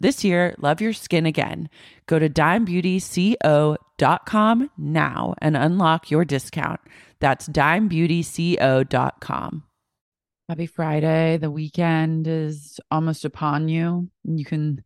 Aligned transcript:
This 0.00 0.24
year, 0.24 0.56
love 0.58 0.80
your 0.80 0.94
skin 0.94 1.26
again. 1.26 1.68
Go 2.06 2.18
to 2.18 2.28
dimebeautyco.com 2.28 4.70
now 4.78 5.34
and 5.38 5.56
unlock 5.56 6.10
your 6.10 6.24
discount. 6.24 6.80
That's 7.20 7.48
dimebeautyco.com. 7.48 9.62
Happy 10.48 10.66
Friday. 10.66 11.36
The 11.36 11.50
weekend 11.50 12.26
is 12.26 12.80
almost 12.90 13.26
upon 13.26 13.68
you. 13.68 14.10
You 14.24 14.44
can 14.44 14.82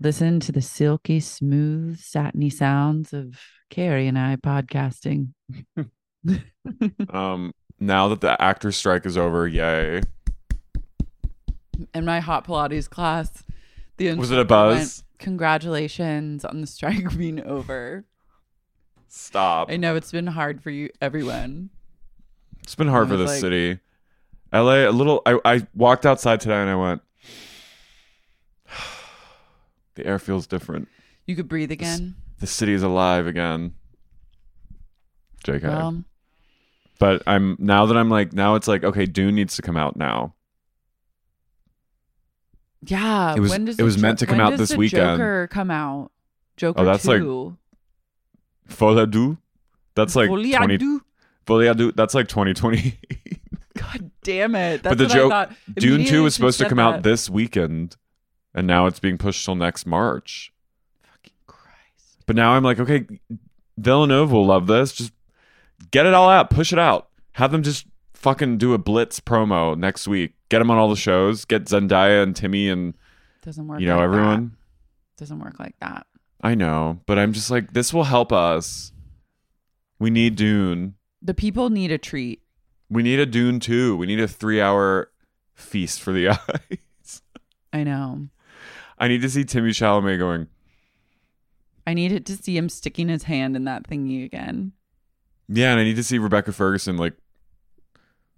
listen 0.00 0.40
to 0.40 0.52
the 0.52 0.60
silky, 0.60 1.20
smooth, 1.20 1.98
satiny 2.00 2.50
sounds 2.50 3.12
of 3.12 3.38
Carey 3.70 4.08
and 4.08 4.18
I 4.18 4.36
podcasting. 4.36 5.28
Um, 7.10 7.52
now 7.80 8.08
that 8.08 8.20
the 8.20 8.40
actor 8.42 8.72
strike 8.72 9.06
is 9.06 9.16
over, 9.16 9.46
yay. 9.46 10.02
In 11.94 12.04
my 12.04 12.18
hot 12.20 12.46
Pilates 12.46 12.90
class, 12.90 13.44
the 13.98 14.14
Was 14.14 14.30
it 14.30 14.38
a 14.38 14.44
buzz? 14.44 14.76
went, 14.76 15.02
Congratulations 15.18 16.44
on 16.44 16.60
the 16.60 16.66
strike 16.66 17.16
being 17.18 17.44
over. 17.44 18.04
Stop. 19.08 19.70
I 19.70 19.76
know 19.76 19.96
it's 19.96 20.12
been 20.12 20.26
hard 20.26 20.62
for 20.62 20.70
you, 20.70 20.90
everyone. 21.00 21.70
It's 22.62 22.74
been 22.74 22.88
hard 22.88 23.08
for 23.08 23.16
this 23.16 23.30
like- 23.30 23.40
city. 23.40 23.78
LA, 24.52 24.88
a 24.88 24.90
little. 24.90 25.20
I, 25.26 25.38
I 25.44 25.66
walked 25.74 26.06
outside 26.06 26.40
today 26.40 26.54
and 26.56 26.70
I 26.70 26.74
went, 26.74 27.02
the 29.94 30.06
air 30.06 30.18
feels 30.18 30.46
different. 30.46 30.88
You 31.26 31.36
could 31.36 31.48
breathe 31.48 31.70
again. 31.70 32.14
The 32.40 32.46
city 32.46 32.72
is 32.72 32.82
alive 32.82 33.26
again. 33.26 33.74
JK. 35.44 35.62
Well, 35.64 36.04
but 36.98 37.22
I'm 37.26 37.56
now 37.58 37.86
that 37.86 37.96
I'm 37.96 38.08
like 38.08 38.32
now 38.32 38.54
it's 38.54 38.68
like 38.68 38.84
okay, 38.84 39.06
Dune 39.06 39.34
needs 39.34 39.56
to 39.56 39.62
come 39.62 39.76
out 39.76 39.96
now. 39.96 40.34
Yeah. 42.84 43.34
It 43.34 43.40
was- 43.40 43.50
when 43.50 43.64
does 43.64 43.78
it 43.78 43.82
was 43.82 43.96
the 43.96 44.02
meant 44.02 44.18
to 44.20 44.26
come 44.26 44.40
out 44.40 44.56
this 44.56 44.74
weekend. 44.76 45.18
Joker 45.18 45.48
come 45.50 45.70
out. 45.70 46.10
Joker 46.56 46.80
Oh, 46.80 46.84
that's 46.84 47.04
like 47.06 47.20
two. 47.20 47.56
Folie 48.66 49.00
à 49.06 49.10
deux? 49.10 49.36
That's 49.94 50.14
like 50.14 50.28
Folie 50.28 50.52
à 50.54 50.58
20 50.58 50.78
deux. 50.78 51.00
Folie 51.46 51.66
à 51.68 51.96
That's 51.96 52.14
like 52.14 52.28
2020. 52.28 52.98
God 53.76 54.10
damn 54.22 54.54
it! 54.54 54.82
That's 54.82 54.96
but 54.96 54.98
the 54.98 55.06
joke. 55.06 55.50
Dune 55.74 56.04
2 56.04 56.22
was 56.24 56.34
supposed 56.34 56.58
to 56.58 56.68
come 56.68 56.78
out 56.80 57.02
this 57.02 57.30
weekend 57.30 57.96
and 58.54 58.66
now 58.66 58.86
it's 58.86 58.98
being 58.98 59.18
pushed 59.18 59.44
till 59.44 59.54
next 59.54 59.86
March. 59.86 60.52
Fucking 61.02 61.32
Christ. 61.46 62.24
But 62.26 62.36
now 62.36 62.52
I'm 62.52 62.64
like, 62.64 62.80
okay, 62.80 63.06
Villeneuve 63.76 64.32
will 64.32 64.46
love 64.46 64.66
this. 64.66 64.92
Just 64.92 65.12
get 65.90 66.06
it 66.06 66.14
all 66.14 66.28
out, 66.28 66.50
push 66.50 66.72
it 66.72 66.78
out. 66.78 67.08
Have 67.32 67.52
them 67.52 67.62
just 67.62 67.86
fucking 68.18 68.58
do 68.58 68.74
a 68.74 68.78
blitz 68.78 69.20
promo 69.20 69.76
next 69.78 70.08
week. 70.08 70.34
Get 70.48 70.58
them 70.58 70.70
on 70.70 70.78
all 70.78 70.90
the 70.90 70.96
shows. 70.96 71.44
Get 71.44 71.64
Zendaya 71.66 72.22
and 72.22 72.34
Timmy 72.34 72.68
and 72.68 72.94
Doesn't 73.42 73.66
work. 73.66 73.80
you 73.80 73.86
know 73.86 73.96
like 73.96 74.04
everyone. 74.04 74.44
That. 74.44 75.20
Doesn't 75.22 75.38
work 75.40 75.58
like 75.58 75.74
that. 75.80 76.06
I 76.40 76.54
know, 76.54 77.00
but 77.06 77.18
I'm 77.18 77.32
just 77.32 77.50
like, 77.50 77.72
this 77.72 77.92
will 77.92 78.04
help 78.04 78.32
us. 78.32 78.92
We 79.98 80.10
need 80.10 80.36
Dune. 80.36 80.94
The 81.22 81.34
people 81.34 81.70
need 81.70 81.90
a 81.90 81.98
treat. 81.98 82.42
We 82.88 83.02
need 83.02 83.18
a 83.18 83.26
Dune 83.26 83.58
too. 83.60 83.96
We 83.96 84.06
need 84.06 84.20
a 84.20 84.28
three 84.28 84.60
hour 84.60 85.10
feast 85.54 86.00
for 86.00 86.12
the 86.12 86.28
eyes. 86.30 87.22
I 87.72 87.82
know. 87.84 88.28
I 88.98 89.08
need 89.08 89.22
to 89.22 89.30
see 89.30 89.44
Timmy 89.44 89.70
Chalamet 89.70 90.18
going, 90.18 90.46
I 91.86 91.94
needed 91.94 92.26
to 92.26 92.36
see 92.36 92.56
him 92.56 92.68
sticking 92.68 93.08
his 93.08 93.24
hand 93.24 93.56
in 93.56 93.64
that 93.64 93.84
thingy 93.88 94.24
again. 94.24 94.72
yeah, 95.48 95.70
and 95.72 95.80
I 95.80 95.84
need 95.84 95.96
to 95.96 96.02
see 96.02 96.18
Rebecca 96.18 96.52
Ferguson 96.52 96.96
like 96.96 97.14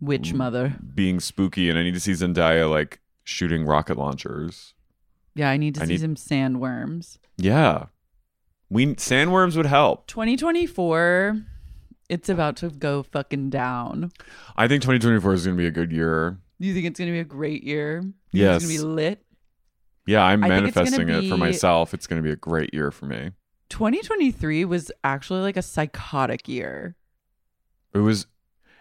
Witch 0.01 0.33
mm, 0.33 0.37
mother. 0.37 0.77
being 0.95 1.21
spooky, 1.21 1.69
and 1.69 1.79
I 1.79 1.83
need 1.83 1.95
to 1.95 2.01
see 2.01 2.13
Zendaya 2.13 2.71
like 2.71 3.01
shooting 3.25 3.65
rocket 3.65 3.97
launchers. 3.97 4.75
Yeah, 5.35 5.51
I 5.51 5.57
need 5.57 5.77
to 5.77 5.83
I 5.83 5.87
see 5.87 5.93
need- 5.93 6.01
some 6.01 6.15
sandworms. 6.17 7.19
Yeah. 7.37 7.87
We 8.69 8.87
sandworms 8.87 9.57
would 9.57 9.67
help. 9.67 10.07
2024, 10.07 11.43
it's 12.09 12.29
about 12.29 12.57
to 12.59 12.71
go 12.71 13.03
fucking 13.03 13.51
down. 13.51 14.13
I 14.57 14.69
think 14.69 14.83
2024 14.83 15.33
is 15.35 15.45
going 15.45 15.57
to 15.57 15.61
be 15.61 15.67
a 15.67 15.73
good 15.73 15.91
year. 15.93 16.39
You 16.59 16.73
think 16.75 16.87
it's 16.87 16.99
going 16.99 17.09
to 17.09 17.13
be 17.13 17.21
a 17.21 17.25
great 17.25 17.65
year? 17.65 18.03
You 18.33 18.43
Yes. 18.45 18.63
It's 18.63 18.67
going 18.67 18.79
to 18.79 18.83
be 18.85 18.89
lit. 18.89 19.25
Yeah, 20.07 20.25
I'm 20.25 20.43
I 20.45 20.49
think 20.49 20.69
it's 20.69 20.75
gonna 20.77 20.91
manifesting 20.91 21.09
it 21.09 21.29
for 21.29 21.37
myself. 21.37 21.95
It's 21.95 22.07
going 22.07 22.23
to 22.23 22.27
be 22.27 22.33
a 22.33 22.37
great 22.37 22.73
year 22.73 22.91
for 22.91 23.07
me. 23.07 23.31
2023 23.71 24.65
was 24.65 24.91
actually 25.05 25.41
like 25.41 25.57
a 25.57 25.63
psychotic 25.63 26.49
year. 26.49 26.97
It 27.95 27.99
was 27.99 28.27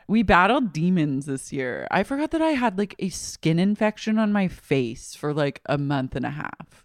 We 0.10 0.24
battled 0.24 0.74
demons 0.74 1.28
this 1.28 1.54
year. 1.54 1.88
I 1.92 2.02
forgot 2.02 2.32
that 2.32 2.42
I 2.42 2.50
had 2.54 2.80
like 2.80 2.96
a 2.98 3.10
skin 3.10 3.60
infection 3.60 4.18
on 4.18 4.34
my 4.34 4.48
face 4.48 5.14
for 5.14 5.36
like 5.36 5.62
a 5.68 5.78
month 5.78 6.16
and 6.16 6.26
a 6.26 6.32
half. 6.32 6.84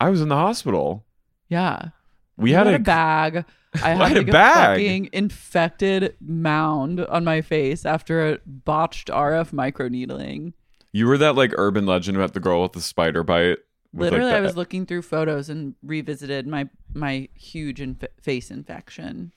I 0.00 0.08
was 0.10 0.20
in 0.20 0.28
the 0.28 0.36
hospital. 0.36 1.04
Yeah. 1.48 1.88
We 2.36 2.52
had, 2.52 2.68
had 2.68 2.76
a, 2.76 2.78
bag. 2.78 3.44
I 3.74 3.78
had, 3.78 3.96
had 3.96 4.12
a 4.12 4.20
like 4.20 4.28
a, 4.28 4.30
bag. 4.30 4.76
fucking 4.78 5.08
infected 5.12 6.14
mound 6.20 7.00
on 7.00 7.24
my 7.24 7.40
face 7.40 7.84
after 7.84 8.30
a 8.34 8.38
botched 8.46 9.08
RF 9.08 9.50
microneedling. 9.50 10.52
You 10.92 11.08
were 11.08 11.18
that 11.18 11.34
like 11.34 11.52
urban 11.56 11.84
legend 11.84 12.16
about 12.16 12.32
the 12.32 12.38
girl 12.38 12.62
with 12.62 12.74
the 12.74 12.80
spider 12.80 13.24
bite. 13.24 13.58
with, 13.92 14.12
like, 14.12 14.12
Literally, 14.12 14.30
the- 14.30 14.36
I 14.36 14.40
was 14.40 14.56
looking 14.56 14.86
through 14.86 15.02
photos 15.02 15.48
and 15.48 15.74
revisited 15.82 16.46
my 16.46 16.68
my 16.94 17.28
huge 17.34 17.80
inf- 17.80 18.04
face 18.20 18.52
infection. 18.52 19.32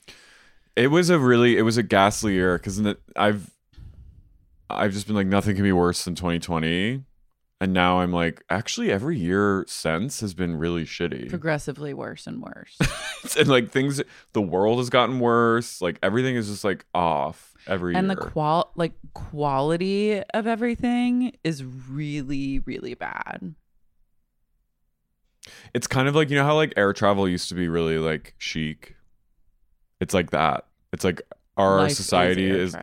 It 0.76 0.88
was 0.88 1.10
a 1.10 1.18
really 1.18 1.56
it 1.56 1.62
was 1.62 1.76
a 1.76 1.82
ghastly 1.82 2.34
year 2.34 2.58
because 2.58 2.80
I've 3.16 3.50
I've 4.68 4.92
just 4.92 5.06
been 5.06 5.16
like 5.16 5.26
nothing 5.26 5.54
can 5.54 5.64
be 5.64 5.72
worse 5.72 6.04
than 6.04 6.14
2020, 6.14 7.02
and 7.60 7.72
now 7.72 8.00
I'm 8.00 8.12
like, 8.12 8.42
actually, 8.50 8.90
every 8.90 9.16
year 9.18 9.64
since 9.68 10.20
has 10.20 10.34
been 10.34 10.56
really 10.56 10.84
shitty. 10.84 11.30
Progressively 11.30 11.94
worse 11.94 12.26
and 12.26 12.42
worse. 12.42 12.76
and 13.38 13.48
like 13.48 13.70
things, 13.70 14.02
the 14.34 14.42
world 14.42 14.78
has 14.78 14.90
gotten 14.90 15.20
worse. 15.20 15.80
Like 15.80 15.98
everything 16.02 16.36
is 16.36 16.48
just 16.48 16.64
like 16.64 16.84
off 16.94 17.54
every 17.66 17.94
and 17.94 18.08
year. 18.08 18.16
the 18.16 18.20
qual 18.20 18.72
like 18.76 18.92
quality 19.14 20.20
of 20.34 20.46
everything 20.46 21.32
is 21.42 21.64
really 21.64 22.58
really 22.60 22.94
bad. 22.94 23.54
it's 25.74 25.86
kind 25.86 26.08
of 26.08 26.14
like 26.14 26.28
you 26.30 26.36
know 26.36 26.44
how 26.44 26.54
like 26.54 26.72
air 26.76 26.92
travel 26.92 27.28
used 27.28 27.48
to 27.48 27.54
be 27.54 27.68
really 27.68 27.98
like 27.98 28.34
chic. 28.38 28.95
It's 30.00 30.14
like 30.14 30.30
that. 30.30 30.66
It's 30.92 31.04
like 31.04 31.22
our 31.56 31.78
Life 31.78 31.92
society 31.92 32.48
air 32.50 32.56
is. 32.56 32.76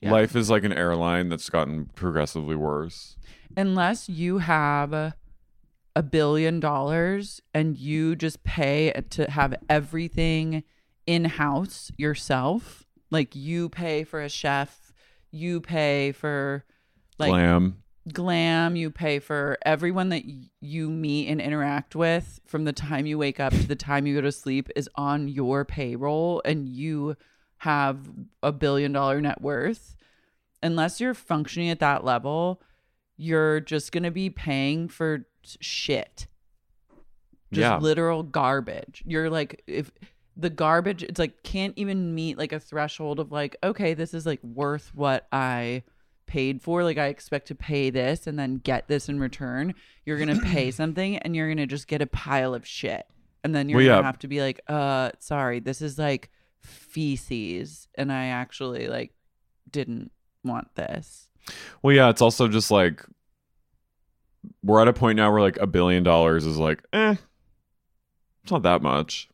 Yeah. 0.00 0.12
life 0.12 0.36
is 0.36 0.50
like 0.50 0.64
an 0.64 0.72
airline 0.72 1.28
that's 1.28 1.50
gotten 1.50 1.86
progressively 1.94 2.56
worse. 2.56 3.16
unless 3.56 4.08
you 4.08 4.38
have 4.38 4.92
a 4.92 6.02
billion 6.08 6.60
dollars 6.60 7.40
and 7.52 7.76
you 7.76 8.14
just 8.14 8.44
pay 8.44 8.92
to 9.10 9.28
have 9.30 9.54
everything 9.68 10.62
in 11.06 11.24
house 11.24 11.90
yourself, 11.96 12.86
like 13.10 13.34
you 13.34 13.68
pay 13.68 14.04
for 14.04 14.20
a 14.22 14.28
chef, 14.28 14.92
you 15.32 15.60
pay 15.60 16.12
for 16.12 16.64
like 17.18 17.30
Glam. 17.30 17.82
Glam, 18.12 18.76
you 18.76 18.90
pay 18.90 19.18
for 19.18 19.58
everyone 19.64 20.08
that 20.10 20.22
you 20.60 20.90
meet 20.90 21.28
and 21.28 21.40
interact 21.40 21.94
with 21.94 22.40
from 22.46 22.64
the 22.64 22.72
time 22.72 23.06
you 23.06 23.18
wake 23.18 23.38
up 23.40 23.52
to 23.52 23.66
the 23.66 23.76
time 23.76 24.06
you 24.06 24.14
go 24.14 24.20
to 24.20 24.32
sleep 24.32 24.68
is 24.74 24.88
on 24.94 25.28
your 25.28 25.64
payroll 25.64 26.40
and 26.44 26.68
you 26.68 27.16
have 27.58 28.08
a 28.42 28.52
billion 28.52 28.92
dollar 28.92 29.20
net 29.20 29.40
worth. 29.40 29.96
Unless 30.62 31.00
you're 31.00 31.14
functioning 31.14 31.70
at 31.70 31.80
that 31.80 32.04
level, 32.04 32.62
you're 33.16 33.60
just 33.60 33.92
going 33.92 34.02
to 34.02 34.10
be 34.10 34.30
paying 34.30 34.88
for 34.88 35.26
shit. 35.60 36.26
Just 37.52 37.60
Yeah. 37.62 37.78
literal 37.78 38.22
garbage. 38.22 39.02
You're 39.06 39.28
like 39.30 39.62
if 39.66 39.90
the 40.36 40.50
garbage 40.50 41.02
it's 41.02 41.18
like 41.18 41.42
can't 41.42 41.74
even 41.76 42.14
meet 42.14 42.38
like 42.38 42.52
a 42.52 42.60
threshold 42.60 43.18
of 43.20 43.30
like 43.32 43.56
okay, 43.62 43.92
this 43.94 44.14
is 44.14 44.24
like 44.24 44.42
worth 44.42 44.94
what 44.94 45.26
I 45.32 45.82
paid 46.30 46.62
for. 46.62 46.84
Like 46.84 46.96
I 46.96 47.06
expect 47.08 47.48
to 47.48 47.54
pay 47.54 47.90
this 47.90 48.26
and 48.26 48.38
then 48.38 48.58
get 48.58 48.86
this 48.88 49.08
in 49.08 49.18
return. 49.18 49.74
You're 50.06 50.16
to 50.34 50.40
pay 50.44 50.70
something 50.70 51.18
and 51.18 51.34
you're 51.34 51.48
to 51.58 51.66
just 51.66 51.88
get 51.88 52.00
a 52.00 52.06
pile 52.06 52.54
of 52.54 52.64
shit. 52.66 53.04
And 53.42 53.54
then 53.54 53.68
you're 53.68 53.78
Well, 53.78 53.86
to 53.86 53.90
yeah. 53.94 54.02
have 54.02 54.18
to 54.20 54.28
be 54.28 54.40
like, 54.40 54.60
"Uh, 54.68 55.10
sorry, 55.18 55.60
this 55.60 55.82
is 55.82 55.98
like 55.98 56.30
feces 56.60 57.88
and 57.96 58.12
I 58.12 58.26
actually 58.26 58.86
like 58.88 59.12
didn't 59.70 60.12
want 60.44 60.74
this." 60.76 61.30
Well, 61.82 61.94
yeah, 61.94 62.10
it's 62.10 62.22
also 62.22 62.48
just 62.48 62.70
like 62.70 63.04
we're 64.62 64.80
at 64.80 64.88
a 64.88 64.92
point 64.92 65.16
now 65.16 65.30
where 65.32 65.40
like 65.40 65.56
a 65.58 65.66
billion 65.66 66.02
dollars 66.02 66.46
is 66.46 66.56
like, 66.58 66.82
eh, 66.92 67.16
it's 68.42 68.52
not 68.52 68.62
that 68.62 68.82
much. 68.82 69.28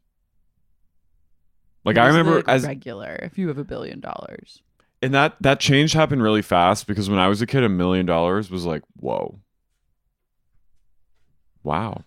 Like 1.84 1.98
I 1.98 2.08
remember 2.08 2.42
as 2.48 2.64
regular 2.66 3.14
if 3.22 3.38
you 3.38 3.48
have 3.48 3.58
a 3.58 3.64
billion 3.64 4.00
dollars. 4.00 4.62
And 5.06 5.14
that 5.14 5.36
that 5.40 5.60
change 5.60 5.92
happened 5.92 6.20
really 6.22 6.42
fast 6.42 6.86
because 6.88 7.08
when 7.08 7.18
I 7.20 7.28
was 7.28 7.40
a 7.40 7.46
kid, 7.46 7.62
a 7.62 7.68
million 7.68 8.06
dollars 8.06 8.50
was 8.50 8.64
like, 8.66 8.82
whoa, 8.96 9.38
wow, 11.62 12.02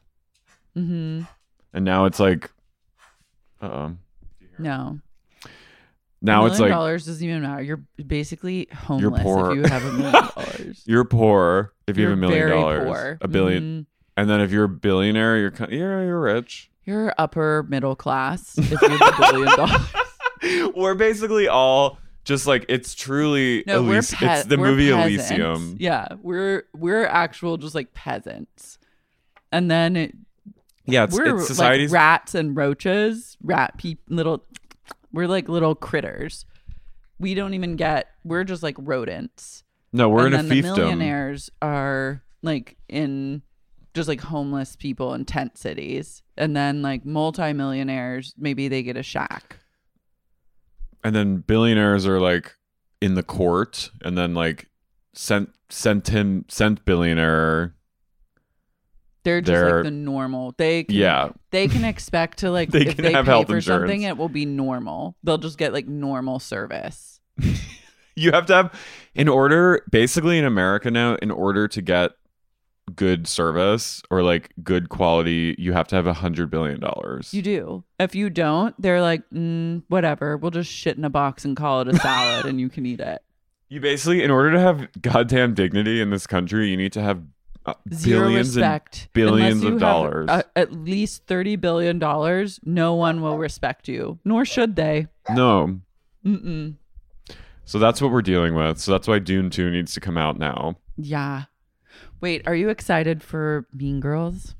Mhm. 0.76 1.28
and 1.74 1.86
now 1.86 2.06
it's 2.06 2.20
like, 2.20 2.50
uh, 3.62 3.66
oh 3.68 3.96
No. 4.58 5.00
now 6.22 6.44
a 6.44 6.48
it's 6.48 6.58
million 6.60 6.72
like 6.72 6.78
dollars 6.78 7.06
doesn't 7.06 7.26
even 7.28 7.42
matter. 7.42 7.62
You're 7.64 7.84
basically 8.06 8.68
homeless 8.74 9.24
poor. 9.24 9.52
if 9.52 9.56
you 9.58 9.64
have 9.64 9.86
a 9.86 9.92
million 9.94 10.12
dollars. 10.36 10.84
you're 10.86 11.06
poor 11.06 11.74
if 11.88 11.98
you 11.98 12.04
You're 12.04 12.10
have 12.12 12.18
a 12.18 12.22
million 12.22 12.50
dollars, 12.50 12.86
poor. 12.86 13.18
a 13.22 13.28
1000000000 13.28 13.62
Mhm. 13.62 13.86
and 14.18 14.30
then 14.30 14.42
if 14.42 14.52
you're 14.52 14.66
a 14.66 14.70
billionaire, 14.70 15.38
you're 15.38 15.52
kind 15.52 15.72
yeah, 15.72 16.02
you're 16.04 16.20
rich. 16.22 16.70
You're 16.86 17.14
upper 17.18 17.64
middle 17.70 17.96
class 17.96 18.58
if 18.58 18.72
you 18.82 18.88
have 18.90 19.14
a 19.20 19.32
billion 19.32 19.56
dollars. 19.56 20.74
we're 20.76 20.96
basically 20.96 21.48
all 21.48 22.00
just 22.30 22.46
like 22.46 22.64
it's 22.70 22.94
truly 22.94 23.64
No, 23.66 23.84
pe- 23.84 23.98
it's 23.98 24.46
the 24.46 24.56
movie 24.56 24.92
peasants. 24.92 25.32
Elysium. 25.32 25.78
Yeah, 25.80 26.10
we're 26.22 26.64
we're 26.76 27.08
actual 27.08 27.58
just 27.58 27.74
like 27.74 27.96
peasants, 27.96 28.78
and 29.52 29.70
then 29.70 29.96
it, 29.96 30.16
Yeah, 30.86 31.06
it's, 31.06 31.16
we're 31.18 31.38
it's 31.38 31.48
society's 31.48 31.92
like 31.92 32.00
rats 32.00 32.36
and 32.36 32.56
roaches, 32.56 33.36
rat 33.42 33.80
peop 33.80 34.00
little. 34.08 34.46
We're 35.12 35.28
like 35.28 35.50
little 35.50 35.74
critters. 35.74 36.46
We 37.20 37.34
don't 37.34 37.56
even 37.56 37.76
get. 37.76 38.10
We're 38.24 38.44
just 38.44 38.62
like 38.62 38.76
rodents. 38.78 39.64
no, 39.92 40.08
we're 40.08 40.28
and 40.28 40.36
in 40.36 40.40
a 40.40 40.44
then 40.44 40.50
the 40.50 40.62
millionaires 40.62 41.50
are 41.64 42.22
like 42.44 42.78
in 42.88 43.42
just 43.96 44.08
like 44.08 44.22
homeless 44.22 44.76
people 44.76 45.16
in 45.16 45.26
tent 45.26 45.58
cities, 45.58 46.22
and 46.38 46.56
then 46.56 46.84
like 46.84 47.08
multimillionaires, 47.08 48.36
maybe 48.38 48.68
they 48.68 48.84
get 48.84 48.98
a 48.98 49.04
shack. 49.04 49.58
And 51.04 51.16
then 51.16 51.38
billionaires 51.38 52.06
are 52.08 52.20
like 52.20 52.56
in 53.02 53.16
the 53.16 53.24
court, 53.24 53.90
and 54.04 54.18
then 54.18 54.34
like 54.34 54.70
sent 55.14 55.50
sent 55.70 56.08
him 56.10 56.46
sent 56.50 56.84
billionaire. 56.86 57.76
They're 59.24 59.42
just 59.42 59.48
They're- 59.52 59.76
like 59.78 59.84
the 59.84 59.92
normal. 59.92 60.56
They 60.58 60.86
can, 60.86 60.96
Yeah, 60.96 61.30
they 61.52 61.68
can 61.68 61.84
expect 61.84 62.40
to 62.40 62.52
like 62.52 62.70
They 62.72 62.88
if 62.88 62.96
can 62.96 63.04
they 63.04 63.12
have 63.12 63.26
pay 63.26 63.44
for 63.44 63.62
something, 63.62 64.02
it 64.04 64.18
will 64.18 64.30
be 64.30 64.46
normal. 64.46 65.16
They'll 65.24 65.38
just 65.38 65.58
get 65.58 65.74
like 65.74 65.88
normal 65.88 66.40
service. 66.40 67.20
you 68.16 68.32
have 68.32 68.46
to 68.48 68.54
have 68.56 68.80
in 69.16 69.28
order 69.28 69.82
basically 69.92 70.38
in 70.40 70.46
America 70.46 70.90
now 70.90 71.16
in 71.16 71.32
order 71.32 71.68
to 71.68 71.82
get 71.82 72.12
good 72.96 73.28
service 73.28 74.02
or 74.12 74.22
like 74.24 74.52
good 74.64 74.90
quality 74.90 75.56
you 75.58 75.74
have 75.74 75.88
to 75.88 75.96
have 75.96 76.08
a 76.08 76.14
hundred 76.14 76.50
billion 76.50 76.80
dollars 76.80 77.34
You 77.34 77.42
do. 77.42 77.84
If 78.00 78.16
you 78.16 78.30
don't, 78.30 78.80
they're 78.82 79.02
like, 79.02 79.22
mm, 79.34 79.84
whatever. 79.88 80.38
We'll 80.38 80.52
just 80.52 80.72
shit 80.72 80.98
in 80.98 81.06
a 81.06 81.10
box 81.10 81.46
and 81.46 81.56
call 81.58 81.82
it 81.82 81.88
a 81.90 81.96
salad, 82.00 82.46
and 82.46 82.60
you 82.60 82.70
can 82.70 82.86
eat 82.86 83.00
it. 83.00 83.22
You 83.68 83.80
basically, 83.80 84.24
in 84.24 84.32
order 84.32 84.52
to 84.54 84.60
have 84.60 84.88
goddamn 85.02 85.54
dignity 85.54 86.02
in 86.02 86.10
this 86.10 86.26
country, 86.26 86.70
you 86.70 86.78
need 86.78 86.92
to 86.94 87.02
have 87.02 87.22
uh, 87.66 87.74
Zero 87.94 88.28
billions 88.28 88.56
and 88.56 88.64
respect. 88.64 89.10
billions 89.14 89.64
of 89.64 89.80
dollars. 89.80 90.30
uh, 90.30 90.44
at 90.56 90.72
least 90.74 91.28
thirty 91.28 91.56
billion 91.56 92.00
dollars. 92.00 92.60
No 92.64 92.96
one 92.96 93.22
will 93.22 93.38
respect 93.38 93.88
you, 93.88 94.18
nor 94.26 94.46
should 94.46 94.76
they. 94.76 95.08
no. 95.30 95.80
Mm-mm. 96.26 96.76
So 97.66 97.78
that's 97.80 98.02
what 98.02 98.12
we're 98.12 98.22
dealing 98.24 98.56
with. 98.56 98.80
So 98.80 98.92
that's 98.92 99.08
why 99.08 99.20
Dune 99.20 99.50
2 99.52 99.70
needs 99.70 99.94
to 99.94 100.00
come 100.00 100.18
out 100.18 100.40
now. 100.40 100.78
Yeah. 100.98 101.44
Wait, 102.22 102.42
are 102.48 102.56
you 102.56 102.70
excited 102.70 103.24
for 103.24 103.66
Mean 103.74 104.00
Girls? 104.00 104.56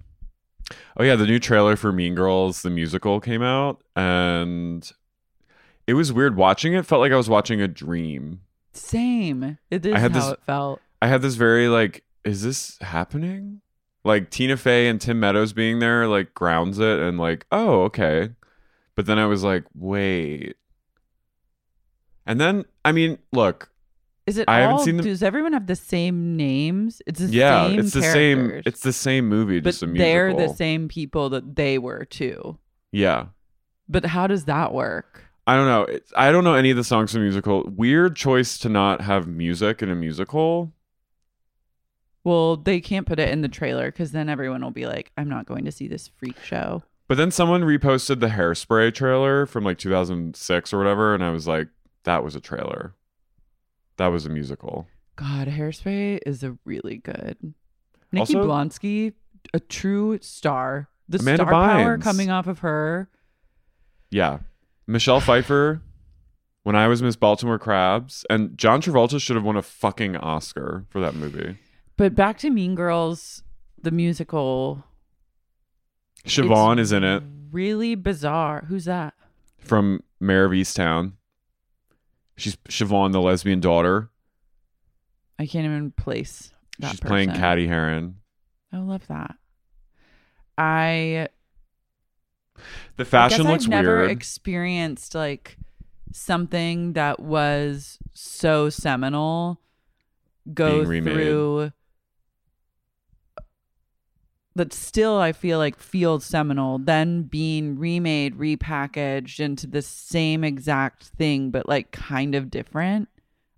Oh 0.98 1.04
yeah, 1.04 1.16
the 1.16 1.26
new 1.26 1.40
trailer 1.40 1.76
for 1.76 1.92
Mean 1.92 2.16
Girls 2.16 2.62
the 2.62 2.70
musical 2.70 3.20
came 3.20 3.42
out 3.42 3.82
and 3.96 4.90
it 5.88 5.94
was 5.96 6.14
weird 6.14 6.36
watching 6.36 6.74
it 6.74 6.86
felt 6.86 7.02
like 7.02 7.12
I 7.12 7.16
was 7.18 7.30
watching 7.30 7.62
a 7.62 7.68
dream. 7.68 8.42
Same. 8.74 9.58
It 9.72 9.86
is 9.86 9.96
I 9.96 10.00
had 10.00 10.12
how 10.12 10.20
this- 10.20 10.34
it 10.34 10.40
felt. 10.46 10.82
I 11.02 11.08
had 11.08 11.22
this 11.22 11.36
very 11.36 11.68
like 11.68 12.04
is 12.24 12.44
this 12.44 12.78
happening? 12.82 13.62
Like 14.04 14.30
Tina 14.30 14.58
Fey 14.58 14.88
and 14.88 15.00
Tim 15.02 15.20
Meadows 15.20 15.54
being 15.54 15.80
there 15.80 16.08
like 16.08 16.34
grounds 16.34 16.78
it 16.80 17.00
and 17.00 17.18
like, 17.18 17.46
"Oh, 17.52 17.84
okay." 17.84 18.32
But 18.96 19.06
then 19.08 19.18
I 19.20 19.26
was 19.26 19.44
like, 19.44 19.64
"Wait." 19.74 20.56
And 22.26 22.40
then 22.40 22.66
I 22.86 22.92
mean, 22.92 23.18
look, 23.34 23.72
Is 24.30 24.38
it 24.38 24.46
I 24.48 24.60
haven't 24.60 24.76
all? 24.76 24.84
seen 24.86 24.98
the- 24.98 25.04
Does 25.04 25.24
everyone 25.24 25.54
have 25.54 25.66
the 25.66 25.76
same 25.76 26.38
names? 26.38 27.02
It's 27.08 27.20
the 27.20 27.28
yeah, 27.28 27.68
same. 27.68 27.80
it's 27.80 27.94
the 27.94 28.02
same 28.04 28.62
it's 28.66 28.82
the 28.82 28.94
same 28.94 29.28
movie, 29.28 29.60
but 29.60 29.70
just 29.72 29.82
a 29.84 29.88
musical. 29.88 30.06
they're 30.06 30.34
the 30.48 30.54
same 30.54 30.88
people 30.88 31.30
that 31.32 31.56
they 31.56 31.78
were 31.80 32.06
too. 32.06 32.58
Yeah. 32.92 33.28
But 33.88 34.06
how 34.06 34.28
does 34.28 34.46
that 34.46 34.72
work? 34.72 35.24
I 35.48 35.56
don't 35.56 35.66
know. 35.66 35.82
It's, 35.82 36.14
I 36.16 36.32
don't 36.32 36.44
know 36.44 36.54
any 36.54 36.70
of 36.70 36.78
the 36.78 36.84
songs 36.84 37.12
from 37.12 37.22
the 37.22 37.26
musical. 37.26 37.64
Weird 37.76 38.16
choice 38.16 38.60
to 38.60 38.70
not 38.70 39.02
have 39.02 39.26
music 39.28 39.82
in 39.82 39.90
a 39.90 39.96
musical. 39.96 40.74
Well, 42.24 42.58
they 42.58 42.80
can't 42.82 43.08
put 43.08 43.20
it 43.20 43.30
in 43.30 43.42
the 43.42 43.48
trailer 43.48 43.92
because 43.92 44.12
then 44.12 44.30
everyone 44.30 44.62
will 44.62 44.70
be 44.72 44.86
like, 44.86 45.12
"I'm 45.18 45.30
not 45.30 45.48
going 45.48 45.66
to 45.66 45.72
see 45.72 45.88
this 45.88 46.08
freak 46.08 46.40
show." 46.44 46.84
But 47.08 47.18
then 47.18 47.32
someone 47.32 47.64
reposted 47.64 48.20
the 48.20 48.28
Hairspray 48.28 48.94
trailer 48.94 49.48
from 49.48 49.64
like 49.64 49.80
2006 49.80 50.74
or 50.74 50.78
whatever, 50.78 51.16
and 51.16 51.24
I 51.24 51.32
was 51.32 51.48
like, 51.48 51.70
that 52.04 52.24
was 52.24 52.36
a 52.36 52.40
trailer. 52.42 52.94
That 54.00 54.08
was 54.08 54.26
a 54.26 54.30
musical. 54.30 54.88
God, 55.18 55.50
Hairspray 55.50 56.20
is 56.26 56.42
a 56.42 56.58
really 56.64 56.98
good. 56.98 57.54
Nikki 58.14 58.34
Also- 58.36 58.46
Blonsky, 58.48 59.14
a 59.54 59.60
true 59.60 60.18
star. 60.22 60.88
The 61.10 61.20
Amanda 61.20 61.44
star 61.44 61.52
power 61.52 61.98
coming 61.98 62.30
off 62.32 62.48
of 62.48 62.60
her. 62.60 63.10
Yeah. 64.10 64.40
Michelle 64.88 65.20
Pfeiffer, 65.20 65.82
when 66.64 66.78
I 66.78 66.88
was 66.88 67.04
Miss 67.04 67.18
Baltimore 67.18 67.60
Crabs, 67.60 68.26
and 68.30 68.58
John 68.58 68.82
Travolta 68.82 69.20
should 69.20 69.36
have 69.36 69.44
won 69.46 69.58
a 69.58 69.62
fucking 69.62 70.16
Oscar 70.16 70.86
for 70.90 71.02
that 71.02 71.14
movie. 71.16 71.58
But 71.98 72.16
back 72.16 72.38
to 72.40 72.50
Mean 72.50 72.76
Girls, 72.76 73.44
the 73.82 73.92
musical. 73.92 74.86
Siobhan 76.26 76.74
It's 76.80 76.88
is 76.88 76.92
in 76.94 77.04
it 77.04 77.24
Really 77.52 77.96
bizarre. 77.96 78.66
Who's 78.70 78.86
that? 78.86 79.14
from 79.60 80.04
Mare 80.22 80.46
of 80.46 80.52
Easttown. 80.54 81.14
She's 82.40 82.56
Siobhan, 82.70 83.12
the 83.12 83.22
lesbian 83.22 83.60
daughter. 83.60 84.10
I 85.38 85.46
can't 85.46 85.66
even 85.66 85.92
place. 85.92 86.52
that 86.80 86.92
She's 86.92 87.00
playing 87.00 87.30
person. 87.30 87.42
Cady 87.44 87.68
Heron. 87.68 88.16
I 88.72 88.78
love 88.78 89.06
that. 89.08 89.36
I 90.58 91.28
The 92.98 93.06
fashion 93.06 93.48
I 93.48 93.52
looks 93.52 93.64
I've 93.66 93.70
never 93.70 93.98
weird. 94.00 94.12
experienced 94.12 95.16
like 95.16 95.58
something 96.12 96.94
that 96.94 97.20
was 97.20 98.00
so 98.14 98.70
seminal 98.70 99.62
go 100.54 100.84
through 100.84 101.72
that 104.60 104.74
still 104.74 105.18
I 105.18 105.32
feel 105.32 105.58
like 105.58 105.80
feels 105.80 106.26
seminal, 106.26 106.80
then 106.80 107.24
being 107.24 107.80
remade, 107.80 108.38
repackaged 108.38 109.40
into 109.40 109.66
the 109.68 109.82
same 109.82 110.44
exact 110.44 111.06
thing, 111.06 111.50
but 111.50 111.68
like 111.68 111.92
kind 111.92 112.36
of 112.36 112.52
different. 112.52 113.08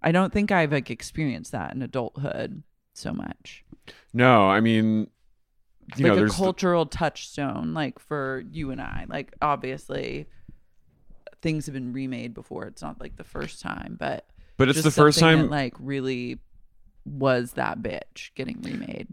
I 0.03 0.11
don't 0.11 0.31
think 0.31 0.51
I've 0.51 0.71
like 0.71 0.91
experienced 0.91 1.51
that 1.53 1.73
in 1.73 1.81
adulthood 1.81 2.61
so 2.93 3.13
much. 3.13 3.65
no, 4.13 4.47
I 4.47 4.59
mean, 4.59 5.07
you 5.97 6.05
like 6.07 6.15
know, 6.17 6.23
a 6.23 6.25
the- 6.27 6.31
cultural 6.33 6.85
touchstone, 6.85 7.73
like 7.73 7.97
for 7.97 8.43
you 8.51 8.69
and 8.69 8.79
I. 8.79 9.05
Like 9.09 9.33
obviously 9.41 10.27
things 11.41 11.65
have 11.65 11.73
been 11.73 11.93
remade 11.93 12.35
before. 12.35 12.67
It's 12.67 12.83
not 12.83 13.01
like 13.01 13.15
the 13.17 13.23
first 13.23 13.59
time, 13.59 13.97
but 13.99 14.27
but 14.57 14.69
it's 14.69 14.83
the 14.83 14.91
first 14.91 15.17
time 15.17 15.39
that, 15.39 15.49
like 15.49 15.73
really 15.79 16.39
was 17.05 17.53
that 17.53 17.81
bitch 17.81 18.33
getting 18.35 18.61
remade. 18.61 19.07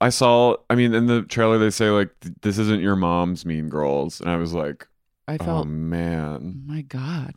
I 0.00 0.08
saw. 0.08 0.56
I 0.70 0.74
mean, 0.74 0.94
in 0.94 1.06
the 1.06 1.22
trailer 1.22 1.58
they 1.58 1.70
say 1.70 1.90
like, 1.90 2.10
"This 2.42 2.58
isn't 2.58 2.80
your 2.80 2.96
mom's 2.96 3.44
Mean 3.44 3.68
Girls," 3.68 4.20
and 4.20 4.30
I 4.30 4.36
was 4.36 4.52
like, 4.54 4.86
I 5.28 5.36
"Oh 5.40 5.44
felt, 5.44 5.66
oh, 5.66 5.68
man." 5.70 6.62
my 6.66 6.82
god. 6.82 7.34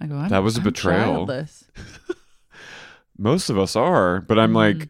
I 0.00 0.06
go, 0.06 0.28
That 0.28 0.44
was 0.44 0.56
a 0.56 0.60
I'm 0.60 0.64
betrayal. 0.64 1.26
Most 3.18 3.50
of 3.50 3.58
us 3.58 3.74
are, 3.74 4.20
but 4.20 4.38
I'm 4.38 4.52
like, 4.54 4.88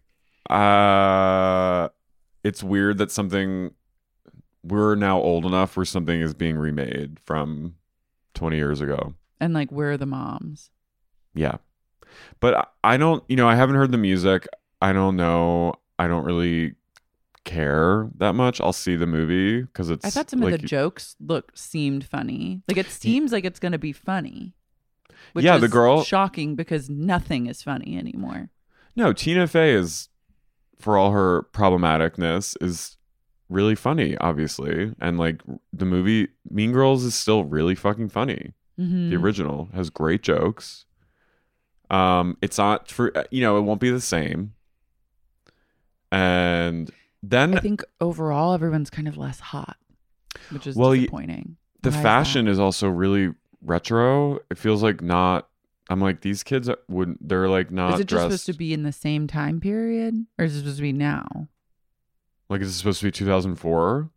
Mm-hmm. 0.51 0.55
uh, 0.55 1.89
it's 2.45 2.63
weird 2.63 2.99
that 2.99 3.11
something 3.11 3.71
we're 4.63 4.95
now 4.97 5.19
old 5.21 5.47
enough 5.47 5.77
where 5.77 5.87
something 5.87 6.21
is 6.21 6.35
being 6.35 6.57
remade 6.59 7.19
from 7.25 7.75
20 8.35 8.57
years 8.57 8.81
ago. 8.83 9.15
And 9.41 9.55
like, 9.55 9.71
where 9.73 9.93
are 9.93 9.97
the 9.97 10.05
moms? 10.07 10.71
Yeah. 11.35 11.57
But 12.41 12.73
I 12.85 12.97
don't, 12.97 13.23
you 13.29 13.37
know, 13.37 13.49
I 13.49 13.55
haven't 13.55 13.77
heard 13.77 13.93
the 13.93 13.99
music. 13.99 14.47
I 14.83 14.93
don't 14.93 15.17
know. 15.17 15.75
I 15.99 16.07
don't 16.09 16.25
really 16.25 16.75
care 17.49 18.09
that 18.19 18.35
much. 18.35 18.61
I'll 18.61 18.73
see 18.73 18.95
the 18.95 19.07
movie 19.07 19.63
because 19.63 19.91
it's. 19.91 20.05
I 20.05 20.11
thought 20.11 20.31
some 20.31 20.41
like, 20.41 20.55
of 20.55 20.61
the 20.61 20.67
jokes 20.67 21.17
look 21.21 21.53
seemed 21.55 22.05
funny. 22.05 22.63
Like 22.69 22.77
it 22.77 22.87
seems 22.91 23.33
like 23.33 23.45
it's 23.45 23.59
gonna 23.59 23.79
be 23.79 23.93
funny. 23.93 24.55
Which 25.33 25.45
Yeah, 25.45 25.59
the 25.59 25.69
girl- 25.69 26.05
shocking 26.05 26.55
because 26.55 26.89
nothing 26.89 27.47
is 27.47 27.63
funny 27.63 27.97
anymore. 27.99 28.51
No, 28.95 29.13
Tina 29.13 29.47
Fey 29.47 29.73
is, 29.73 30.09
for 30.79 30.97
all 30.97 31.11
her 31.13 31.45
problematicness, 31.53 32.57
is 32.61 32.97
really 33.49 33.75
funny, 33.75 34.17
obviously. 34.19 34.95
And 35.01 35.19
like 35.19 35.43
the 35.73 35.85
movie 35.85 36.29
Mean 36.49 36.73
Girls 36.73 37.05
is 37.05 37.15
still 37.15 37.45
really 37.45 37.75
fucking 37.75 38.11
funny. 38.11 38.53
Mhm. 38.79 39.11
The 39.11 39.17
original 39.17 39.69
has 39.75 39.91
great 39.91 40.23
jokes. 40.23 40.85
Um, 41.91 42.37
it's 42.43 42.59
not 42.59 42.91
for 42.91 43.13
you 43.31 43.41
know, 43.41 43.57
it 43.59 43.63
won't 43.63 43.81
be 43.81 43.91
the 43.91 44.01
same. 44.01 44.53
And 46.11 46.91
then 47.23 47.57
I 47.57 47.61
think 47.61 47.83
overall 48.01 48.53
everyone's 48.55 48.91
kind 48.91 49.09
of 49.09 49.17
less 49.17 49.41
hot, 49.41 49.77
which 50.51 50.67
is 50.67 50.77
Well, 50.77 50.93
disappointing. 50.95 51.57
the 51.83 51.91
Why 51.91 51.97
is 51.97 52.03
fashion 52.03 52.45
that? 52.47 52.53
is 52.53 52.59
also 52.59 52.89
really 52.89 53.33
retro. 53.63 54.39
It 54.51 54.59
feels 54.59 54.83
like 54.83 55.03
not. 55.03 55.49
I'm 55.91 56.01
like 56.01 56.21
these 56.21 56.43
kids 56.43 56.69
wouldn't. 56.89 57.27
They're 57.27 57.49
like 57.49 57.71
not 57.71 57.95
Is 57.95 58.01
it 58.01 58.05
just 58.05 58.09
dressed. 58.09 58.25
supposed 58.25 58.47
to 58.47 58.53
be 58.53 58.73
in 58.75 58.83
the 58.83 58.93
same 58.93 59.27
time 59.27 59.61
period, 59.61 60.27
or 60.39 60.45
is 60.45 60.55
it 60.55 60.61
supposed 60.61 60.77
to 60.77 60.83
be 60.83 60.93
now? 60.93 61.49
like 62.51 62.61
is 62.63 62.69
it 62.71 62.73
supposed 62.79 63.01
to 63.01 63.07
be 63.07 63.11
2004? 63.13 64.11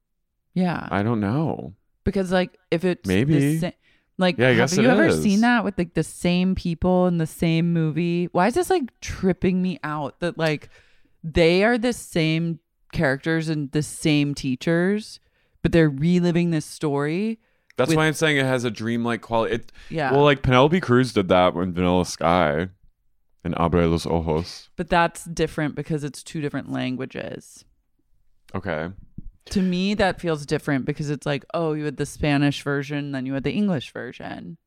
Yeah, 0.53 0.88
I 0.91 1.01
don't 1.03 1.20
know. 1.22 1.74
because 2.03 2.31
like 2.31 2.58
if 2.72 2.84
it's 2.86 3.08
Maybe. 3.08 3.58
the 3.58 3.60
sa- 3.60 3.72
like 4.17 4.38
Yeah, 4.38 4.48
I 4.48 4.50
have 4.50 4.58
guess 4.70 4.77
you 4.77 4.84
it 4.84 4.89
ever 4.91 5.05
is. 5.08 5.22
seen 5.24 5.41
that 5.41 5.63
with 5.63 5.77
like 5.77 5.93
the 5.93 6.03
same 6.03 6.55
people 6.55 7.08
in 7.08 7.17
the 7.17 7.27
same 7.27 7.74
movie? 7.74 8.25
Why 8.31 8.48
is 8.48 8.53
this 8.53 8.70
like 8.70 8.98
tripping 9.01 9.62
me 9.62 9.79
out 9.84 10.20
that 10.20 10.38
like 10.38 10.70
they 11.24 11.63
are 11.63 11.77
the 11.77 11.93
same 11.93 12.60
characters 12.91 13.50
and 13.50 13.71
the 13.71 13.83
same 13.83 14.33
teachers, 14.36 15.19
but 15.62 15.71
they're 15.71 15.89
reliving 15.89 16.51
this 16.51 16.65
story? 16.65 17.39
That's 17.77 17.89
With- 17.89 17.98
why 17.98 18.05
I'm 18.07 18.13
saying 18.13 18.38
it 18.38 18.45
has 18.45 18.63
a 18.63 18.71
dreamlike 18.71 19.21
quality. 19.21 19.55
It, 19.55 19.71
Yeah. 19.89 20.12
Well, 20.12 20.24
like 20.24 20.41
Penelope 20.43 20.79
Cruz 20.81 21.13
did 21.13 21.27
that 21.29 21.53
when 21.55 21.74
Vanilla 21.74 22.05
Sky 22.05 22.69
and 23.43 23.55
Abre 23.55 23.89
los 23.89 24.05
Ojos. 24.05 24.69
but 24.75 24.89
that's 24.89 25.24
different 25.25 25.75
because 25.75 26.03
it's 26.03 26.21
two 26.21 26.41
different 26.41 26.71
languages. 26.71 27.65
Okay. 28.53 28.89
To 29.45 29.62
me, 29.62 29.95
that 29.95 30.21
feels 30.21 30.45
different 30.45 30.86
because 30.86 31.10
it's 31.10 31.25
like, 31.25 31.43
oh, 31.53 31.74
you 31.74 31.86
had 31.86 31.98
the 31.98 32.05
Spanish 32.05 32.62
version, 32.62 33.12
then 33.12 33.25
you 33.25 33.33
had 33.33 33.43
the 33.43 33.51
English 33.51 33.91
version. 33.93 34.57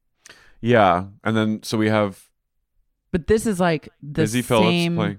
Yeah, 0.60 1.04
and 1.22 1.36
then 1.36 1.62
so 1.62 1.78
we 1.78 1.88
have 1.88 2.28
But 3.12 3.26
this 3.28 3.46
is 3.46 3.60
like 3.60 3.90
the 4.02 4.22
Busy 4.22 4.42
Phillips 4.42 4.68
same 4.70 4.96
playing 4.96 5.18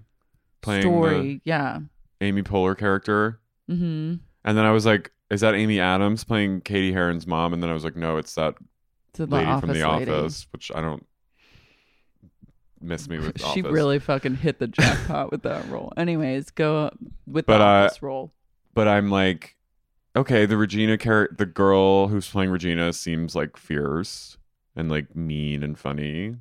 playing 0.62 0.81
story. 0.81 1.41
Yeah. 1.45 1.79
Amy 2.22 2.43
Poehler 2.43 2.77
character, 2.77 3.39
Mm-hmm. 3.69 4.15
and 4.43 4.57
then 4.57 4.65
I 4.65 4.72
was 4.72 4.86
like, 4.86 5.12
"Is 5.29 5.41
that 5.41 5.55
Amy 5.55 5.79
Adams 5.79 6.24
playing 6.24 6.62
Cady 6.62 6.91
Heron's 6.93 7.25
mom?" 7.27 7.53
And 7.53 7.62
then 7.63 7.69
I 7.69 7.74
was 7.74 7.84
like, 7.84 7.95
"No, 7.95 8.17
it's 8.17 8.36
that 8.36 8.55
the 9.13 9.25
lady 9.25 9.45
from 9.60 9.69
The 9.69 9.74
lady. 9.88 10.12
Office," 10.12 10.48
which 10.51 10.72
I 10.74 10.81
don't 10.81 11.05
miss 12.81 13.07
me 13.10 13.17
with. 13.19 13.38
She 13.53 13.62
Office. 13.62 13.72
really 13.72 14.00
fucking 14.00 14.36
hit 14.36 14.60
the 14.60 14.67
jackpot 14.67 15.31
with 15.31 15.43
that 15.43 15.67
role. 15.69 15.93
Anyways, 15.98 16.51
go 16.51 16.91
with 17.25 17.45
But, 17.45 17.57
the 17.57 17.63
uh, 17.63 17.67
office 17.86 18.01
role. 18.01 18.34
but 18.74 18.88
I'm 18.88 19.10
like, 19.10 19.55
okay, 20.15 20.45
the 20.45 20.57
Regina 20.57 20.98
character, 20.98 21.36
the 21.38 21.45
girl 21.45 22.07
who's 22.10 22.29
playing 22.29 22.51
Regina 22.51 22.93
seems 22.93 23.36
like 23.36 23.57
fierce 23.57 24.38
and 24.75 24.89
like 24.89 25.15
mean 25.15 25.63
and 25.63 25.77
funny, 25.77 26.36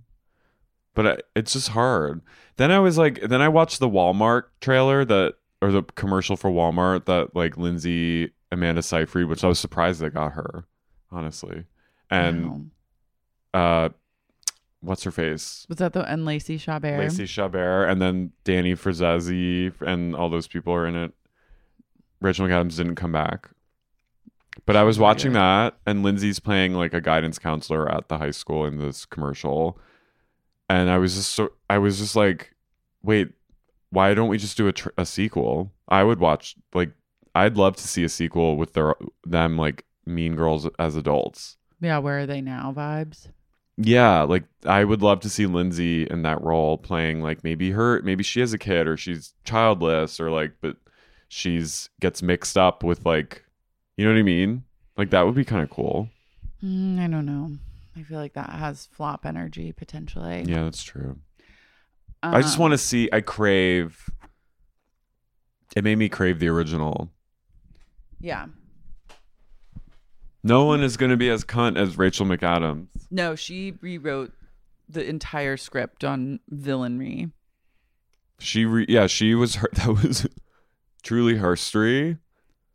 but 0.95 1.07
I, 1.07 1.17
it's 1.35 1.55
just 1.55 1.69
hard. 1.71 2.21
Then 2.57 2.71
I 2.71 2.81
was 2.81 2.99
like, 2.99 3.21
then 3.23 3.41
I 3.41 3.49
watched 3.49 3.81
the 3.81 3.89
Walmart 3.89 4.45
trailer 4.61 5.05
that 5.05 5.35
or 5.65 5.73
the 5.73 5.83
commercial 5.83 6.37
for 6.37 6.51
Walmart 6.51 7.07
that 7.07 7.35
like 7.35 7.57
Lindsay 7.57 8.31
Amanda 8.53 8.83
Seyfried, 8.83 9.27
which 9.27 9.43
I 9.45 9.49
was 9.49 9.59
surprised 9.59 10.01
they 10.01 10.11
got 10.11 10.33
her, 10.33 10.65
honestly, 11.11 11.65
and 12.11 12.71
Wow. 13.55 13.85
uh, 13.85 13.89
what's 14.81 15.05
her 15.05 15.11
face? 15.11 15.65
was 15.69 15.79
that 15.79 15.93
the 15.93 16.05
and 16.11 16.25
Lacey 16.25 16.59
Chabert? 16.59 16.99
Lacey 16.99 17.25
Chabert, 17.25 17.91
and 17.91 18.01
then 18.03 18.33
Danny 18.45 18.75
Franzese, 18.75 19.73
and 19.81 20.15
all 20.15 20.29
those 20.29 20.47
people 20.47 20.73
are 20.75 20.87
in 20.87 20.95
it. 20.97 21.13
Rachel 22.21 22.47
McAdams 22.47 22.77
didn't 22.77 22.95
come 22.97 23.13
back, 23.13 23.51
but 24.67 24.77
I 24.77 24.83
was 24.83 24.99
watching 24.99 25.33
that, 25.33 25.77
and 25.87 26.03
Lindsay's 26.03 26.39
playing 26.41 26.75
like 26.75 26.95
a 26.95 27.01
guidance 27.01 27.39
counselor 27.39 27.91
at 27.91 28.09
the 28.09 28.19
high 28.19 28.31
school 28.31 28.65
in 28.67 28.79
this 28.79 29.05
commercial, 29.07 29.79
and 30.69 30.91
I 30.91 30.99
was 30.99 31.15
just 31.15 31.33
so 31.33 31.53
I 31.71 31.79
was 31.79 31.99
just 31.99 32.15
like, 32.17 32.55
wait, 33.03 33.29
why 33.95 34.13
don't 34.15 34.29
we 34.29 34.39
just 34.39 34.57
do 34.57 34.69
a, 34.69 34.73
tr- 34.73 34.91
a 34.99 35.07
sequel? 35.07 35.73
I 35.89 36.03
would 36.03 36.21
watch 36.21 36.57
like 36.75 36.91
I'd 37.35 37.57
love 37.57 37.77
to 37.77 37.89
see 37.89 38.05
a 38.05 38.09
sequel 38.09 38.57
with 38.57 38.75
their 38.75 38.95
them 39.25 39.57
like 39.57 39.85
Mean 40.07 40.37
Girls 40.37 40.69
as 40.79 40.97
adults. 40.97 41.57
Yeah, 41.81 41.99
where 41.99 42.21
are 42.21 42.27
they 42.27 42.41
now? 42.41 42.73
Vibes. 42.77 43.29
Yeah, 43.77 44.23
like 44.23 44.45
I 44.67 44.85
would 44.85 45.03
love 45.03 45.21
to 45.21 45.31
see 45.31 45.47
Lindsay 45.47 46.05
in 46.05 46.23
that 46.23 46.43
role 46.43 46.79
playing 46.79 47.23
like 47.23 47.43
maybe 47.43 47.71
her 47.73 48.01
maybe 48.03 48.23
she 48.23 48.41
has 48.41 48.53
a 48.53 48.59
kid 48.59 48.87
or 48.87 48.97
she's 48.97 49.35
childless 49.45 50.21
or 50.21 50.31
like 50.31 50.53
but 50.61 50.77
she's 51.29 51.89
gets 52.01 52.23
mixed 52.23 52.57
up 52.57 52.85
with 52.85 53.05
like 53.05 53.45
you 53.97 54.05
know 54.05 54.13
what 54.13 54.19
I 54.19 54.23
mean? 54.23 54.65
Like 54.97 55.11
that 55.11 55.27
would 55.27 55.35
be 55.35 55.45
kind 55.45 55.63
of 55.63 55.71
cool. 55.71 56.09
Mm, 56.63 57.01
I 57.01 57.09
don't 57.09 57.27
know. 57.27 57.53
I 57.97 58.03
feel 58.03 58.19
like 58.19 58.35
that 58.35 58.51
has 58.51 58.87
flop 58.87 59.25
energy 59.27 59.73
potentially. 59.73 60.45
Yeah, 60.47 60.65
that's 60.65 60.83
true. 60.83 61.19
I 62.33 62.41
just 62.41 62.55
uh-huh. 62.55 62.63
want 62.63 62.73
to 62.73 62.79
see 62.79 63.09
I 63.13 63.21
crave 63.21 64.11
it 65.75 65.83
made 65.83 65.97
me 65.97 66.09
crave 66.09 66.39
the 66.39 66.49
original. 66.49 67.11
Yeah. 68.21 68.47
No 70.43 70.65
one 70.65 70.83
is 70.83 70.97
going 70.97 71.11
to 71.11 71.17
be 71.17 71.31
as 71.31 71.45
cunt 71.45 71.77
as 71.77 71.99
Rachel 71.99 72.27
McAdams. 72.27 72.89
No, 73.11 73.35
she 73.35 73.75
rewrote 73.81 74.33
the 74.89 75.07
entire 75.07 75.57
script 75.57 76.05
on 76.05 76.41
villainry. 76.53 77.33
She 78.39 78.65
re- 78.65 78.87
yeah, 78.89 79.07
she 79.07 79.35
was 79.35 79.57
her 79.57 79.69
that 79.75 79.89
was 79.89 80.27
truly 81.03 81.37
her 81.37 81.57
story. 81.57 82.19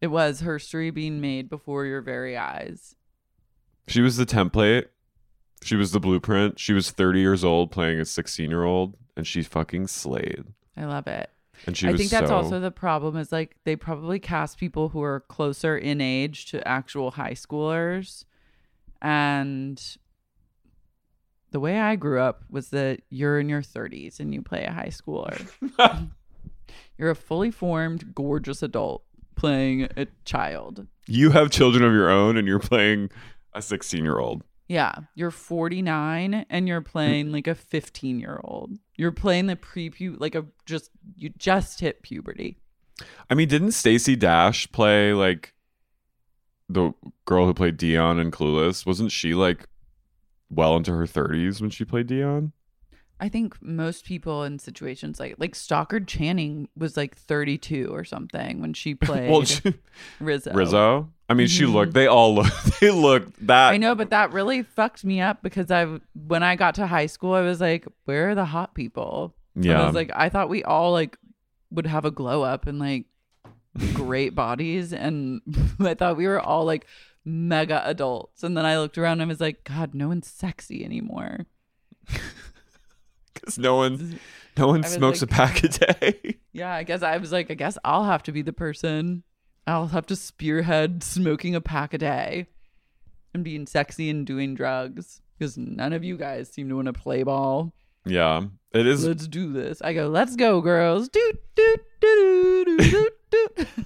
It 0.01 0.07
was 0.07 0.41
her 0.41 0.59
story 0.59 0.91
being 0.91 1.21
made 1.21 1.49
before 1.49 1.85
your 1.85 2.01
very 2.01 2.37
eyes. 2.37 2.95
She 3.87 4.01
was 4.01 4.17
the 4.17 4.25
template. 4.25 4.85
She 5.61 5.75
was 5.75 5.91
the 5.91 5.99
blueprint. 5.99 6.57
She 6.59 6.73
was 6.73 6.91
30 6.91 7.19
years 7.19 7.43
old 7.43 7.71
playing 7.71 7.99
a 7.99 8.05
16 8.05 8.49
year 8.49 8.63
old, 8.63 8.95
and 9.19 9.27
she 9.27 9.43
fucking 9.43 9.87
slayed. 9.87 10.45
I 10.77 10.85
love 10.85 11.07
it. 11.07 11.29
And 11.65 11.75
she 11.75 11.89
I 11.89 11.97
think 11.97 12.09
that's 12.09 12.29
so, 12.29 12.35
also 12.37 12.61
the 12.61 12.71
problem 12.71 13.17
is 13.17 13.33
like 13.33 13.57
they 13.65 13.75
probably 13.75 14.17
cast 14.17 14.57
people 14.57 14.87
who 14.89 15.03
are 15.03 15.19
closer 15.19 15.77
in 15.77 15.99
age 15.99 16.45
to 16.51 16.65
actual 16.65 17.11
high 17.11 17.33
schoolers. 17.33 18.23
And 19.01 19.81
the 21.51 21.59
way 21.59 21.81
I 21.81 21.97
grew 21.97 22.21
up 22.21 22.45
was 22.49 22.69
that 22.69 23.01
you're 23.09 23.41
in 23.41 23.49
your 23.49 23.61
30s 23.61 24.21
and 24.21 24.33
you 24.33 24.41
play 24.41 24.63
a 24.63 24.71
high 24.71 24.91
schooler. 24.91 25.45
You're 26.97 27.11
a 27.11 27.15
fully 27.15 27.49
formed, 27.49 28.13
gorgeous 28.13 28.61
adult 28.61 29.03
playing 29.37 29.87
a 29.95 30.07
child. 30.25 30.85
You 31.07 31.31
have 31.31 31.49
children 31.49 31.81
of 31.83 31.93
your 31.93 32.09
own 32.09 32.35
and 32.35 32.45
you're 32.45 32.59
playing 32.59 33.09
a 33.53 33.61
16 33.61 34.03
year 34.03 34.19
old. 34.19 34.43
Yeah, 34.69 34.93
you're 35.15 35.31
49 35.31 36.45
and 36.47 36.67
you're 36.67 36.81
playing 36.81 37.31
like 37.31 37.47
a 37.47 37.55
15 37.55 38.19
year 38.19 38.39
old. 38.43 38.77
You're 38.95 39.11
playing 39.11 39.47
the 39.47 39.55
pre 39.55 39.91
like 40.17 40.35
a 40.35 40.45
just 40.67 40.91
you 41.15 41.31
just 41.37 41.79
hit 41.79 42.03
puberty. 42.03 42.59
I 43.29 43.33
mean, 43.33 43.47
didn't 43.47 43.71
Stacey 43.71 44.15
Dash 44.15 44.71
play 44.71 45.13
like 45.13 45.55
the 46.69 46.93
girl 47.25 47.47
who 47.47 47.53
played 47.55 47.79
Dionne 47.79 48.21
in 48.21 48.29
Clueless? 48.29 48.85
Wasn't 48.85 49.11
she 49.11 49.33
like 49.33 49.65
well 50.51 50.77
into 50.77 50.91
her 50.93 51.05
30s 51.05 51.59
when 51.59 51.71
she 51.71 51.83
played 51.83 52.07
Dionne? 52.07 52.51
I 53.21 53.27
think 53.29 53.61
most 53.61 54.05
people 54.05 54.43
in 54.43 54.59
situations 54.59 55.19
like 55.19 55.35
like 55.39 55.53
Stockard 55.55 56.07
Channing 56.07 56.69
was 56.77 56.95
like 56.95 57.17
32 57.17 57.89
or 57.93 58.03
something 58.05 58.61
when 58.61 58.73
she 58.73 58.95
played 59.07 59.29
well, 59.29 59.43
she, 59.43 59.73
Rizzo. 60.19 60.53
Rizzo. 60.53 61.09
I 61.27 61.33
mean, 61.33 61.47
she 61.47 61.63
Mhm. 61.65 61.73
looked. 61.73 61.93
They 61.93 62.07
all 62.07 62.33
look. 62.35 62.47
They 62.79 62.91
looked 62.91 63.45
that. 63.47 63.71
I 63.71 63.77
know, 63.77 63.93
but 63.93 64.09
that 64.11 64.31
really 64.31 64.63
fucked 64.63 65.03
me 65.03 65.19
up 65.21 65.43
because 65.43 65.69
I 65.69 65.99
when 66.27 66.43
I 66.43 66.55
got 66.55 66.75
to 66.75 66.87
high 66.87 67.07
school, 67.07 67.33
I 67.33 67.41
was 67.41 67.59
like, 67.59 67.85
where 68.05 68.29
are 68.29 68.35
the 68.35 68.45
hot 68.45 68.73
people? 68.73 69.35
And 69.55 69.69
I 69.71 69.85
was 69.85 69.95
like, 69.95 70.11
I 70.15 70.29
thought 70.29 70.47
we 70.49 70.63
all 70.63 70.91
like 70.93 71.17
would 71.71 71.85
have 71.87 72.05
a 72.05 72.11
glow 72.11 72.43
up 72.43 72.65
and 72.67 72.79
like 72.79 73.05
great 73.93 74.33
bodies, 74.33 74.93
and 74.93 75.41
I 75.79 75.93
thought 75.93 76.15
we 76.17 76.25
were 76.27 76.39
all 76.39 76.63
like 76.65 76.87
mega 77.25 77.85
adults. 77.87 78.43
And 78.43 78.55
then 78.57 78.65
I 78.65 78.79
looked 78.79 78.97
around 78.97 79.13
and 79.19 79.23
I 79.23 79.25
was 79.25 79.41
like, 79.41 79.65
God, 79.65 79.93
no 79.93 80.07
one's 80.07 80.27
sexy 80.27 80.83
anymore. 80.85 81.45
Because 83.39 83.57
no 83.57 83.75
one, 83.75 84.19
no 84.57 84.67
one 84.67 84.83
smokes 84.83 85.21
like- 85.21 85.31
a 85.31 85.33
pack 85.33 85.63
a 85.63 85.67
day. 85.69 86.35
Yeah, 86.51 86.73
I 86.73 86.83
guess 86.83 87.03
I 87.03 87.17
was 87.17 87.31
like, 87.31 87.49
I 87.51 87.53
guess 87.53 87.77
I'll 87.85 88.03
have 88.05 88.23
to 88.23 88.31
be 88.31 88.41
the 88.41 88.51
person. 88.51 89.23
I'll 89.67 89.87
have 89.87 90.07
to 90.07 90.15
spearhead 90.15 91.03
smoking 91.03 91.53
a 91.55 91.61
pack 91.61 91.93
a 91.93 91.97
day 91.99 92.47
and 93.33 93.43
being 93.43 93.67
sexy 93.67 94.09
and 94.09 94.25
doing 94.25 94.55
drugs 94.55 95.21
because 95.37 95.57
none 95.57 95.93
of 95.93 96.03
you 96.03 96.17
guys 96.17 96.49
seem 96.49 96.67
to 96.69 96.75
want 96.75 96.87
to 96.87 96.93
play 96.93 97.21
ball. 97.23 97.71
yeah, 98.05 98.41
it 98.73 98.87
is. 98.87 99.05
Let's 99.05 99.27
do 99.27 99.53
this. 99.53 99.79
I 99.83 99.93
go, 99.93 100.07
let's 100.09 100.35
go, 100.35 100.59
girls. 100.59 101.07
Doot, 101.07 101.39
doot, 101.55 101.79
doot, 102.01 102.65
doot, 102.65 102.77
doot, 102.79 103.13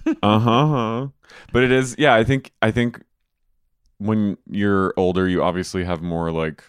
doot. 0.05 0.17
Uh 0.23 0.39
huh. 0.39 1.07
But 1.51 1.63
it 1.63 1.71
is. 1.71 1.95
Yeah, 1.99 2.15
I 2.15 2.23
think. 2.23 2.53
I 2.61 2.71
think 2.71 3.03
when 3.97 4.37
you're 4.49 4.93
older, 4.97 5.27
you 5.27 5.43
obviously 5.43 5.83
have 5.83 6.01
more 6.01 6.31
like 6.31 6.63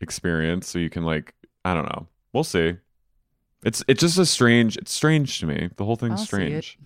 experience, 0.00 0.68
so 0.68 0.78
you 0.78 0.90
can 0.90 1.04
like. 1.04 1.34
I 1.64 1.74
don't 1.74 1.84
know. 1.84 2.06
We'll 2.32 2.44
see. 2.44 2.76
It's 3.64 3.84
it's 3.88 4.00
just 4.00 4.18
a 4.18 4.26
strange. 4.26 4.76
It's 4.76 4.92
strange 4.92 5.38
to 5.40 5.46
me. 5.46 5.70
The 5.76 5.84
whole 5.84 5.96
thing's 5.96 6.20
I'll 6.20 6.26
strange. 6.26 6.78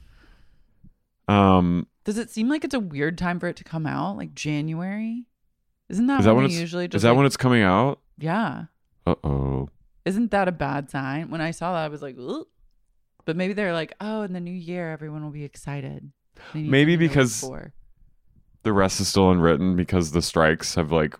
Um, 1.29 1.87
Does 2.05 2.19
it 2.19 2.31
seem 2.31 2.49
like 2.49 2.65
it's 2.65 2.75
a 2.75 2.81
weird 2.81 3.17
time 3.17 3.41
for 3.41 3.47
it 3.49 3.57
to 3.57 3.65
come 3.65 3.87
out? 3.87 4.17
Like 4.17 4.35
January? 4.35 5.25
Isn't 5.89 6.07
that, 6.07 6.21
is 6.21 6.25
that 6.27 6.35
when 6.35 6.45
when 6.45 6.51
it's 6.51 6.59
usually 6.61 6.89
just 6.89 6.97
is 6.97 7.03
that 7.03 7.11
like- 7.11 7.17
when 7.19 7.27
it's 7.27 7.37
coming 7.37 7.63
out? 7.63 8.01
Yeah. 8.19 8.65
Uh 9.07 9.15
oh. 9.25 9.69
Isn't 10.05 10.31
that 10.33 10.49
a 10.49 10.53
bad 10.53 10.91
sign? 10.91 11.31
When 11.31 11.41
I 11.41 11.51
saw 11.51 11.73
that, 11.73 11.85
I 11.85 11.89
was 11.89 12.03
like, 12.03 12.17
Ugh. 12.21 12.47
but 13.25 13.37
maybe 13.37 13.55
they're 13.55 13.73
like, 13.73 13.95
oh, 14.01 14.23
in 14.23 14.33
the 14.35 14.41
new 14.41 14.53
year, 14.53 14.91
everyone 14.93 15.23
will 15.25 15.31
be 15.31 15.45
excited. 15.45 16.11
Maybe 16.53 16.93
something 16.95 16.99
to 16.99 17.03
look 17.05 17.11
because- 17.11 17.51
The 18.65 18.73
rest 18.73 19.01
is 19.01 19.09
still 19.09 19.31
unwritten 19.31 19.77
because 19.77 20.11
the 20.11 20.21
strikes 20.23 20.75
have 20.75 20.91
like 20.93 21.19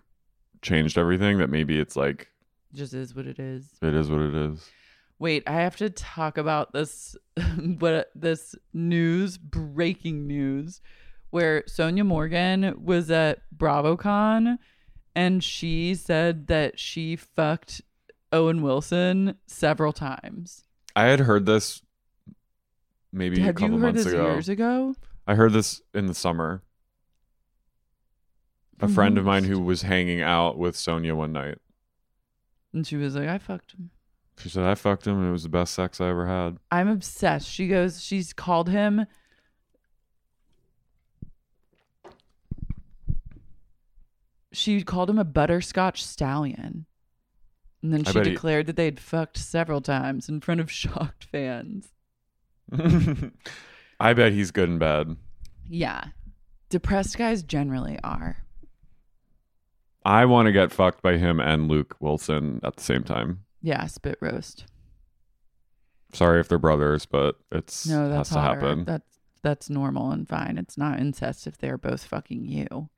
changed 0.65 0.97
everything. 0.97 1.37
That 1.37 1.49
maybe 1.49 1.79
it's 1.79 1.95
like 1.95 2.29
just 2.73 2.93
is 2.93 3.15
what 3.15 3.25
it 3.27 3.39
is. 3.39 3.69
it 3.81 3.93
is 3.93 4.09
what 4.09 4.21
it 4.21 4.33
is. 4.33 4.69
Wait, 5.17 5.43
I 5.47 5.53
have 5.53 5.77
to 5.77 5.89
talk 5.89 6.37
about 6.37 6.73
this 6.73 7.15
what 7.79 8.11
this 8.15 8.55
news, 8.73 9.37
breaking 9.37 10.27
news, 10.27 10.81
where 11.29 11.61
Sonja 11.63 12.05
Morgan 12.05 12.75
was 12.83 13.09
at 13.09 13.39
BravoCon 13.55 14.57
and 15.15 15.41
she 15.41 15.95
said 15.95 16.47
that 16.47 16.77
she 16.77 17.15
fucked 17.15 17.81
Owen 18.33 18.61
Wilson 18.61 19.35
several 19.47 19.93
times. 19.93 20.65
I 20.95 21.05
had 21.05 21.21
heard 21.21 21.45
this 21.45 21.81
maybe 23.13 23.39
a 23.39 23.45
Have 23.45 23.55
couple 23.55 23.75
you 23.75 23.81
heard 23.81 23.93
months 23.95 24.03
this 24.03 24.13
ago. 24.13 24.25
years 24.33 24.49
ago? 24.49 24.95
I 25.25 25.35
heard 25.35 25.53
this 25.53 25.81
in 25.93 26.07
the 26.07 26.13
summer. 26.13 26.61
A 28.81 28.87
friend 28.87 29.17
of 29.17 29.25
mine 29.25 29.45
who 29.45 29.55
mm-hmm. 29.55 29.65
was 29.65 29.83
hanging 29.83 30.21
out 30.21 30.57
with 30.57 30.75
Sonja 30.75 31.15
one 31.15 31.31
night. 31.31 31.59
And 32.73 32.85
she 32.85 32.97
was 32.97 33.15
like, 33.15 33.29
I 33.29 33.37
fucked 33.37 33.71
him. 33.71 33.89
She 34.37 34.49
said, 34.49 34.63
I 34.63 34.75
fucked 34.75 35.07
him 35.07 35.17
and 35.19 35.29
it 35.29 35.31
was 35.31 35.43
the 35.43 35.49
best 35.49 35.73
sex 35.73 36.01
I 36.01 36.09
ever 36.09 36.27
had. 36.27 36.57
I'm 36.71 36.89
obsessed. 36.89 37.49
She 37.49 37.67
goes, 37.67 38.03
she's 38.03 38.33
called 38.33 38.69
him. 38.69 39.05
She 44.51 44.83
called 44.83 45.09
him 45.09 45.19
a 45.19 45.25
butterscotch 45.25 46.03
stallion. 46.03 46.85
And 47.81 47.93
then 47.93 48.01
I 48.05 48.11
she 48.11 48.13
bet 48.13 48.25
he- 48.25 48.31
declared 48.33 48.65
that 48.67 48.75
they'd 48.75 48.99
fucked 48.99 49.37
several 49.37 49.79
times 49.79 50.27
in 50.27 50.41
front 50.41 50.59
of 50.59 50.71
shocked 50.71 51.23
fans. 51.23 51.93
I 53.99 54.13
bet 54.13 54.33
he's 54.33 54.51
good 54.51 54.69
and 54.69 54.79
bad. 54.79 55.15
Yeah. 55.69 56.05
Depressed 56.69 57.17
guys 57.17 57.41
generally 57.41 57.99
are. 58.03 58.44
I 60.05 60.25
want 60.25 60.45
to 60.45 60.51
get 60.51 60.71
fucked 60.71 61.01
by 61.01 61.17
him 61.17 61.39
and 61.39 61.67
Luke 61.67 61.95
Wilson 61.99 62.61
at 62.63 62.75
the 62.75 62.83
same 62.83 63.03
time. 63.03 63.39
Yeah, 63.61 63.85
spit 63.87 64.17
roast. 64.21 64.65
Sorry 66.13 66.39
if 66.39 66.47
they're 66.47 66.59
brothers, 66.59 67.05
but 67.05 67.35
it's 67.51 67.87
No, 67.87 68.01
has 68.03 68.11
that's 68.11 68.29
to 68.29 68.39
hotter. 68.39 68.59
happen. 68.61 68.85
That's 68.85 69.19
that's 69.41 69.69
normal 69.69 70.11
and 70.11 70.27
fine. 70.27 70.57
It's 70.57 70.77
not 70.77 70.99
incest 70.99 71.45
if 71.47 71.57
they're 71.57 71.77
both 71.77 72.03
fucking 72.05 72.45
you. 72.45 72.89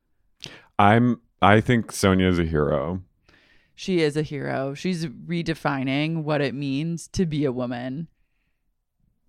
I'm 0.77 1.21
I 1.41 1.61
think 1.61 1.91
Sonja's 1.93 2.39
a 2.39 2.45
hero. 2.45 3.01
She 3.75 4.01
is 4.01 4.17
a 4.17 4.21
hero. 4.23 4.73
She's 4.73 5.05
redefining 5.05 6.23
what 6.23 6.41
it 6.41 6.53
means 6.55 7.07
to 7.09 7.25
be 7.25 7.45
a 7.45 7.51
woman. 7.51 8.07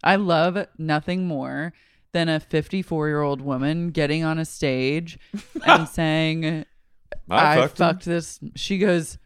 I 0.03 0.17
love 0.17 0.67
nothing 0.79 1.27
more 1.27 1.73
than 2.13 2.29
a 2.29 2.41
54 2.41 3.09
year 3.09 3.21
old 3.21 3.41
woman 3.41 3.91
getting 3.91 4.25
on 4.25 4.39
a 4.39 4.45
stage 4.45 5.19
and 5.67 5.89
saying, 5.89 6.65
I, 7.31 7.55
I, 7.55 7.61
fucked, 7.61 7.79
fucked 7.79 8.05
this. 8.05 8.41
She 8.55 8.79
goes, 8.79 9.19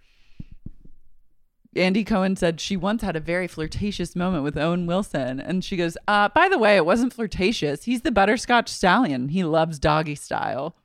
Andy 1.75 2.05
Cohen 2.05 2.37
said 2.37 2.61
she 2.61 2.77
once 2.77 3.03
had 3.03 3.17
a 3.17 3.21
very 3.21 3.49
flirtatious 3.49 4.15
moment 4.15 4.45
with 4.45 4.59
Owen 4.59 4.87
Wilson. 4.87 5.41
And 5.41 5.65
she 5.65 5.77
goes, 5.77 5.97
uh, 6.07 6.29
by 6.29 6.49
the 6.49 6.59
way, 6.59 6.77
it 6.77 6.85
wasn't 6.85 7.15
flirtatious. 7.15 7.85
He's 7.85 8.03
the 8.03 8.11
butterscotch 8.11 8.69
stallion. 8.69 9.29
He 9.29 9.45
loves 9.45 9.79
doggy 9.79 10.15
style. 10.15 10.77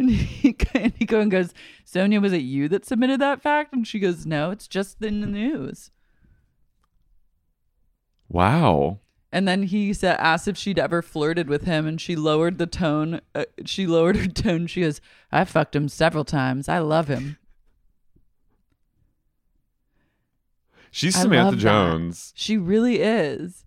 And 0.00 0.10
he, 0.10 0.56
Andy 0.74 1.06
Cohen 1.06 1.28
goes, 1.28 1.52
Sonja, 1.84 2.22
was 2.22 2.32
it 2.32 2.42
you 2.42 2.68
that 2.68 2.86
submitted 2.86 3.20
that 3.20 3.42
fact? 3.42 3.72
And 3.72 3.84
she 3.84 3.98
goes, 3.98 4.24
no, 4.24 4.52
it's 4.52 4.68
just 4.68 5.02
in 5.02 5.20
the 5.20 5.26
news. 5.26 5.90
Wow. 8.28 9.00
And 9.30 9.46
then 9.46 9.64
he 9.64 9.92
said, 9.92 10.16
asked 10.18 10.48
if 10.48 10.56
she'd 10.56 10.78
ever 10.78 11.02
flirted 11.02 11.48
with 11.48 11.64
him, 11.64 11.86
and 11.86 12.00
she 12.00 12.16
lowered 12.16 12.56
the 12.56 12.66
tone. 12.66 13.20
Uh, 13.34 13.44
she 13.66 13.86
lowered 13.86 14.16
her 14.16 14.26
tone. 14.26 14.66
She 14.66 14.80
goes, 14.80 15.02
"I 15.30 15.44
fucked 15.44 15.76
him 15.76 15.88
several 15.88 16.24
times. 16.24 16.66
I 16.68 16.78
love 16.78 17.08
him." 17.08 17.36
She's 20.90 21.16
I 21.16 21.20
Samantha 21.22 21.44
love 21.50 21.54
that. 21.56 21.60
Jones. 21.60 22.32
She 22.34 22.56
really 22.56 23.00
is, 23.00 23.66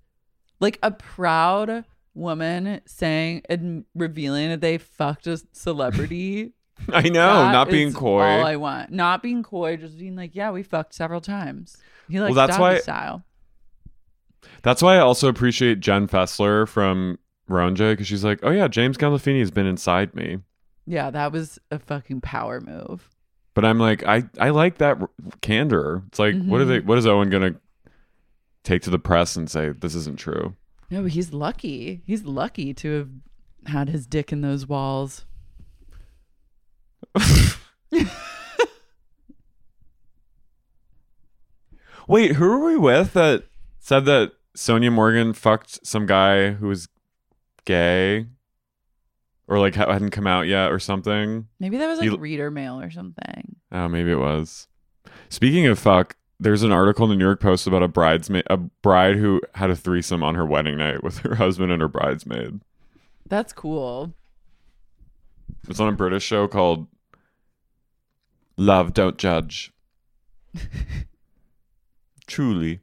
like 0.59 0.79
a 0.81 0.91
proud 0.91 1.85
woman 2.13 2.81
saying 2.85 3.43
and 3.47 3.85
revealing 3.95 4.49
that 4.49 4.61
they 4.61 4.77
fucked 4.79 5.27
a 5.27 5.39
celebrity. 5.51 6.53
I 6.91 7.03
know, 7.03 7.11
That 7.43 7.51
not 7.51 7.69
being 7.69 7.93
coy. 7.93 8.23
All 8.23 8.45
I 8.45 8.55
want, 8.55 8.91
not 8.91 9.21
being 9.21 9.43
coy, 9.43 9.77
just 9.77 9.99
being 9.99 10.15
like, 10.15 10.35
"Yeah, 10.35 10.49
we 10.49 10.63
fucked 10.63 10.95
several 10.95 11.21
times." 11.21 11.77
He 12.09 12.19
likes 12.19 12.35
that's 12.35 12.57
why- 12.57 12.79
style. 12.79 13.23
That's 14.63 14.81
why 14.81 14.95
I 14.95 14.99
also 14.99 15.27
appreciate 15.27 15.79
Jen 15.79 16.07
Fessler 16.07 16.67
from 16.67 17.17
RHONJ 17.49 17.91
because 17.93 18.07
she's 18.07 18.23
like, 18.23 18.39
oh 18.43 18.51
yeah, 18.51 18.67
James 18.67 18.97
Gandolfini 18.97 19.39
has 19.39 19.51
been 19.51 19.65
inside 19.65 20.15
me. 20.15 20.39
Yeah, 20.85 21.09
that 21.11 21.31
was 21.31 21.59
a 21.69 21.79
fucking 21.79 22.21
power 22.21 22.59
move. 22.59 23.09
But 23.53 23.65
I'm 23.65 23.79
like, 23.79 24.03
I, 24.05 24.23
I 24.39 24.49
like 24.49 24.77
that 24.77 25.01
r- 25.01 25.09
candor. 25.41 26.03
It's 26.07 26.19
like, 26.19 26.35
what 26.43 26.61
are 26.61 26.65
they? 26.65 26.79
Mm-hmm. 26.79 26.87
What 26.87 26.97
is 26.97 27.05
Owen 27.05 27.29
gonna 27.29 27.55
take 28.63 28.81
to 28.83 28.89
the 28.89 28.99
press 28.99 29.35
and 29.35 29.49
say 29.49 29.69
this 29.69 29.93
isn't 29.95 30.17
true? 30.19 30.55
No, 30.89 31.05
he's 31.05 31.33
lucky. 31.33 32.01
He's 32.05 32.23
lucky 32.23 32.73
to 32.75 32.91
have 32.97 33.09
had 33.67 33.89
his 33.89 34.07
dick 34.07 34.31
in 34.31 34.41
those 34.41 34.67
walls. 34.67 35.25
Wait, 42.07 42.33
who 42.33 42.51
are 42.51 42.65
we 42.65 42.77
with 42.77 43.13
that 43.13 43.45
said 43.81 44.05
that 44.05 44.31
Sonja 44.55 44.91
Morgan 44.93 45.33
fucked 45.33 45.85
some 45.85 46.05
guy 46.05 46.51
who 46.51 46.67
was 46.67 46.87
gay, 47.65 48.27
or 49.47 49.59
like 49.59 49.75
hadn't 49.75 50.11
come 50.11 50.27
out 50.27 50.47
yet, 50.47 50.71
or 50.71 50.79
something? 50.79 51.47
Maybe 51.59 51.77
that 51.77 51.87
was 51.87 51.99
like 51.99 52.05
You- 52.05 52.17
reader 52.17 52.49
mail 52.49 52.79
or 52.79 52.89
something. 52.91 53.57
Oh, 53.71 53.89
maybe 53.89 54.11
it 54.11 54.19
was. 54.19 54.67
Speaking 55.29 55.65
of 55.67 55.77
fuck, 55.79 56.15
there's 56.39 56.63
an 56.63 56.71
article 56.71 57.05
in 57.05 57.09
the 57.11 57.15
New 57.17 57.25
York 57.25 57.39
Post 57.41 57.67
about 57.67 57.83
a 57.83 57.87
bridesmaid, 57.87 58.43
a 58.49 58.57
bride 58.57 59.15
who 59.17 59.41
had 59.55 59.69
a 59.69 59.75
threesome 59.75 60.23
on 60.23 60.35
her 60.35 60.45
wedding 60.45 60.77
night 60.77 61.03
with 61.03 61.19
her 61.19 61.35
husband 61.43 61.71
and 61.71 61.81
her 61.81 61.87
bridesmaid. 61.87 62.61
That's 63.27 63.53
cool. 63.53 64.13
It's 65.67 65.79
on 65.79 65.87
a 65.89 65.95
British 65.95 66.23
show 66.23 66.47
called 66.47 66.87
Love 68.57 68.93
Don't 68.93 69.17
Judge. 69.17 69.71
Truly. 72.27 72.79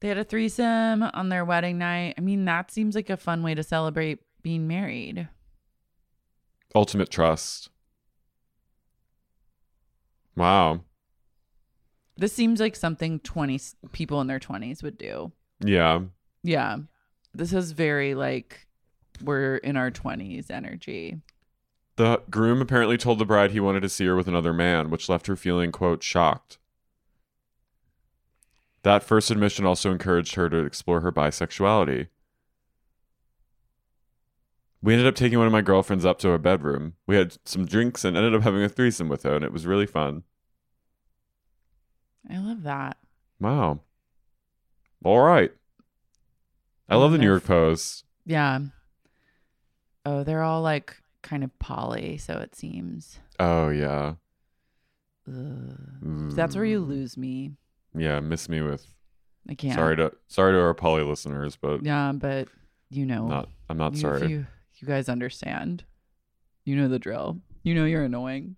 They 0.00 0.08
had 0.08 0.18
a 0.18 0.24
threesome 0.24 1.02
on 1.02 1.28
their 1.28 1.44
wedding 1.44 1.78
night. 1.78 2.14
I 2.16 2.20
mean, 2.20 2.44
that 2.44 2.70
seems 2.70 2.94
like 2.94 3.10
a 3.10 3.16
fun 3.16 3.42
way 3.42 3.54
to 3.54 3.62
celebrate 3.62 4.20
being 4.42 4.68
married. 4.68 5.28
Ultimate 6.74 7.10
trust. 7.10 7.70
Wow. 10.36 10.82
This 12.16 12.32
seems 12.32 12.60
like 12.60 12.76
something 12.76 13.20
20 13.20 13.54
s- 13.56 13.76
people 13.92 14.20
in 14.20 14.26
their 14.26 14.38
20s 14.40 14.82
would 14.82 14.98
do. 14.98 15.32
Yeah. 15.64 16.02
Yeah. 16.42 16.78
This 17.34 17.52
is 17.52 17.72
very 17.72 18.14
like 18.14 18.66
we're 19.22 19.56
in 19.56 19.76
our 19.76 19.90
20s 19.90 20.50
energy. 20.50 21.16
The 21.96 22.22
groom 22.30 22.60
apparently 22.60 22.96
told 22.96 23.18
the 23.18 23.24
bride 23.24 23.50
he 23.50 23.58
wanted 23.60 23.80
to 23.80 23.88
see 23.88 24.06
her 24.06 24.14
with 24.14 24.28
another 24.28 24.52
man, 24.52 24.90
which 24.90 25.08
left 25.08 25.26
her 25.26 25.34
feeling, 25.34 25.72
quote, 25.72 26.04
shocked. 26.04 26.58
That 28.82 29.02
first 29.02 29.30
admission 29.30 29.66
also 29.66 29.90
encouraged 29.90 30.34
her 30.36 30.48
to 30.48 30.58
explore 30.58 31.00
her 31.00 31.12
bisexuality. 31.12 32.08
We 34.80 34.92
ended 34.92 35.08
up 35.08 35.16
taking 35.16 35.38
one 35.38 35.46
of 35.48 35.52
my 35.52 35.60
girlfriends 35.62 36.04
up 36.04 36.18
to 36.20 36.28
her 36.28 36.38
bedroom. 36.38 36.94
We 37.06 37.16
had 37.16 37.36
some 37.44 37.66
drinks 37.66 38.04
and 38.04 38.16
ended 38.16 38.34
up 38.34 38.42
having 38.42 38.62
a 38.62 38.68
threesome 38.68 39.08
with 39.08 39.24
her, 39.24 39.34
and 39.34 39.44
it 39.44 39.52
was 39.52 39.66
really 39.66 39.86
fun. 39.86 40.22
I 42.30 42.38
love 42.38 42.62
that. 42.62 42.96
Wow. 43.40 43.80
All 45.04 45.20
right. 45.20 45.50
I 46.88 46.96
love 46.96 47.12
the 47.12 47.18
New 47.18 47.26
York 47.26 47.44
Post. 47.44 48.04
Yeah. 48.24 48.60
Oh, 50.06 50.22
they're 50.24 50.42
all 50.42 50.62
like 50.62 50.96
kind 51.22 51.42
of 51.42 51.56
poly, 51.58 52.16
so 52.16 52.38
it 52.38 52.54
seems. 52.54 53.18
Oh, 53.40 53.68
yeah. 53.70 54.14
Ugh. 55.28 56.30
That's 56.32 56.54
where 56.54 56.64
you 56.64 56.80
Mm. 56.82 56.88
lose 56.88 57.16
me. 57.16 57.52
Yeah, 57.96 58.20
miss 58.20 58.48
me 58.48 58.60
with. 58.62 58.86
I 59.48 59.54
can't. 59.54 59.74
Sorry 59.74 59.96
to 59.96 60.12
sorry 60.26 60.52
to 60.52 60.60
our 60.60 60.74
poly 60.74 61.02
listeners, 61.02 61.56
but 61.56 61.84
Yeah, 61.84 62.12
but 62.12 62.48
you 62.90 63.06
know, 63.06 63.26
not 63.26 63.48
I'm 63.68 63.78
not 63.78 63.94
you, 63.94 64.00
sorry. 64.00 64.28
You, 64.28 64.46
you 64.76 64.88
guys 64.88 65.08
understand. 65.08 65.84
You 66.64 66.76
know 66.76 66.88
the 66.88 66.98
drill. 66.98 67.38
You 67.62 67.74
know 67.74 67.84
you're 67.84 68.04
annoying. 68.04 68.56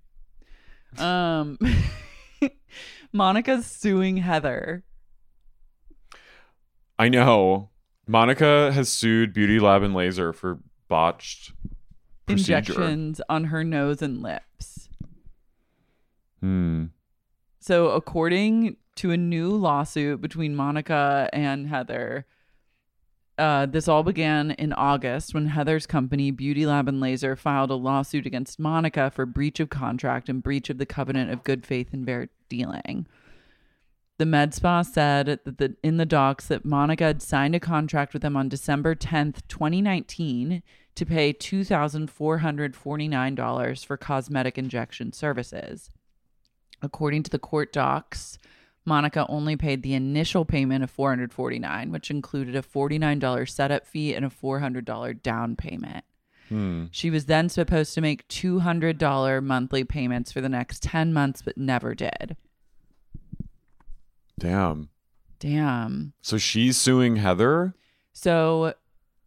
Um, 0.99 1.59
Monica's 3.12 3.66
suing 3.66 4.19
Heather. 4.19 4.85
I 6.99 7.09
know. 7.09 7.71
Monica 8.07 8.73
has 8.73 8.88
sued 8.88 9.33
Beauty 9.33 9.61
Lab 9.61 9.83
and 9.83 9.95
Laser 9.95 10.33
for 10.33 10.59
botched 10.88 11.53
procedure. 12.27 12.73
Injections 12.73 13.21
on 13.29 13.45
her 13.45 13.62
nose 13.62 14.03
and 14.03 14.21
lips. 14.21 14.88
Hmm. 16.40 16.87
So, 17.61 17.90
according 17.90 18.77
to 19.01 19.11
a 19.13 19.17
new 19.17 19.57
lawsuit 19.57 20.21
between 20.21 20.55
Monica 20.55 21.31
and 21.33 21.69
Heather, 21.69 22.27
uh, 23.39 23.65
this 23.65 23.89
all 23.89 24.03
began 24.03 24.51
in 24.51 24.75
August 24.75 25.33
when 25.33 25.47
Heather's 25.47 25.87
company, 25.87 26.31
Beauty 26.31 26.67
Lab 26.67 26.87
and 26.87 27.01
Laser, 27.01 27.35
filed 27.35 27.71
a 27.71 27.77
lawsuit 27.77 28.27
against 28.27 28.61
Monica 28.61 29.11
for 29.11 29.25
breach 29.25 29.59
of 29.59 29.71
contract 29.71 30.29
and 30.29 30.43
breach 30.43 30.69
of 30.69 30.77
the 30.77 30.85
covenant 30.85 31.31
of 31.31 31.45
good 31.45 31.65
faith 31.65 31.95
and 31.95 32.05
fair 32.05 32.29
dealing. 32.51 33.07
The 34.19 34.27
med 34.27 34.53
spa 34.53 34.83
said 34.83 35.41
that 35.47 35.57
the, 35.57 35.77
in 35.83 35.97
the 35.97 36.05
docs 36.05 36.47
that 36.49 36.67
Monica 36.67 37.05
had 37.05 37.23
signed 37.23 37.55
a 37.55 37.61
contract 37.61 38.13
with 38.13 38.21
them 38.21 38.37
on 38.37 38.51
December 38.51 38.95
10th, 38.95 39.41
2019, 39.49 40.63
to 40.97 41.07
pay 41.07 41.33
$2,449 41.33 43.87
for 43.87 43.97
cosmetic 43.97 44.59
injection 44.59 45.15
services. 45.15 45.89
According 46.83 47.23
to 47.23 47.31
the 47.31 47.39
court 47.39 47.73
docs, 47.73 48.37
Monica 48.90 49.24
only 49.29 49.55
paid 49.55 49.85
the 49.85 49.94
initial 49.94 50.44
payment 50.44 50.83
of 50.83 50.90
449, 50.90 51.92
which 51.92 52.11
included 52.11 52.57
a 52.57 52.61
$49 52.62 53.48
setup 53.48 53.87
fee 53.87 54.14
and 54.14 54.24
a 54.24 54.29
$400 54.29 55.22
down 55.22 55.55
payment. 55.55 56.05
Hmm. 56.48 56.87
She 56.90 57.09
was 57.09 57.26
then 57.26 57.48
supposed 57.48 57.94
to 57.94 58.00
make 58.00 58.26
$200 58.26 59.42
monthly 59.44 59.85
payments 59.85 60.33
for 60.33 60.40
the 60.40 60.48
next 60.48 60.83
10 60.83 61.12
months, 61.12 61.40
but 61.40 61.57
never 61.57 61.94
did. 61.94 62.37
Damn. 64.40 64.88
Damn. 65.38 66.12
So 66.20 66.37
she's 66.37 66.76
suing 66.76 67.14
Heather? 67.14 67.74
So 68.12 68.74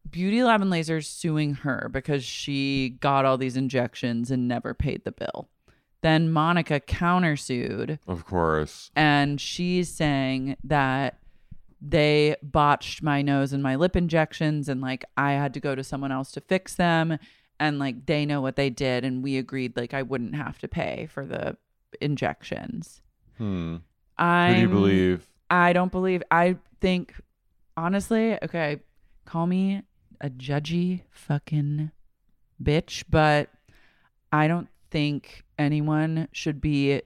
Beauty 0.09 0.43
Lab 0.43 0.61
and 0.61 0.69
Laser's 0.69 1.07
suing 1.07 1.53
her 1.53 1.89
because 1.89 2.25
she 2.25 2.97
got 2.99 3.23
all 3.23 3.37
these 3.37 3.55
injections 3.55 4.29
and 4.29 4.45
never 4.45 4.73
paid 4.73 5.05
the 5.05 5.13
bill. 5.13 5.47
Then 6.03 6.31
Monica 6.31 6.79
countersued 6.79 7.97
Of 8.07 8.25
course. 8.25 8.91
and 8.95 9.41
she's 9.41 9.89
saying 9.89 10.55
that 10.63 11.17
they 11.81 12.35
botched 12.43 13.01
my 13.01 13.21
nose 13.21 13.51
and 13.51 13.61
my 13.63 13.75
lip 13.75 13.95
injections 13.95 14.69
and 14.69 14.79
like 14.81 15.03
I 15.17 15.31
had 15.33 15.53
to 15.55 15.59
go 15.59 15.73
to 15.75 15.83
someone 15.83 16.11
else 16.11 16.31
to 16.33 16.41
fix 16.41 16.75
them 16.75 17.17
and 17.59 17.79
like 17.79 18.05
they 18.05 18.25
know 18.25 18.39
what 18.41 18.55
they 18.55 18.69
did 18.69 19.03
and 19.03 19.23
we 19.23 19.37
agreed 19.37 19.75
like 19.75 19.93
I 19.93 20.01
wouldn't 20.01 20.35
have 20.35 20.59
to 20.59 20.67
pay 20.67 21.07
for 21.11 21.25
the 21.25 21.57
injections. 21.99 23.01
Hmm. 23.37 23.77
I 24.17 24.53
do 24.53 24.61
you 24.61 24.69
believe? 24.69 25.27
I 25.49 25.73
don't 25.73 25.91
believe 25.91 26.21
I 26.31 26.57
think 26.79 27.13
honestly, 27.75 28.37
okay, 28.43 28.79
call 29.25 29.47
me 29.47 29.81
a 30.21 30.29
judgy 30.29 31.01
fucking 31.11 31.91
bitch, 32.61 33.03
but 33.09 33.49
I 34.31 34.47
don't 34.47 34.67
think 34.93 35.43
anyone 35.57 36.27
should 36.31 36.61
be 36.61 37.01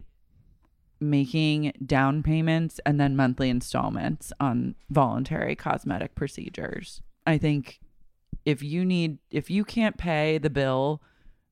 making 1.00 1.72
down 1.86 2.22
payments 2.22 2.80
and 2.86 3.00
then 3.00 3.16
monthly 3.16 3.50
installments 3.50 4.34
on 4.40 4.76
voluntary 4.90 5.56
cosmetic 5.56 6.16
procedures. 6.16 7.02
I 7.26 7.38
think 7.38 7.80
if 8.46 8.62
you 8.64 8.84
need 8.84 9.20
if 9.32 9.50
you 9.50 9.64
can't 9.64 9.98
pay 9.98 10.38
the 10.38 10.50
bill 10.50 11.02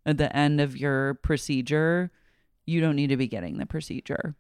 at 0.06 0.18
the 0.18 0.36
end 0.36 0.60
of 0.62 0.76
your 0.78 1.16
procedure, 1.16 2.12
you 2.66 2.82
don't 2.82 2.96
need 2.96 3.08
to 3.08 3.18
be 3.18 3.28
getting 3.28 3.58
the 3.58 3.66
procedure. 3.66 4.36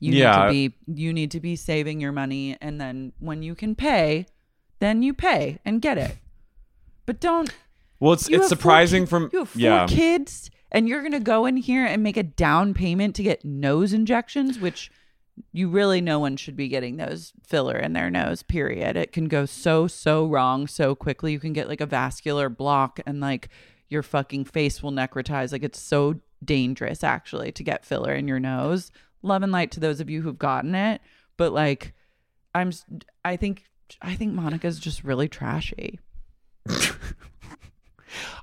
You 0.00 0.12
Yeah. 0.12 0.50
need 0.50 0.74
to 0.74 0.94
be 0.94 1.02
you 1.02 1.12
need 1.12 1.30
to 1.32 1.40
be 1.40 1.54
saving 1.56 2.00
your 2.00 2.12
money 2.12 2.56
and 2.60 2.80
then 2.80 3.12
when 3.18 3.42
you 3.42 3.54
can 3.54 3.74
pay, 3.74 4.26
then 4.80 5.02
you 5.02 5.12
pay 5.14 5.58
and 5.64 5.80
get 5.82 5.98
it. 5.98 6.16
But 7.04 7.20
don't 7.20 7.52
Well, 8.00 8.14
it's 8.14 8.28
you 8.30 8.38
it's 8.38 8.48
surprising 8.48 9.04
ki- 9.04 9.10
from 9.10 9.30
you 9.32 9.40
have 9.40 9.48
four 9.50 9.60
yeah. 9.60 9.86
kids 9.86 10.50
and 10.70 10.88
you're 10.88 11.02
gonna 11.02 11.20
go 11.20 11.46
in 11.46 11.56
here 11.56 11.84
and 11.84 12.02
make 12.02 12.16
a 12.16 12.22
down 12.22 12.74
payment 12.74 13.14
to 13.16 13.22
get 13.22 13.44
nose 13.44 13.92
injections, 13.92 14.58
which 14.58 14.90
you 15.52 15.68
really 15.68 16.00
no 16.00 16.18
one 16.18 16.36
should 16.36 16.56
be 16.56 16.68
getting 16.68 16.96
those 16.96 17.32
filler 17.42 17.76
in 17.76 17.92
their 17.92 18.10
nose. 18.10 18.42
Period. 18.42 18.96
It 18.96 19.12
can 19.12 19.28
go 19.28 19.46
so 19.46 19.86
so 19.86 20.26
wrong 20.26 20.66
so 20.66 20.94
quickly. 20.94 21.32
You 21.32 21.40
can 21.40 21.52
get 21.52 21.68
like 21.68 21.80
a 21.80 21.86
vascular 21.86 22.48
block 22.48 23.00
and 23.06 23.20
like 23.20 23.48
your 23.88 24.02
fucking 24.02 24.46
face 24.46 24.82
will 24.82 24.92
necrotize. 24.92 25.52
Like 25.52 25.62
it's 25.62 25.80
so 25.80 26.20
dangerous 26.44 27.04
actually 27.04 27.52
to 27.52 27.62
get 27.62 27.84
filler 27.84 28.12
in 28.14 28.28
your 28.28 28.40
nose. 28.40 28.90
Love 29.22 29.42
and 29.42 29.52
light 29.52 29.70
to 29.72 29.80
those 29.80 30.00
of 30.00 30.10
you 30.10 30.22
who've 30.22 30.38
gotten 30.38 30.74
it, 30.74 31.00
but 31.36 31.52
like 31.52 31.94
I'm 32.54 32.72
i 33.24 33.36
think 33.36 33.64
I 34.02 34.14
think 34.14 34.32
Monica's 34.32 34.78
just 34.78 35.04
really 35.04 35.28
trashy. 35.28 36.00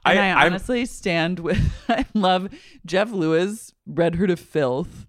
And 0.06 0.20
I, 0.20 0.28
I'm- 0.30 0.48
honestly 0.48 0.86
stand 0.86 1.40
with. 1.40 1.60
I 1.90 2.06
love 2.14 2.50
Jeff 2.86 3.12
Lewis 3.12 3.74
read 3.86 4.16
her 4.16 4.28
to 4.28 4.36
filth 4.38 5.06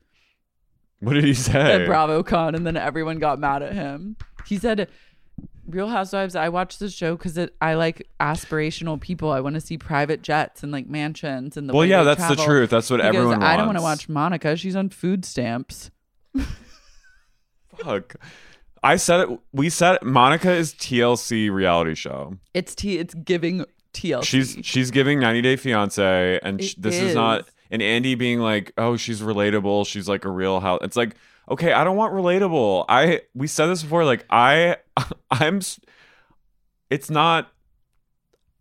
What 1.01 1.15
did 1.15 1.25
he 1.25 1.35
say? 1.35 1.83
at 1.83 1.89
BravoCon, 1.89 2.55
and 2.55 2.67
then 2.67 2.77
everyone 2.77 3.19
got 3.19 3.39
mad 3.39 3.63
at 3.63 3.73
him. 3.73 4.17
He 4.47 4.59
said, 4.59 4.89
"Real 5.67 5.89
Housewives. 5.89 6.37
I 6.37 6.49
watch 6.49 6.79
this 6.79 6.93
show 6.93 7.17
because 7.17 7.39
I 7.61 7.75
like 7.75 8.09
aspirational 8.21 9.01
people. 9.01 9.31
I 9.31 9.41
want 9.41 9.55
to 9.55 9.61
see 9.61 9.79
private 9.79 10.23
jets 10.23 10.63
and 10.63 10.71
like 10.73 10.87
mansions 10.89 11.57
and 11.57 11.69
the 11.69 11.73
Well, 11.75 11.87
yeah, 11.87 12.03
that's 12.03 12.27
the 12.29 12.37
truth. 12.37 12.71
That's 12.71 12.91
what 12.91 13.01
He 13.01 13.07
goes, 13.07 13.17
everyone 13.17 13.43
I 13.43 13.57
don't 13.57 13.67
want 13.67 13.79
to 13.79 13.83
watch 13.83 14.09
Monica. 14.09 14.57
She's 14.57 14.77
on 14.77 14.89
food 14.91 15.25
stamps. 15.25 15.91
Fuck. 17.79 18.17
I 18.83 18.97
said 18.97 19.21
it. 19.21 19.39
We 19.53 19.71
said 19.71 19.97
it. 19.97 20.03
Monica 20.05 20.53
is 20.53 20.75
TLC 20.75 21.51
reality 21.51 21.95
show. 21.95 22.37
It's 22.53 22.75
t. 22.75 22.99
It's 22.99 23.15
giving 23.15 23.65
TLC. 23.95 24.25
She's 24.25 24.59
she's 24.63 24.91
giving 24.91 25.21
90 25.21 25.43
Day 25.43 25.57
Fiance, 25.57 26.41
and 26.43 26.63
sh- 26.63 26.75
this 26.77 26.97
is. 26.97 27.15
not. 27.15 27.49
And 27.71 27.81
Andy 27.81 28.15
being 28.15 28.41
like, 28.41 28.73
"Oh, 28.77 28.97
she's 28.97 29.23
relatable. 29.23 29.87
She's 29.87 30.09
like 30.09 30.25
a 30.25 30.31
real 30.31 30.61
house." 30.61 30.81
It's 30.83 30.97
like, 30.97 31.17
okay, 31.51 31.73
I 31.73 31.85
don't 31.85 31.97
want 31.97 32.13
relatable. 32.13 32.85
I 32.89 33.23
we 33.35 33.47
said 33.47 33.67
this 33.67 33.83
before. 33.83 34.05
Like 34.05 34.25
I, 34.31 34.77
I'm. 35.31 35.61
It's 36.91 37.11
not. 37.11 37.51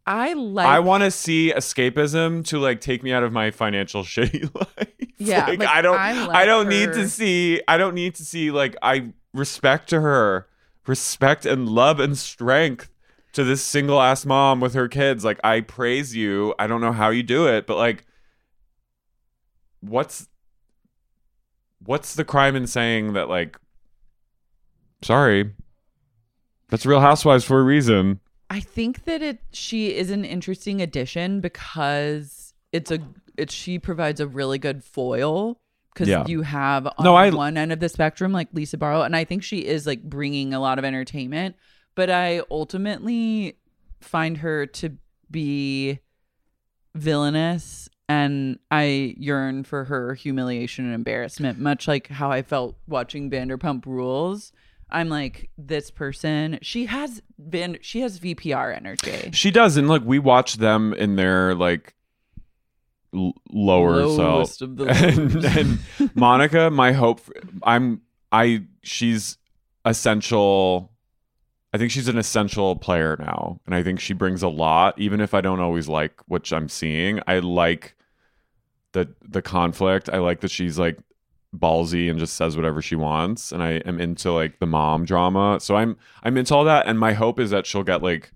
I 0.05 0.33
like. 0.33 0.65
I 0.67 0.79
want 0.79 1.03
to 1.03 1.11
see 1.11 1.53
escapism 1.55 2.45
to 2.47 2.59
like 2.59 2.81
take 2.81 3.03
me 3.03 3.13
out 3.13 3.23
of 3.23 3.31
my 3.31 3.51
financial 3.51 4.03
shitty 4.03 4.53
life. 4.55 4.87
Yeah, 5.17 5.45
like, 5.45 5.59
like, 5.59 5.69
I 5.69 5.81
don't 5.81 5.97
I 5.97 6.41
I, 6.41 6.45
don't 6.45 6.67
need 6.67 6.93
to 6.93 7.07
see 7.07 7.61
I 7.67 7.77
don't 7.77 7.95
need 7.95 8.15
to 8.15 8.25
see 8.25 8.51
like 8.51 8.75
I 8.81 9.13
respect 9.33 9.89
to 9.89 10.01
her, 10.01 10.47
respect 10.87 11.45
and 11.45 11.69
love 11.69 11.99
and 11.99 12.17
strength 12.17 12.89
to 13.33 13.43
this 13.43 13.61
single 13.63 14.01
ass 14.01 14.25
mom 14.25 14.59
with 14.59 14.73
her 14.73 14.87
kids. 14.87 15.23
Like 15.25 15.39
I 15.43 15.61
praise 15.61 16.15
you. 16.15 16.53
I 16.59 16.67
don't 16.67 16.81
know 16.81 16.91
how 16.91 17.09
you 17.09 17.23
do 17.23 17.47
it, 17.47 17.67
but 17.67 17.77
like 17.77 18.05
what's 19.81 20.27
what's 21.85 22.15
the 22.15 22.23
crime 22.23 22.55
in 22.55 22.67
saying 22.67 23.13
that 23.13 23.29
like 23.29 23.57
sorry. 25.01 25.53
That's 26.69 26.85
Real 26.85 27.01
Housewives 27.01 27.43
for 27.43 27.59
a 27.59 27.63
reason. 27.63 28.19
I 28.49 28.59
think 28.59 29.05
that 29.05 29.21
it 29.21 29.39
she 29.51 29.95
is 29.95 30.09
an 30.09 30.25
interesting 30.25 30.81
addition 30.81 31.39
because 31.41 32.53
it's 32.71 32.91
a 32.91 32.99
it 33.37 33.51
she 33.51 33.79
provides 33.79 34.19
a 34.19 34.27
really 34.27 34.57
good 34.59 34.83
foil 34.83 35.59
because 35.93 36.07
Yeah. 36.07 36.25
you 36.27 36.41
have 36.41 36.87
on 36.87 36.93
No, 37.03 37.15
I- 37.15 37.29
one 37.29 37.57
end 37.57 37.71
of 37.71 37.79
the 37.79 37.89
spectrum 37.89 38.31
like 38.31 38.47
Lisa 38.53 38.77
Barlow 38.77 39.03
and 39.03 39.15
I 39.15 39.23
think 39.25 39.43
she 39.43 39.65
is 39.65 39.85
like 39.85 40.03
bringing 40.03 40.53
a 40.53 40.59
lot 40.59 40.79
of 40.79 40.85
entertainment, 40.85 41.55
but 41.95 42.09
I 42.09 42.41
ultimately 42.49 43.57
find 44.01 44.37
her 44.37 44.65
to 44.65 44.97
be 45.29 45.99
villainous 46.95 47.89
and 48.09 48.59
I 48.69 49.15
yearn 49.17 49.63
for 49.63 49.85
her 49.85 50.13
humiliation 50.13 50.85
and 50.85 50.93
embarrassment, 50.93 51.57
much 51.59 51.87
like 51.87 52.07
how 52.07 52.31
I 52.31 52.41
felt 52.41 52.75
watching 52.87 53.29
Vanderpump 53.29 53.85
Rules. 53.85 54.51
I'm 54.89 55.09
like 55.09 55.49
this 55.57 55.89
person. 55.89 56.59
She 56.61 56.85
has 56.85 57.21
been. 57.49 57.79
She 57.81 58.01
has 58.01 58.19
VPR 58.19 58.75
energy. 58.75 59.31
She 59.33 59.49
does, 59.49 59.77
and 59.77 59.87
look, 59.87 60.03
we 60.05 60.19
watch 60.19 60.57
them 60.57 60.93
in 60.93 61.15
their 61.15 61.55
like 61.55 61.95
l- 63.15 63.33
lower 63.51 64.05
Lowest 64.05 64.59
self. 64.59 64.69
and, 64.79 65.45
and 65.45 65.79
Monica, 66.15 66.69
my 66.69 66.91
hope, 66.91 67.21
I'm, 67.63 68.01
I, 68.31 68.65
she's 68.83 69.37
essential. 69.83 70.92
I 71.73 71.77
think 71.79 71.89
she's 71.89 72.07
an 72.07 72.19
essential 72.19 72.75
player 72.75 73.17
now, 73.19 73.59
and 73.65 73.73
I 73.73 73.81
think 73.81 73.99
she 73.99 74.13
brings 74.13 74.43
a 74.43 74.47
lot. 74.47 74.97
Even 74.99 75.19
if 75.19 75.33
I 75.33 75.41
don't 75.41 75.59
always 75.59 75.87
like 75.87 76.21
what 76.27 76.51
I'm 76.53 76.69
seeing, 76.69 77.19
I 77.25 77.39
like 77.39 77.95
the 78.91 79.09
the 79.27 79.41
conflict. 79.41 80.07
I 80.07 80.19
like 80.19 80.41
that 80.41 80.51
she's 80.51 80.77
like 80.77 80.99
ballsy 81.55 82.09
and 82.09 82.19
just 82.19 82.35
says 82.35 82.55
whatever 82.55 82.81
she 82.81 82.95
wants, 82.95 83.51
and 83.51 83.63
I 83.63 83.73
am 83.85 83.99
into 83.99 84.31
like 84.31 84.59
the 84.59 84.67
mom 84.67 85.03
drama. 85.05 85.59
So 85.59 85.75
I'm 85.75 85.97
I'm 86.23 86.37
into 86.37 86.53
all 86.53 86.63
that, 86.65 86.85
and 86.85 86.99
my 86.99 87.13
hope 87.13 87.39
is 87.39 87.49
that 87.49 87.65
she'll 87.65 87.83
get 87.83 88.03
like 88.03 88.31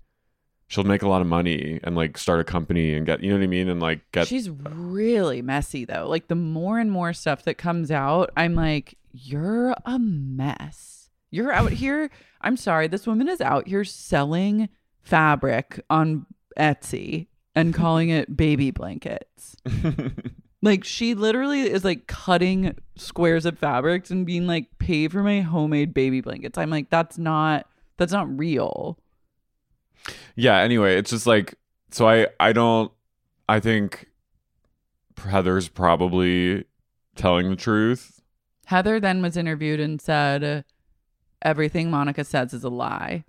she'll 0.66 0.84
make 0.84 1.02
a 1.02 1.08
lot 1.08 1.20
of 1.20 1.28
money 1.28 1.78
and 1.84 1.94
like 1.94 2.18
start 2.18 2.40
a 2.40 2.44
company 2.44 2.94
and 2.94 3.06
get 3.06 3.22
you 3.22 3.30
know 3.30 3.36
what 3.36 3.44
I 3.44 3.48
mean, 3.48 3.68
and 3.68 3.80
like 3.80 4.00
get 4.10 4.26
She's 4.26 4.50
really 4.50 5.42
messy 5.42 5.84
though. 5.84 6.08
Like 6.08 6.26
the 6.26 6.34
more 6.34 6.80
and 6.80 6.90
more 6.90 7.12
stuff 7.12 7.44
that 7.44 7.54
comes 7.54 7.92
out, 7.92 8.30
I'm 8.36 8.56
like, 8.56 8.96
you're 9.12 9.76
a 9.84 9.98
mess. 10.00 10.97
You're 11.30 11.52
out 11.52 11.72
here. 11.72 12.10
I'm 12.40 12.56
sorry, 12.56 12.86
this 12.88 13.06
woman 13.06 13.28
is 13.28 13.40
out 13.40 13.68
here 13.68 13.84
selling 13.84 14.68
fabric 15.02 15.80
on 15.90 16.26
Etsy 16.58 17.26
and 17.54 17.74
calling 17.74 18.08
it 18.10 18.36
baby 18.36 18.70
blankets. 18.70 19.56
Like 20.60 20.82
she 20.82 21.14
literally 21.14 21.60
is 21.60 21.84
like 21.84 22.08
cutting 22.08 22.76
squares 22.96 23.46
of 23.46 23.56
fabrics 23.58 24.10
and 24.10 24.26
being 24.26 24.48
like, 24.48 24.66
pay 24.80 25.06
for 25.06 25.22
my 25.22 25.40
homemade 25.40 25.94
baby 25.94 26.20
blankets. 26.20 26.58
I'm 26.58 26.68
like, 26.68 26.90
that's 26.90 27.16
not 27.16 27.66
that's 27.96 28.12
not 28.12 28.36
real. 28.36 28.98
yeah 30.34 30.58
anyway 30.58 30.96
it's 30.96 31.10
just 31.10 31.26
like 31.26 31.54
so 31.90 32.08
i 32.08 32.26
i 32.40 32.52
don't 32.52 32.90
i 33.48 33.58
think 33.60 34.06
heather's 35.16 35.68
probably 35.68 36.64
telling 37.16 37.50
the 37.50 37.56
truth 37.56 38.20
Heather 38.66 39.00
then 39.00 39.22
was 39.22 39.36
interviewed 39.36 39.80
and 39.80 40.00
said 40.00 40.64
everything 41.42 41.90
Monica 41.90 42.24
says 42.24 42.52
is 42.54 42.64
a 42.64 42.68
lie. 42.68 43.24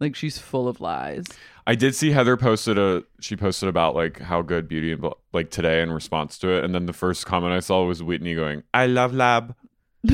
Like 0.00 0.14
she's 0.14 0.38
full 0.38 0.68
of 0.68 0.80
lies. 0.80 1.24
i 1.66 1.74
did 1.74 1.94
see 1.94 2.10
heather 2.10 2.36
posted 2.36 2.76
a 2.78 3.02
she 3.18 3.34
posted 3.34 3.66
about 3.68 3.94
like 3.94 4.20
how 4.20 4.42
good 4.42 4.68
beauty 4.68 4.92
and 4.92 5.00
Bl- 5.00 5.12
like 5.32 5.50
today 5.50 5.80
in 5.80 5.90
response 5.90 6.38
to 6.40 6.48
it 6.50 6.64
and 6.64 6.74
then 6.74 6.84
the 6.86 6.92
first 6.92 7.24
comment 7.24 7.54
i 7.54 7.60
saw 7.60 7.82
was 7.84 8.02
whitney 8.02 8.34
going 8.34 8.62
i 8.74 8.86
love 8.86 9.14
lab 9.14 9.54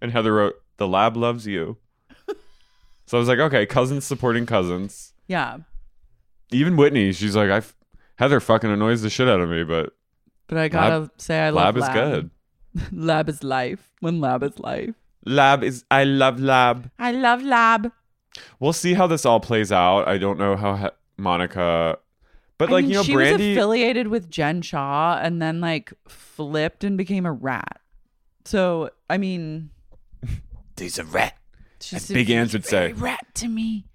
and 0.00 0.10
heather 0.12 0.32
wrote 0.34 0.54
the 0.78 0.88
lab 0.88 1.16
loves 1.16 1.46
you 1.46 1.76
so 3.06 3.16
i 3.16 3.20
was 3.20 3.28
like 3.28 3.38
okay 3.38 3.66
cousins 3.66 4.04
supporting 4.04 4.46
cousins 4.46 5.12
Yeah. 5.26 5.58
even 6.50 6.76
whitney 6.76 7.12
she's 7.12 7.36
like 7.36 7.50
i 7.50 7.58
f- 7.58 7.76
heather 8.18 8.40
fucking 8.40 8.70
annoys 8.70 9.02
the 9.02 9.10
shit 9.10 9.28
out 9.28 9.40
of 9.40 9.48
me 9.48 9.62
but 9.64 9.92
But 10.48 10.58
I 10.58 10.68
gotta 10.68 11.10
say 11.18 11.38
I 11.40 11.50
love 11.50 11.76
lab 11.76 11.76
is 11.76 11.88
good 11.94 12.30
lab 12.92 13.28
is 13.28 13.42
life. 13.42 13.90
When 14.00 14.20
lab 14.20 14.42
is 14.42 14.58
life. 14.58 14.94
Lab 15.26 15.62
is 15.64 15.84
i 15.90 16.04
love 16.04 16.38
lab 16.40 16.90
I 16.98 17.10
love 17.12 17.42
lab. 17.42 17.90
We'll 18.60 18.72
see 18.72 18.94
how 18.94 19.06
this 19.06 19.24
all 19.26 19.40
plays 19.40 19.72
out. 19.72 20.06
I 20.06 20.18
don't 20.18 20.38
know 20.38 20.56
how 20.56 20.76
he- 20.76 20.88
Monica, 21.16 21.98
but 22.58 22.68
I 22.68 22.72
like 22.72 22.82
mean, 22.84 22.90
you 22.92 22.96
know, 22.98 23.02
she 23.02 23.12
Brandi. 23.14 23.32
was 23.48 23.56
affiliated 23.56 24.08
with 24.08 24.30
Jen 24.30 24.60
Shaw 24.62 25.18
and 25.20 25.40
then 25.42 25.60
like 25.60 25.92
flipped 26.06 26.84
and 26.84 26.96
became 26.98 27.24
a 27.26 27.32
rat. 27.32 27.80
So 28.44 28.90
I 29.10 29.16
mean, 29.18 29.70
He's 30.78 30.98
a 30.98 31.04
rat. 31.04 31.36
she's 31.80 32.08
As 32.10 32.14
Big 32.14 32.30
Ange 32.30 32.52
would 32.52 32.64
very 32.66 32.92
say. 32.92 33.00
rat 33.00 33.26
to 33.36 33.48
me, 33.48 33.86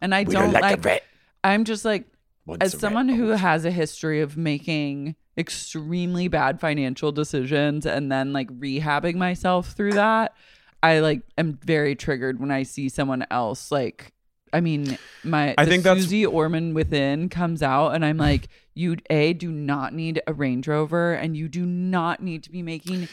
and 0.00 0.14
I 0.14 0.24
don't 0.24 0.52
like. 0.52 0.84
rat. 0.84 1.02
I'm 1.44 1.64
just 1.64 1.84
like 1.84 2.06
Once 2.46 2.62
as 2.62 2.74
a 2.74 2.76
rat, 2.76 2.80
someone 2.80 3.08
who 3.08 3.24
oh, 3.24 3.26
always. 3.26 3.40
has 3.40 3.64
a 3.64 3.70
history 3.70 4.20
of 4.20 4.36
making 4.36 5.16
extremely 5.36 6.28
bad 6.28 6.60
financial 6.60 7.12
decisions 7.12 7.84
and 7.86 8.10
then 8.10 8.32
like 8.32 8.48
rehabbing 8.58 9.14
myself 9.16 9.72
through 9.72 9.92
that 9.92 10.34
i 10.82 11.00
like 11.00 11.22
am 11.36 11.58
very 11.64 11.94
triggered 11.94 12.38
when 12.40 12.50
i 12.50 12.62
see 12.62 12.88
someone 12.88 13.24
else 13.30 13.70
like 13.72 14.12
i 14.52 14.60
mean 14.60 14.96
my 15.24 15.54
I 15.58 15.64
think 15.66 15.82
that's- 15.82 16.02
susie 16.04 16.24
orman 16.26 16.74
within 16.74 17.28
comes 17.28 17.62
out 17.62 17.90
and 17.94 18.04
i'm 18.04 18.16
like 18.18 18.48
you 18.74 18.96
a 19.10 19.32
do 19.32 19.50
not 19.50 19.92
need 19.92 20.22
a 20.28 20.32
range 20.32 20.68
rover 20.68 21.12
and 21.12 21.36
you 21.36 21.48
do 21.48 21.66
not 21.66 22.22
need 22.22 22.44
to 22.44 22.50
be 22.50 22.62
making 22.62 23.08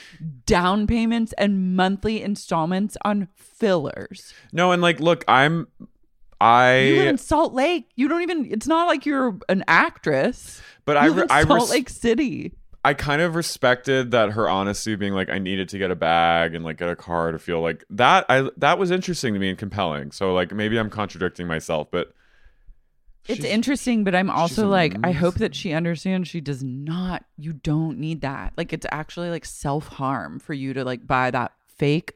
down 0.45 0.85
payments 0.85 1.33
and 1.39 1.75
monthly 1.75 2.21
installments 2.21 2.95
on 3.03 3.27
fillers 3.35 4.33
No, 4.53 4.71
and 4.71 4.81
like, 4.81 4.99
look, 4.99 5.25
I'm. 5.27 5.67
I 6.39 6.79
you 6.79 6.95
live 6.97 7.07
in 7.07 7.17
Salt 7.17 7.53
Lake. 7.53 7.89
You 7.95 8.07
don't 8.09 8.21
even. 8.21 8.51
It's 8.51 8.67
not 8.67 8.87
like 8.87 9.05
you're 9.05 9.39
an 9.49 9.63
actress. 9.67 10.61
But 10.83 10.97
I. 10.97 11.05
Re- 11.07 11.23
in 11.23 11.31
I. 11.31 11.43
Salt 11.45 11.61
Res- 11.61 11.69
Lake 11.71 11.89
City. 11.89 12.53
I 12.85 12.93
kind 12.93 13.21
of 13.21 13.35
respected 13.35 14.11
that 14.11 14.31
her 14.31 14.47
honesty, 14.47 14.95
being 14.95 15.13
like, 15.13 15.29
I 15.29 15.39
needed 15.39 15.69
to 15.69 15.77
get 15.77 15.91
a 15.91 15.95
bag 15.95 16.53
and 16.55 16.63
like 16.63 16.77
get 16.77 16.89
a 16.89 16.95
car 16.95 17.31
to 17.31 17.39
feel 17.39 17.61
like 17.61 17.83
that. 17.89 18.25
I 18.29 18.49
that 18.57 18.77
was 18.77 18.91
interesting 18.91 19.33
to 19.33 19.39
me 19.39 19.49
and 19.49 19.57
compelling. 19.57 20.11
So 20.11 20.33
like, 20.33 20.53
maybe 20.53 20.77
I'm 20.77 20.89
contradicting 20.89 21.47
myself, 21.47 21.89
but 21.91 22.13
It's 23.27 23.43
interesting, 23.43 24.03
but 24.03 24.13
I'm 24.13 24.29
also 24.29 24.67
like, 24.69 24.95
I 25.03 25.11
hope 25.11 25.35
that 25.35 25.55
she 25.55 25.73
understands 25.73 26.29
she 26.29 26.41
does 26.41 26.63
not. 26.63 27.25
You 27.37 27.53
don't 27.53 27.97
need 27.97 28.21
that. 28.21 28.53
Like, 28.55 28.71
it's 28.71 28.85
actually 28.91 29.31
like 29.31 29.45
self 29.45 29.87
harm 29.87 30.39
for 30.39 30.53
you 30.53 30.73
to 30.75 30.83
like 30.85 31.07
buy 31.07 31.31
that 31.31 31.53
fake, 31.65 32.13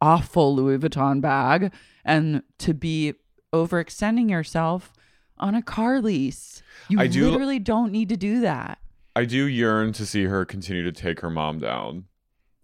awful 0.00 0.54
Louis 0.54 0.78
Vuitton 0.78 1.20
bag 1.20 1.72
and 2.04 2.42
to 2.58 2.74
be 2.74 3.14
overextending 3.52 4.28
yourself 4.30 4.92
on 5.38 5.54
a 5.54 5.62
car 5.62 6.00
lease. 6.00 6.60
You 6.88 6.98
I 6.98 7.06
do- 7.06 7.30
literally 7.30 7.60
don't 7.60 7.92
need 7.92 8.08
to 8.08 8.16
do 8.16 8.40
that. 8.40 8.78
I 9.14 9.24
do 9.24 9.44
yearn 9.44 9.92
to 9.94 10.06
see 10.06 10.24
her 10.24 10.44
continue 10.44 10.82
to 10.84 10.92
take 10.92 11.20
her 11.20 11.30
mom 11.30 11.58
down. 11.58 12.04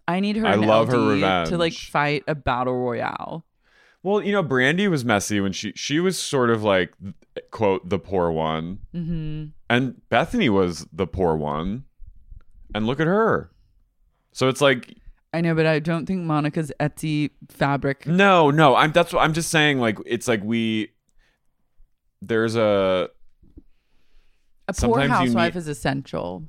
I 0.07 0.19
need 0.19 0.37
her. 0.37 0.47
I 0.47 0.55
love 0.55 0.87
her 0.87 0.97
LD 0.97 1.49
to 1.49 1.57
like 1.57 1.73
fight 1.73 2.23
a 2.27 2.33
battle 2.35 2.75
royale. 2.75 3.45
Well, 4.01 4.23
you 4.23 4.31
know, 4.31 4.43
Brandi 4.43 4.89
was 4.89 5.05
messy 5.05 5.39
when 5.39 5.51
she 5.51 5.73
she 5.75 5.99
was 5.99 6.17
sort 6.17 6.49
of 6.49 6.63
like 6.63 6.93
quote 7.51 7.87
the 7.89 7.99
poor 7.99 8.31
one, 8.31 8.79
hmm 8.91 9.45
and 9.69 10.01
Bethenny 10.09 10.49
was 10.49 10.87
the 10.91 11.05
poor 11.05 11.35
one, 11.35 11.83
and 12.73 12.87
look 12.87 12.99
at 12.99 13.07
her. 13.07 13.51
So 14.31 14.47
it's 14.47 14.61
like 14.61 14.95
I 15.33 15.41
know, 15.41 15.53
but 15.53 15.67
I 15.67 15.77
don't 15.79 16.05
think 16.07 16.21
Monica's 16.23 16.71
Etsy 16.79 17.29
fabric. 17.49 18.07
no, 18.07 18.49
no. 18.49 18.75
I'm 18.75 18.91
that's 18.91 19.13
what 19.13 19.21
I'm 19.21 19.33
just 19.33 19.51
saying. 19.51 19.79
Like 19.79 19.99
it's 20.07 20.27
like 20.27 20.41
we 20.43 20.89
there's 22.21 22.55
a 22.55 23.09
A 24.69 24.73
poor 24.73 24.99
sometimes 24.99 25.11
housewife 25.11 25.55
need- 25.55 25.59
is 25.59 25.67
essential. 25.67 26.43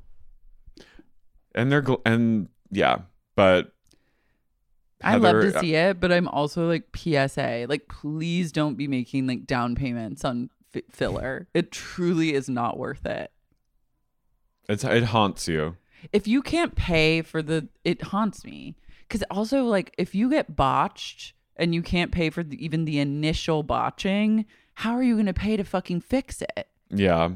and 1.55 1.71
they're 1.71 1.81
gl- 1.81 2.01
and 2.05 2.47
yeah, 2.71 2.99
but 3.35 3.73
I 5.03 5.15
love 5.17 5.41
to 5.41 5.59
see 5.59 5.75
it, 5.75 5.99
but 5.99 6.11
I'm 6.11 6.27
also 6.27 6.67
like 6.67 6.95
PSA. 6.95 7.65
Like, 7.67 7.87
please 7.87 8.51
don't 8.51 8.75
be 8.75 8.87
making 8.87 9.27
like 9.27 9.45
down 9.47 9.75
payments 9.75 10.23
on 10.23 10.49
f- 10.75 10.83
filler. 10.91 11.47
It 11.53 11.71
truly 11.71 12.33
is 12.33 12.47
not 12.49 12.77
worth 12.77 13.05
it. 13.05 13.31
it's 14.69 14.83
it 14.83 15.03
haunts 15.05 15.47
you. 15.47 15.75
If 16.13 16.27
you 16.27 16.41
can't 16.41 16.75
pay 16.75 17.21
for 17.21 17.41
the, 17.41 17.67
it 17.83 18.01
haunts 18.03 18.43
me. 18.45 18.75
Because 19.07 19.23
also, 19.29 19.65
like, 19.65 19.93
if 19.97 20.15
you 20.15 20.29
get 20.29 20.55
botched 20.55 21.33
and 21.57 21.75
you 21.75 21.81
can't 21.81 22.11
pay 22.11 22.29
for 22.29 22.43
the, 22.43 22.63
even 22.63 22.85
the 22.85 22.97
initial 22.99 23.61
botching, 23.61 24.45
how 24.75 24.93
are 24.93 25.03
you 25.03 25.15
going 25.15 25.25
to 25.25 25.33
pay 25.33 25.57
to 25.57 25.63
fucking 25.63 26.01
fix 26.01 26.41
it? 26.41 26.67
Yeah, 26.89 27.31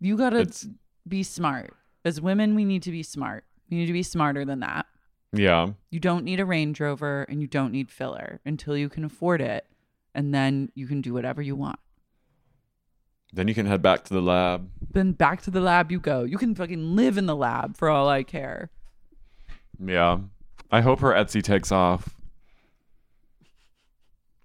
You 0.00 0.16
gotta 0.16 0.40
It's- 0.40 0.66
be 1.06 1.22
smart. 1.22 1.74
As 2.04 2.20
women, 2.20 2.54
we 2.54 2.64
need 2.64 2.82
to 2.84 2.90
be 2.90 3.02
smart. 3.02 3.44
We 3.70 3.76
need 3.76 3.86
to 3.86 3.92
be 3.92 4.02
smarter 4.02 4.44
than 4.44 4.60
that. 4.60 4.86
Yeah. 5.32 5.72
You 5.90 6.00
don't 6.00 6.24
need 6.24 6.40
a 6.40 6.44
Range 6.44 6.78
Rover 6.80 7.22
and 7.24 7.40
you 7.40 7.46
don't 7.46 7.70
need 7.72 7.90
filler 7.90 8.40
until 8.44 8.76
you 8.76 8.88
can 8.88 9.04
afford 9.04 9.40
it. 9.40 9.66
And 10.14 10.34
then 10.34 10.72
you 10.74 10.86
can 10.88 11.00
do 11.00 11.12
whatever 11.12 11.40
you 11.40 11.54
want. 11.54 11.78
Then 13.32 13.46
you 13.46 13.54
can 13.54 13.66
head 13.66 13.80
back 13.80 14.02
to 14.04 14.14
the 14.14 14.20
lab. 14.22 14.68
Then 14.90 15.12
back 15.12 15.40
to 15.42 15.50
the 15.52 15.60
lab 15.60 15.92
you 15.92 16.00
go. 16.00 16.24
You 16.24 16.36
can 16.36 16.54
fucking 16.54 16.96
live 16.96 17.16
in 17.16 17.26
the 17.26 17.36
lab 17.36 17.76
for 17.76 17.88
all 17.88 18.08
I 18.08 18.24
care. 18.24 18.70
Yeah. 19.78 20.18
I 20.70 20.80
hope 20.80 20.98
her 21.00 21.12
Etsy 21.12 21.42
takes 21.42 21.70
off. 21.70 22.16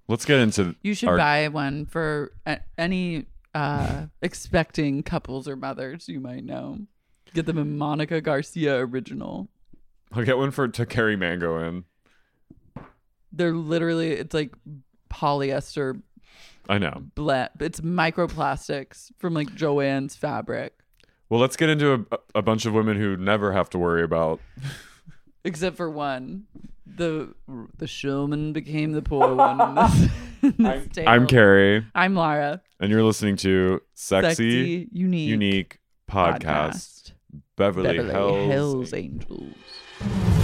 Let's 0.07 0.25
get 0.25 0.39
into 0.39 0.75
You 0.83 0.93
should 0.93 1.09
our- 1.09 1.17
buy 1.17 1.47
one 1.47 1.85
for 1.87 2.31
a- 2.45 2.59
any 2.77 3.25
uh, 3.55 4.05
expecting 4.21 5.01
couples 5.01 5.47
or 5.47 5.55
mothers 5.55 6.07
you 6.07 6.19
might 6.19 6.43
know. 6.43 6.79
Get 7.33 7.47
them 7.47 7.57
a 7.57 7.65
Monica 7.65 8.21
Garcia 8.21 8.77
original. 8.85 9.47
I'll 10.11 10.23
get 10.23 10.37
one 10.37 10.51
for 10.51 10.67
to 10.67 10.85
carry 10.85 11.15
mango 11.15 11.59
in. 11.67 11.85
They're 13.31 13.53
literally, 13.53 14.11
it's 14.11 14.33
like 14.33 14.53
polyester 15.09 16.01
I 16.69 16.77
know. 16.77 17.03
blend. 17.15 17.49
It's 17.59 17.81
microplastics 17.81 19.11
from 19.17 19.33
like 19.33 19.53
Joanne's 19.55 20.15
fabric. 20.15 20.73
Well, 21.29 21.39
let's 21.41 21.57
get 21.57 21.69
into 21.69 22.05
a, 22.11 22.17
a 22.35 22.41
bunch 22.41 22.65
of 22.65 22.73
women 22.73 22.97
who 22.97 23.17
never 23.17 23.51
have 23.51 23.69
to 23.71 23.77
worry 23.79 24.03
about. 24.03 24.39
except 25.43 25.75
for 25.75 25.89
one. 25.89 26.45
The 26.85 27.33
the 27.77 27.87
showman 27.87 28.53
became 28.53 28.91
the 28.91 29.01
poor 29.01 29.33
one. 29.35 29.59
In 29.59 29.75
this, 29.75 30.09
in 30.43 30.63
this 30.63 30.87
tale. 30.93 31.09
I'm 31.09 31.25
Carey, 31.27 31.85
I'm 31.95 32.15
Lara. 32.15 32.61
And 32.79 32.91
you're 32.91 33.03
listening 33.03 33.35
to 33.37 33.81
Sexy, 33.93 34.29
Sexy, 34.29 34.89
unique, 34.91 35.29
Unique 35.29 35.79
Podcast, 36.09 37.13
Beverly, 37.55 37.97
Beverly 37.97 38.11
Hills. 38.11 38.47
Hills 38.47 38.93
Angels. 38.93 40.34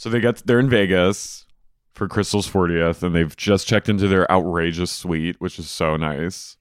So 0.00 0.08
they 0.08 0.20
get 0.20 0.36
they're 0.46 0.58
in 0.58 0.70
Vegas 0.70 1.44
for 1.92 2.08
Crystal's 2.08 2.48
40th, 2.48 3.02
and 3.02 3.14
they've 3.14 3.36
just 3.36 3.66
checked 3.66 3.86
into 3.86 4.08
their 4.08 4.30
outrageous 4.32 4.90
suite, 4.90 5.36
which 5.40 5.58
is 5.58 5.68
so 5.68 5.98
nice. 5.98 6.56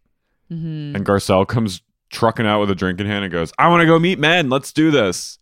Mm-hmm. 0.52 0.97
And 0.97 1.06
Garcelle 1.06 1.47
comes 1.47 1.82
trucking 2.10 2.45
out 2.45 2.60
with 2.60 2.69
a 2.69 2.75
drink 2.75 2.99
in 2.99 3.06
hand 3.06 3.23
and 3.23 3.32
goes, 3.32 3.54
"I 3.58 3.69
want 3.69 3.80
to 3.80 3.86
go 3.86 3.97
meet 3.97 4.19
men. 4.19 4.49
Let's 4.49 4.73
do 4.73 4.91
this." 4.91 5.39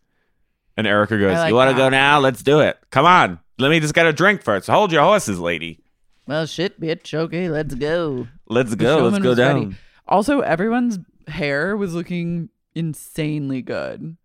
And 0.77 0.86
Erika 0.86 1.17
goes, 1.17 1.38
like 1.38 1.49
"You 1.49 1.55
want 1.55 1.71
to 1.71 1.75
go 1.75 1.89
now? 1.89 2.19
Let's 2.19 2.43
do 2.43 2.60
it. 2.60 2.77
Come 2.91 3.07
on. 3.07 3.39
Let 3.57 3.71
me 3.71 3.79
just 3.79 3.95
get 3.95 4.05
a 4.05 4.13
drink 4.13 4.43
first. 4.43 4.67
Hold 4.67 4.91
your 4.91 5.01
horses, 5.01 5.39
lady. 5.39 5.83
Well, 6.27 6.45
shit, 6.45 6.79
bitch. 6.79 7.15
Okay, 7.15 7.49
let's 7.49 7.73
go. 7.73 8.27
Let's 8.45 8.75
go. 8.75 9.07
Let's 9.07 9.23
go 9.23 9.33
down." 9.33 9.55
ready. 9.69 9.75
Also, 10.07 10.41
everyone's 10.41 10.99
hair 11.27 11.75
was 11.75 11.95
looking 11.95 12.49
insanely 12.75 13.63
good. 13.63 14.17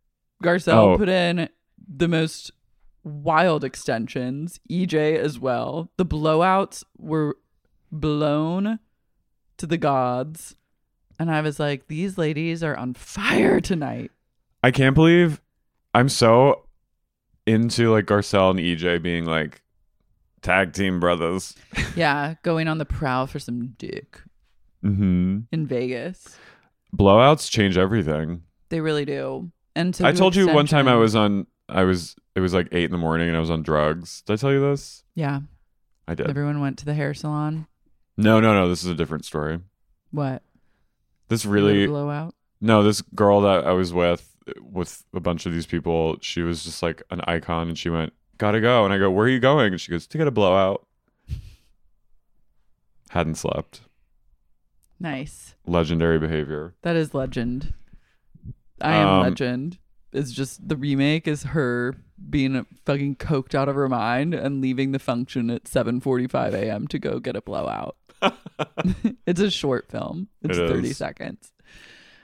Garcelle 0.45 0.93
Oh. 0.93 0.99
put 0.99 1.09
in 1.09 1.49
the 1.79 2.09
most 2.09 2.53
wild 3.05 3.65
extensions, 3.65 4.61
EJ 4.71 5.17
as 5.19 5.39
well. 5.39 5.91
The 5.97 6.07
blowouts 6.07 6.85
were 6.99 7.37
blown 7.91 8.79
to 9.59 9.67
the 9.67 9.77
gods. 9.79 10.57
And 11.19 11.31
I 11.31 11.41
was 11.41 11.61
like, 11.61 11.89
these 11.89 12.19
ladies 12.19 12.63
are 12.63 12.77
on 12.77 12.95
fire 12.95 13.61
tonight. 13.61 14.11
I 14.63 14.71
can't 14.71 14.95
believe 14.95 15.41
I'm 15.95 16.09
so 16.09 16.67
into 17.47 17.91
like 17.91 18.07
Garcelle 18.07 18.51
and 18.51 18.59
EJ 18.59 19.03
being 19.03 19.25
like 19.25 19.63
tag 20.43 20.73
team 20.73 21.01
brothers. 21.01 21.55
Yeah, 21.95 22.37
going 22.43 22.69
on 22.69 22.79
the 22.79 22.87
prowl 22.87 23.27
for 23.27 23.39
some 23.39 23.75
dick 23.79 24.21
Mm-hmm. 24.85 25.41
in 25.53 25.67
Vegas. 25.67 26.37
Blowouts 26.97 27.51
change 27.51 27.77
everything. 27.79 28.43
They 28.71 28.81
really 28.81 29.05
do. 29.05 29.51
And 29.77 29.93
to 29.95 30.07
I 30.07 30.13
told 30.13 30.35
you 30.35 30.49
one 30.49 30.67
time 30.67 30.89
I 30.89 30.95
was 30.97 31.15
on. 31.15 31.47
I 31.69 31.85
was. 31.85 32.17
It 32.35 32.41
was 32.41 32.55
like 32.55 32.69
eight 32.73 32.85
in 32.85 32.91
the 32.93 32.99
morning, 32.99 33.29
and 33.29 33.37
I 33.37 33.41
was 33.41 33.51
on 33.51 33.63
drugs. 33.63 34.23
Did 34.23 34.33
I 34.35 34.37
tell 34.37 34.53
you 34.53 34.61
this? 34.61 35.05
Yeah, 35.15 35.41
I 36.09 36.15
did. 36.15 36.29
everyone 36.31 36.61
went 36.61 36.79
to 36.79 36.85
the 36.85 36.95
hair 36.95 37.13
salon. 37.15 37.67
No, 38.17 38.41
no, 38.41 38.55
no. 38.55 38.69
This 38.69 38.83
is 38.85 38.91
a 38.91 38.95
different 38.95 39.25
story. 39.25 39.61
What? 40.11 40.43
This 41.29 41.45
You 41.45 41.51
had 41.51 41.59
a 41.61 41.63
really. 41.63 41.87
blowout. 41.87 42.35
No, 42.61 42.83
this 42.83 43.03
girl 43.15 43.41
that 43.43 43.67
I 43.67 43.73
was 43.73 43.93
with, 43.93 44.35
with 44.61 45.05
a 45.15 45.21
bunch 45.21 45.47
of 45.47 45.53
these 45.53 45.67
people, 45.67 46.17
she 46.21 46.43
was 46.43 46.63
just 46.65 46.83
like 46.83 47.03
an 47.11 47.21
icon, 47.27 47.69
and 47.69 47.77
she 47.79 47.91
went, 47.91 48.13
"Gotta 48.39 48.61
go," 48.61 48.85
and 48.85 48.95
I 48.95 48.99
go, 48.99 49.11
"Where 49.11 49.27
are 49.27 49.31
you 49.31 49.41
going?" 49.41 49.73
And 49.73 49.81
she 49.81 49.91
goes, 49.91 50.07
"To 50.07 50.19
get 50.19 50.27
a 50.29 50.31
blowout." 50.31 50.87
Hadn't 53.11 53.35
slept. 53.37 53.83
Nice. 54.99 55.55
Legendary 55.67 56.19
behavior. 56.19 56.75
That 56.83 56.97
is 56.97 57.13
legend. 57.15 57.75
I 58.81 58.95
am 58.95 59.09
Um, 59.09 59.23
legend. 59.23 59.79
It's 60.13 60.33
just 60.33 60.67
the 60.69 60.77
remake 60.77 61.27
is 61.27 61.43
her 61.45 61.97
being 62.29 62.67
fucking 62.85 63.17
coked 63.17 63.55
out 63.55 63.69
of 63.69 63.75
her 63.75 63.89
mind 63.89 64.35
and 64.35 64.61
leaving 64.61 64.93
the 64.93 64.99
function 64.99 65.51
at 65.51 65.65
7:45 65.65 66.55
a.m. 66.55 66.87
to 66.89 66.99
go 66.99 67.19
get 67.19 67.37
a 67.37 67.43
blowout. 67.43 67.97
it's 69.27 69.41
a 69.41 69.51
short 69.51 69.91
film. 69.91 70.29
It's 70.43 70.59
It 70.59 70.69
30 70.69 70.93
seconds. 70.93 71.53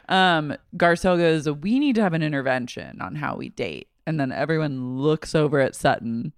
Um, 0.08 0.56
Garcelle 0.76 1.18
goes, 1.18 1.48
"We 1.48 1.78
need 1.78 1.96
to 1.96 2.02
have 2.02 2.14
an 2.14 2.22
intervention 2.22 3.00
on 3.00 3.16
how 3.16 3.36
we 3.36 3.50
date." 3.50 3.88
And 4.06 4.18
then 4.18 4.32
everyone 4.32 4.98
looks 4.98 5.34
over 5.34 5.60
at 5.60 5.74
Sutton. 5.74 6.32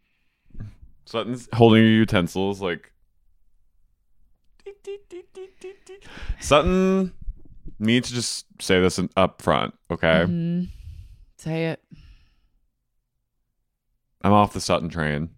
Sutton's 1.04 1.48
holding 1.52 1.82
your 1.82 1.92
utensils 1.92 2.60
like. 2.60 2.92
Sutton 6.40 7.12
needs 7.78 8.08
to 8.08 8.14
just 8.14 8.46
say 8.60 8.80
this 8.80 9.00
up 9.16 9.42
front, 9.42 9.74
okay? 9.90 10.24
Mhm. 10.26 10.68
Say 11.36 11.66
it. 11.66 11.82
I'm 14.22 14.32
off 14.32 14.52
the 14.52 14.60
Sutton 14.60 14.88
train. 14.88 15.30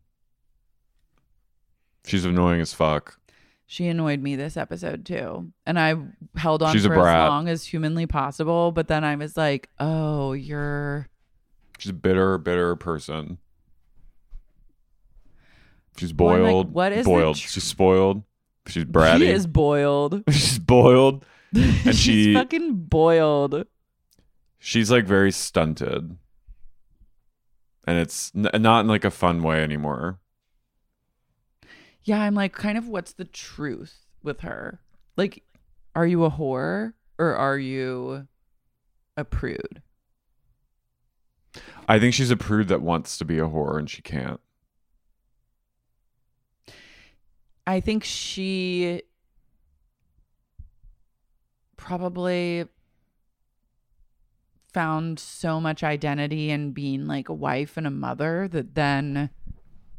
She's 2.04 2.24
annoying 2.24 2.60
as 2.60 2.72
fuck. 2.74 3.18
She 3.66 3.86
annoyed 3.86 4.20
me 4.20 4.36
this 4.36 4.56
episode 4.56 5.06
too. 5.06 5.52
And 5.64 5.78
I 5.78 5.94
held 6.36 6.62
on 6.62 6.72
She's 6.74 6.84
a 6.84 6.88
for 6.88 7.06
as 7.08 7.28
long 7.28 7.48
as 7.48 7.64
humanly 7.64 8.06
possible, 8.06 8.70
but 8.72 8.88
then 8.88 9.02
I 9.04 9.14
was 9.16 9.36
like, 9.36 9.68
"Oh, 9.78 10.32
you're 10.32 11.08
She's 11.78 11.90
a 11.90 11.94
bitter, 11.94 12.36
bitter 12.38 12.76
person. 12.76 13.38
She's 15.96 16.12
Well, 16.14 16.30
I'm 16.30 16.42
like, 16.42 16.50
boiled. 16.52 16.72
what 16.74 16.92
is 16.92 17.04
the 17.04 17.10
boiled? 17.10 17.36
tr- 17.36 17.48
She's 17.48 17.64
spoiled. 17.64 18.22
She's 18.66 18.84
bratty. 18.84 19.18
She 19.20 19.28
is 19.28 19.46
boiled. 19.46 20.22
She's 20.30 20.58
boiled. 20.58 21.24
She's 21.54 21.98
she- 21.98 22.34
fucking 22.34 22.74
boiled. 22.86 23.64
She's 24.58 24.90
like 24.90 25.06
very 25.06 25.32
stunted, 25.32 26.16
and 27.84 27.98
it's 27.98 28.32
n- 28.34 28.62
not 28.62 28.80
in 28.80 28.88
like 28.88 29.04
a 29.04 29.10
fun 29.10 29.42
way 29.42 29.62
anymore. 29.62 30.18
Yeah, 32.04 32.20
I'm 32.20 32.34
like, 32.34 32.52
kind 32.52 32.76
of 32.76 32.88
what's 32.88 33.12
the 33.12 33.24
truth 33.24 34.06
with 34.22 34.40
her? 34.40 34.80
Like, 35.16 35.42
are 35.94 36.06
you 36.06 36.24
a 36.24 36.30
whore 36.30 36.94
or 37.18 37.36
are 37.36 37.58
you 37.58 38.26
a 39.16 39.24
prude? 39.24 39.82
I 41.88 41.98
think 41.98 42.14
she's 42.14 42.30
a 42.30 42.36
prude 42.36 42.68
that 42.68 42.82
wants 42.82 43.18
to 43.18 43.24
be 43.24 43.38
a 43.38 43.46
whore 43.48 43.78
and 43.78 43.88
she 43.88 44.02
can't. 44.02 44.40
I 47.66 47.80
think 47.80 48.02
she 48.02 49.02
probably 51.76 52.66
found 54.72 55.18
so 55.18 55.60
much 55.60 55.82
identity 55.82 56.50
in 56.50 56.72
being 56.72 57.06
like 57.06 57.28
a 57.28 57.34
wife 57.34 57.76
and 57.76 57.86
a 57.86 57.90
mother 57.90 58.48
that 58.48 58.74
then 58.74 59.30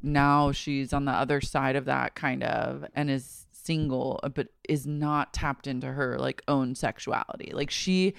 now 0.02 0.52
she's 0.52 0.92
on 0.94 1.06
the 1.06 1.12
other 1.12 1.40
side 1.40 1.76
of 1.76 1.86
that 1.86 2.16
kind 2.16 2.44
of 2.44 2.86
and 2.94 3.10
is 3.10 3.46
single 3.52 4.20
but 4.36 4.50
is 4.68 4.86
not 4.86 5.34
tapped 5.34 5.68
into 5.68 5.88
her 5.88 6.18
like 6.20 6.42
own 6.48 6.76
sexuality. 6.76 7.52
Like 7.54 7.72
she 7.72 8.14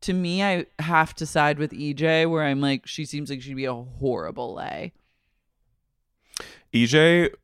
to 0.00 0.12
me 0.12 0.42
I 0.42 0.66
have 0.78 1.14
to 1.16 1.26
side 1.26 1.58
with 1.58 1.70
EJ 1.72 2.28
where 2.28 2.44
I'm 2.44 2.60
like 2.60 2.86
she 2.86 3.04
seems 3.04 3.30
like 3.30 3.42
she'd 3.42 3.54
be 3.54 3.66
a 3.66 3.74
horrible 3.74 4.54
lay. 4.54 4.92
EJ 6.72 7.34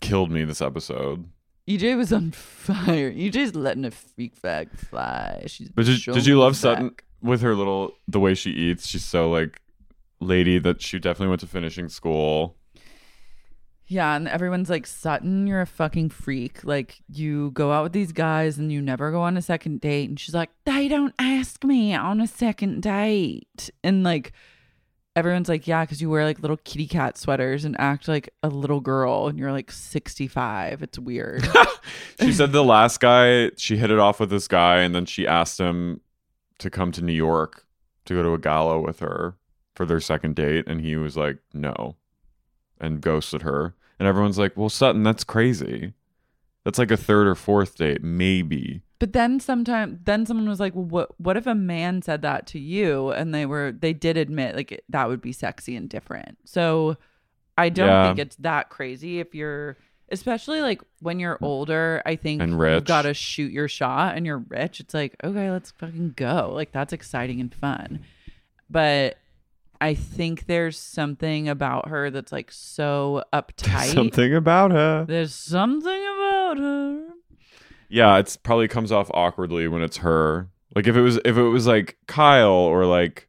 killed 0.00 0.30
me 0.30 0.44
this 0.44 0.62
episode. 0.62 1.28
EJ 1.68 1.96
was 1.96 2.12
on 2.12 2.30
fire. 2.30 3.12
EJ's 3.12 3.56
letting 3.56 3.84
a 3.84 3.90
freak 3.90 4.36
flag 4.36 4.70
fly. 4.70 5.42
She's 5.46 5.68
But 5.68 5.86
did, 5.86 6.00
did 6.00 6.26
you 6.26 6.38
love 6.38 6.52
back. 6.52 6.58
Sutton 6.58 6.96
with 7.22 7.40
her 7.42 7.54
little 7.54 7.94
the 8.06 8.20
way 8.20 8.34
she 8.34 8.50
eats? 8.50 8.86
She's 8.86 9.04
so 9.04 9.30
like 9.30 9.60
lady 10.20 10.58
that 10.58 10.80
she 10.82 10.98
definitely 10.98 11.28
went 11.28 11.40
to 11.40 11.46
finishing 11.46 11.88
school. 11.88 12.56
Yeah, 13.88 14.16
and 14.16 14.26
everyone's 14.26 14.68
like, 14.68 14.84
Sutton, 14.84 15.46
you're 15.46 15.60
a 15.60 15.66
fucking 15.66 16.10
freak. 16.10 16.64
Like, 16.64 17.02
you 17.08 17.52
go 17.52 17.70
out 17.70 17.84
with 17.84 17.92
these 17.92 18.10
guys 18.10 18.58
and 18.58 18.72
you 18.72 18.82
never 18.82 19.12
go 19.12 19.20
on 19.20 19.36
a 19.36 19.42
second 19.42 19.80
date. 19.80 20.08
And 20.08 20.18
she's 20.18 20.34
like, 20.34 20.50
they 20.64 20.88
don't 20.88 21.14
ask 21.20 21.62
me 21.62 21.94
on 21.94 22.20
a 22.20 22.26
second 22.26 22.82
date. 22.82 23.70
And 23.84 24.02
like, 24.02 24.32
everyone's 25.14 25.48
like, 25.48 25.68
yeah, 25.68 25.84
because 25.84 26.02
you 26.02 26.10
wear 26.10 26.24
like 26.24 26.40
little 26.40 26.56
kitty 26.58 26.88
cat 26.88 27.16
sweaters 27.16 27.64
and 27.64 27.78
act 27.78 28.08
like 28.08 28.28
a 28.42 28.48
little 28.48 28.80
girl 28.80 29.28
and 29.28 29.38
you're 29.38 29.52
like 29.52 29.70
65. 29.70 30.82
It's 30.82 30.98
weird. 30.98 31.48
She 32.20 32.32
said 32.32 32.50
the 32.50 32.64
last 32.64 32.98
guy 32.98 33.50
she 33.56 33.76
hit 33.76 33.90
it 33.90 33.98
off 33.98 34.18
with 34.18 34.30
this 34.30 34.48
guy, 34.48 34.78
and 34.78 34.92
then 34.94 35.04
she 35.06 35.26
asked 35.26 35.60
him 35.60 36.00
to 36.58 36.70
come 36.70 36.92
to 36.92 37.02
New 37.02 37.12
York 37.12 37.66
to 38.06 38.14
go 38.14 38.22
to 38.22 38.34
a 38.34 38.38
gala 38.38 38.80
with 38.80 39.00
her 39.00 39.36
for 39.74 39.84
their 39.84 40.00
second 40.00 40.36
date, 40.36 40.66
and 40.66 40.80
he 40.80 40.96
was 40.96 41.16
like 41.16 41.38
no, 41.52 41.96
and 42.80 43.00
ghosted 43.00 43.42
her. 43.42 43.74
And 43.98 44.06
everyone's 44.06 44.38
like, 44.38 44.56
"Well, 44.56 44.68
Sutton, 44.68 45.02
that's 45.02 45.24
crazy. 45.24 45.94
That's 46.64 46.78
like 46.78 46.90
a 46.90 46.96
third 46.96 47.26
or 47.26 47.34
fourth 47.34 47.76
date, 47.76 48.02
maybe." 48.02 48.82
But 48.98 49.12
then 49.12 49.40
sometime 49.40 50.00
then 50.04 50.24
someone 50.24 50.48
was 50.48 50.60
like, 50.60 50.74
"Well, 50.74 50.84
what 50.84 51.20
what 51.20 51.36
if 51.36 51.46
a 51.46 51.54
man 51.54 52.00
said 52.02 52.22
that 52.22 52.46
to 52.48 52.58
you?" 52.58 53.10
And 53.10 53.34
they 53.34 53.44
were 53.46 53.72
they 53.72 53.92
did 53.92 54.16
admit 54.16 54.56
like 54.56 54.82
that 54.88 55.08
would 55.08 55.20
be 55.20 55.32
sexy 55.32 55.76
and 55.76 55.88
different. 55.88 56.38
So 56.44 56.96
I 57.58 57.68
don't 57.68 57.88
Yeah. 57.88 58.02
think 58.08 58.18
it's 58.18 58.36
that 58.36 58.68
crazy 58.70 59.18
if 59.18 59.34
you're 59.34 59.76
especially 60.10 60.60
like 60.60 60.82
when 61.00 61.18
you're 61.18 61.36
mm. 61.36 61.46
older, 61.46 62.02
I 62.06 62.16
think 62.16 62.42
And 62.42 62.58
you've 62.58 62.84
got 62.84 63.02
to 63.02 63.14
shoot 63.14 63.52
your 63.52 63.68
shot 63.68 64.16
and 64.16 64.26
you're 64.26 64.44
rich. 64.48 64.80
It's 64.80 64.94
like, 64.94 65.16
"Okay, 65.22 65.50
let's 65.50 65.70
fucking 65.72 66.14
go." 66.16 66.52
Like 66.54 66.72
that's 66.72 66.92
exciting 66.92 67.40
and 67.40 67.54
fun. 67.54 68.00
But 68.70 69.18
I 69.80 69.94
think 69.94 70.46
there's 70.46 70.78
something 70.78 71.48
about 71.48 71.88
her 71.88 72.10
that's 72.10 72.32
like 72.32 72.50
so 72.50 73.24
uptight. 73.32 73.92
Something 73.92 74.34
about 74.34 74.70
her. 74.72 75.04
There's 75.06 75.34
something 75.34 76.00
about 76.00 76.58
her. 76.58 77.08
Yeah, 77.88 78.18
it's 78.18 78.36
probably 78.36 78.68
comes 78.68 78.90
off 78.90 79.10
awkwardly 79.14 79.68
when 79.68 79.82
it's 79.82 79.98
her. 79.98 80.48
Like 80.74 80.86
if 80.86 80.96
it 80.96 81.02
was 81.02 81.18
if 81.24 81.36
it 81.36 81.42
was 81.42 81.66
like 81.66 81.96
Kyle 82.06 82.50
or 82.50 82.84
like 82.84 83.28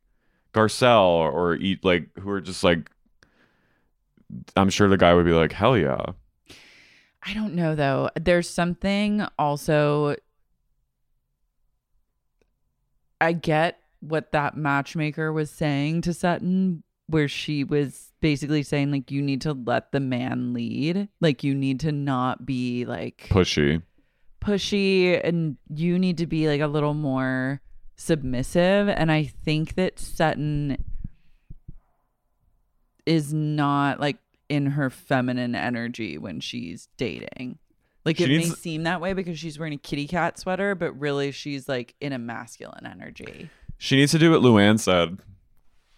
Garcelle 0.54 1.02
or, 1.02 1.32
or 1.32 1.56
eat 1.56 1.84
like 1.86 2.10
who 2.20 2.30
are 2.30 2.42
just 2.42 2.64
like 2.64 2.90
I'm 4.56 4.70
sure 4.70 4.90
the 4.90 4.98
guy 4.98 5.14
would 5.14 5.26
be 5.26 5.32
like, 5.32 5.52
Hell 5.52 5.78
yeah. 5.78 6.14
I 7.26 7.34
don't 7.34 7.56
know 7.56 7.76
though. 7.76 8.10
There's 8.20 8.50
something 8.50 9.26
also 9.38 10.16
I 13.20 13.34
get 13.34 13.80
what 14.00 14.32
that 14.32 14.56
matchmaker 14.56 15.34
was 15.34 15.50
saying 15.50 16.02
to 16.02 16.14
Sutton 16.14 16.84
where 17.08 17.28
she 17.28 17.64
was 17.64 18.12
basically 18.22 18.64
saying 18.64 18.92
like 18.92 19.12
you 19.12 19.22
need 19.22 19.42
to 19.42 19.54
let 19.54 19.92
the 19.92 20.00
man 20.00 20.54
lead. 20.54 21.10
Like 21.20 21.44
you 21.44 21.56
need 21.56 21.80
to 21.82 21.92
not 21.92 22.46
be 22.46 22.86
like 22.86 23.28
Pushy. 23.30 23.82
pushy 24.42 25.20
and 25.24 25.58
you 25.74 25.98
need 25.98 26.18
to 26.20 26.28
be 26.28 26.48
like 26.48 26.62
a 26.62 26.68
little 26.68 26.94
more 26.94 27.62
submissive 27.96 28.88
and 28.90 29.12
I 29.12 29.24
think 29.24 29.76
that 29.76 30.00
Sutton 30.00 30.78
is 33.06 33.34
not 33.34 34.00
like 34.00 34.18
in 34.50 34.68
her 34.68 34.90
feminine 34.90 35.56
energy 35.56 36.18
when 36.18 36.40
she's 36.40 36.88
dating. 36.98 37.60
Like 38.06 38.18
She 38.18 38.24
it 38.24 38.30
may 38.30 38.44
seem 38.46 38.84
that 38.84 39.02
way 39.02 39.14
because 39.14 39.38
she's 39.38 39.60
wearing 39.60 39.74
a 39.74 39.78
kitty 39.78 40.08
cat 40.08 40.40
sweater, 40.40 40.76
but 40.76 40.98
really 40.98 41.32
she's 41.32 41.68
like 41.68 41.96
in 42.00 42.14
a 42.14 42.18
masculine 42.18 42.86
energy. 42.86 43.50
She 43.78 43.98
needs 43.98 44.12
to 44.14 44.20
do 44.20 44.32
what 44.32 44.42
Luann 44.42 44.80
said. 44.80 45.18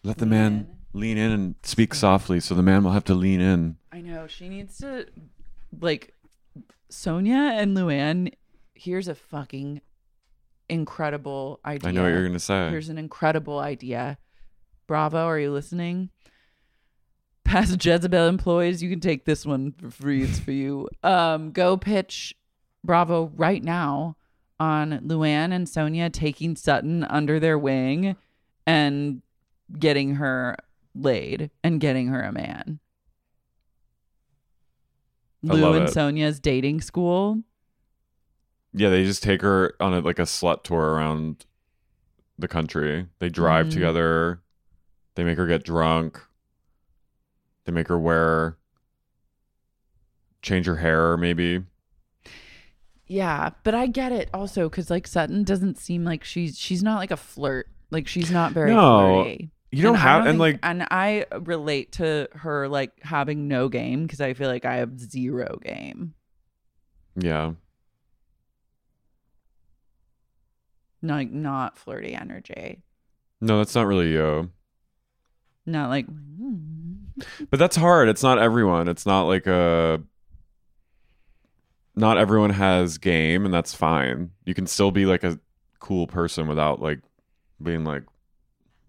Let 0.04 0.18
the 0.18 0.26
man 0.26 0.68
lean 0.94 1.18
in 1.18 1.32
and 1.32 1.56
speak 1.64 1.94
softly 1.94 2.40
so 2.40 2.56
the 2.56 2.64
man 2.64 2.84
will 2.84 2.92
have 2.92 3.04
to 3.06 3.14
lean 3.14 3.42
in. 3.42 3.78
I 3.92 4.02
know 4.02 4.28
she 4.28 4.50
needs 4.50 4.78
to 4.80 5.06
like 5.80 6.14
Sonja 6.92 7.62
and 7.62 7.78
Luann. 7.78 8.34
Here's 8.74 9.08
a 9.08 9.16
fucking 9.16 9.82
incredible 10.68 11.60
idea. 11.66 11.90
I 11.90 11.92
know 11.92 12.04
what 12.04 12.10
you're 12.10 12.26
gonna 12.26 12.40
say. 12.40 12.70
Here's 12.70 12.90
an 12.90 12.98
incredible 12.98 13.60
idea. 13.60 14.18
Bravo, 14.88 15.26
are 15.26 15.40
you 15.40 15.52
listening? 15.52 16.10
Past 17.50 17.84
Jezebel 17.84 18.28
employees, 18.28 18.84
you 18.84 18.92
can 18.92 19.00
take 19.00 19.26
this 19.26 19.44
one 19.44 19.72
for 19.72 19.90
free. 19.90 20.22
It's 20.22 20.38
for 20.40 20.52
you. 20.52 20.88
Um, 21.02 21.50
go 21.52 21.78
pitch 21.78 22.36
Bravo 22.84 23.32
right 23.36 23.64
now 23.64 24.16
on 24.60 25.00
Luann 25.00 25.52
and 25.52 25.66
Sonja 25.66 26.12
taking 26.14 26.56
Sutton 26.56 27.04
under 27.06 27.40
their 27.40 27.58
wing 27.58 28.16
and 28.68 29.24
getting 29.80 30.16
her 30.16 30.58
laid 30.94 31.50
and 31.64 31.82
getting 31.82 32.10
her 32.10 32.22
a 32.22 32.32
man. 32.32 32.80
I 35.50 35.54
Lou 35.54 35.74
and 35.74 35.90
it. 35.90 35.96
Sonja's 35.96 36.40
dating 36.40 36.82
school. 36.82 37.42
Yeah, 38.74 38.90
they 38.90 39.04
just 39.06 39.24
take 39.24 39.42
her 39.42 39.74
on 39.80 39.96
a, 39.96 40.02
like 40.02 40.20
a 40.20 40.24
slut 40.24 40.62
tour 40.64 40.82
around 40.94 41.48
the 42.38 42.48
country. 42.48 43.08
They 43.18 43.30
drive 43.30 43.68
Mhm. 43.68 43.72
together. 43.74 44.42
They 45.16 45.24
make 45.24 45.38
her 45.40 45.48
get 45.48 45.64
drunk. 45.64 46.22
They 47.66 47.72
make 47.72 47.88
her 47.88 48.00
wear 48.00 48.58
change 50.42 50.66
her 50.66 50.78
hair 50.78 51.18
maybe. 51.18 51.64
Yeah, 53.06 53.50
but 53.64 53.74
I 53.74 53.88
get 53.88 54.12
it 54.12 54.30
also 54.34 54.70
because 54.70 54.90
like 54.90 55.08
Sutton 55.08 55.44
doesn't 55.44 55.78
seem 55.80 56.04
like 56.04 56.24
she's 56.24 56.58
she's 56.58 56.84
not 56.84 56.98
like 57.00 57.12
a 57.12 57.18
flirt. 57.18 57.68
Like 57.92 58.08
she's 58.08 58.30
not 58.32 58.52
very 58.54 58.72
No, 58.72 59.24
flirty. 59.24 59.50
You 59.72 59.84
don't 59.84 59.96
I 59.96 60.00
have 60.00 60.22
and 60.22 60.30
think- 60.34 60.40
like 60.40 60.60
and 60.64 60.88
I 60.92 61.26
relate 61.42 61.94
to 61.94 62.28
her 62.34 62.68
like 62.68 62.92
having 63.04 63.48
no 63.48 63.68
game 63.70 64.04
because 64.04 64.22
I 64.22 64.34
feel 64.34 64.48
like 64.50 64.66
I 64.66 64.76
have 64.78 65.00
zero 65.00 65.60
game. 65.64 66.14
yeah. 67.16 67.54
Like 71.02 71.32
not 71.32 71.78
flirty 71.78 72.14
energy. 72.14 72.82
No, 73.42 73.58
that's 73.60 73.74
not 73.74 73.88
really 73.88 74.12
you. 74.12 74.50
Not 75.66 75.90
like 75.90 76.08
mm. 76.08 76.49
But 77.50 77.60
that's 77.60 77.76
hard. 77.76 78.10
It's 78.10 78.24
not 78.24 78.40
everyone. 78.40 78.88
It's 78.88 79.06
not 79.06 79.24
like 79.24 79.48
a 79.48 80.02
not 81.96 82.18
everyone 82.18 82.52
has 82.52 82.98
game 82.98 83.46
and 83.46 83.54
that's 83.54 83.74
fine. 83.74 84.32
You 84.46 84.54
can 84.54 84.68
still 84.68 84.92
be 84.92 85.06
like 85.06 85.24
a 85.24 85.40
cool 85.80 86.08
person 86.08 86.48
without 86.48 86.82
like 86.82 87.00
being 87.62 87.84
like 87.84 88.04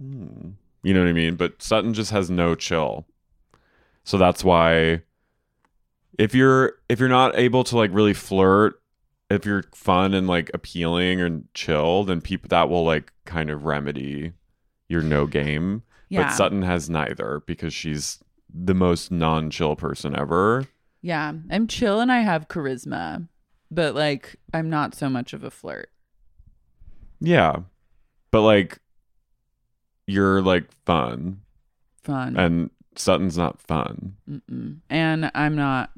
hmm. 0.00 0.50
you 0.82 0.94
know 0.94 1.00
what 1.00 1.08
I 1.08 1.12
mean? 1.12 1.36
But 1.36 1.62
Sutton 1.62 1.94
just 1.94 2.10
has 2.10 2.30
no 2.30 2.54
chill. 2.54 3.06
So 4.04 4.18
that's 4.18 4.44
why 4.44 5.02
if 6.18 6.34
you're 6.34 6.74
if 6.88 7.00
you're 7.00 7.08
not 7.08 7.38
able 7.38 7.64
to 7.64 7.76
like 7.76 7.90
really 7.92 8.14
flirt, 8.14 8.80
if 9.30 9.46
you're 9.46 9.64
fun 9.74 10.14
and 10.14 10.26
like 10.26 10.50
appealing 10.52 11.20
and 11.20 11.48
chill, 11.54 12.04
then 12.04 12.20
people 12.20 12.48
that 12.48 12.68
will 12.68 12.84
like 12.84 13.12
kind 13.24 13.50
of 13.50 13.64
remedy 13.64 14.32
your 14.88 15.02
no 15.02 15.26
game. 15.26 15.82
Yeah, 16.10 16.24
But 16.24 16.32
Sutton 16.34 16.60
has 16.62 16.90
neither 16.90 17.42
because 17.46 17.72
she's 17.72 18.18
the 18.52 18.74
most 18.74 19.10
non-chill 19.10 19.76
person 19.76 20.14
ever. 20.18 20.66
yeah. 21.00 21.32
I'm 21.50 21.66
chill 21.66 22.00
and 22.00 22.12
I 22.12 22.20
have 22.20 22.48
charisma, 22.48 23.26
but 23.70 23.94
like 23.94 24.36
I'm 24.52 24.68
not 24.68 24.94
so 24.94 25.08
much 25.08 25.32
of 25.32 25.42
a 25.44 25.50
flirt. 25.50 25.88
Yeah. 27.20 27.60
But 28.30 28.42
like 28.42 28.78
you're 30.06 30.42
like 30.42 30.64
fun 30.84 31.40
Fun. 32.02 32.36
and 32.36 32.70
Sutton's 32.96 33.38
not 33.38 33.60
fun. 33.60 34.16
Mm-mm. 34.28 34.78
And 34.90 35.30
I'm 35.34 35.54
not. 35.54 35.90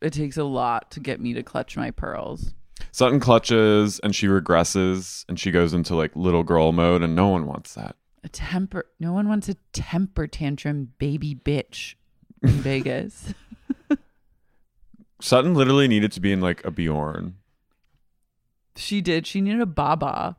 It 0.00 0.12
takes 0.12 0.36
a 0.36 0.44
lot 0.44 0.90
to 0.92 1.00
get 1.00 1.20
me 1.20 1.34
to 1.34 1.42
clutch 1.42 1.76
my 1.76 1.90
pearls. 1.90 2.54
Sutton 2.92 3.18
clutches 3.20 3.98
and 4.00 4.14
she 4.14 4.26
regresses 4.26 5.24
and 5.28 5.40
she 5.40 5.50
goes 5.50 5.72
into 5.74 5.94
like 5.96 6.14
little 6.14 6.42
girl 6.44 6.72
mode 6.72 7.02
and 7.02 7.16
no 7.16 7.28
one 7.28 7.46
wants 7.46 7.74
that. 7.74 7.96
A 8.26 8.28
temper. 8.28 8.86
No 8.98 9.12
one 9.12 9.28
wants 9.28 9.48
a 9.48 9.54
temper 9.72 10.26
tantrum 10.26 10.92
baby 10.98 11.32
bitch 11.32 11.94
in 12.42 12.48
Vegas. 12.66 13.32
Sutton 15.20 15.54
literally 15.54 15.86
needed 15.86 16.10
to 16.10 16.20
be 16.20 16.32
in 16.32 16.40
like 16.40 16.64
a 16.64 16.72
Bjorn. 16.72 17.36
She 18.74 19.00
did. 19.00 19.28
She 19.28 19.40
needed 19.40 19.60
a 19.60 19.66
baba. 19.66 20.38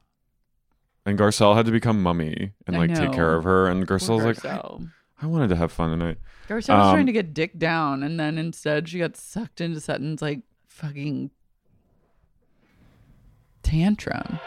And 1.06 1.18
Garcelle 1.18 1.56
had 1.56 1.66
to 1.68 1.72
become 1.72 2.04
mummy 2.04 2.52
and 2.68 2.76
I 2.76 2.80
like 2.80 2.94
take 2.94 3.14
care 3.14 3.36
of 3.36 3.46
her. 3.46 3.68
And 3.68 3.88
Poor 3.88 3.98
Garcelle's 3.98 4.26
like, 4.26 4.44
I, 4.46 4.58
Garcelle. 4.58 4.92
I 5.22 5.26
wanted 5.28 5.48
to 5.48 5.56
have 5.56 5.72
fun 5.72 5.92
tonight. 5.92 6.18
Garcelle 6.50 6.78
was 6.78 6.88
Um, 6.88 6.94
trying 6.94 7.06
to 7.06 7.14
get 7.14 7.34
Dick 7.34 7.58
down, 7.58 8.04
and 8.04 8.20
then 8.20 8.38
instead 8.38 8.90
she 8.90 9.00
got 9.00 9.16
sucked 9.16 9.62
into 9.62 9.80
Sutton's 9.80 10.22
like 10.22 10.42
fucking 10.68 11.32
tantrum. 13.64 14.40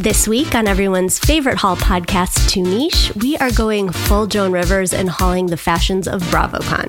This 0.00 0.28
week 0.28 0.54
on 0.54 0.68
everyone's 0.68 1.18
favorite 1.18 1.56
haul 1.56 1.74
podcast, 1.76 2.50
Too 2.50 2.62
Niche, 2.62 3.10
we 3.16 3.36
are 3.38 3.50
going 3.52 3.90
full 3.90 4.26
Joan 4.26 4.52
Rivers 4.52 4.92
and 4.92 5.08
hauling 5.08 5.46
the 5.46 5.56
fashions 5.56 6.06
of 6.06 6.22
BravoCon. 6.24 6.86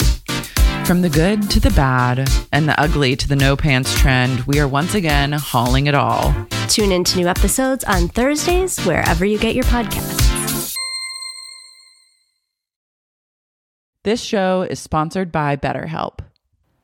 From 0.86 1.02
the 1.02 1.10
good 1.10 1.50
to 1.52 1.62
the 1.62 1.70
bad 1.72 2.30
and 2.52 2.68
the 2.68 2.80
ugly 2.80 3.16
to 3.16 3.28
the 3.28 3.36
no 3.36 3.56
pants 3.56 3.98
trend, 3.98 4.42
we 4.42 4.60
are 4.60 4.68
once 4.68 4.94
again 4.94 5.32
hauling 5.32 5.88
it 5.88 5.96
all. 5.96 6.36
Tune 6.68 6.92
in 6.92 7.06
to 7.06 7.18
new 7.18 7.28
episodes 7.28 7.86
on 7.86 8.10
Thursdays, 8.10 8.78
wherever 8.86 9.24
you 9.24 9.40
get 9.40 9.56
your 9.56 9.64
podcasts. 9.64 10.74
This 14.04 14.22
show 14.22 14.64
is 14.64 14.80
sponsored 14.80 15.32
by 15.32 15.56
BetterHelp. 15.56 16.20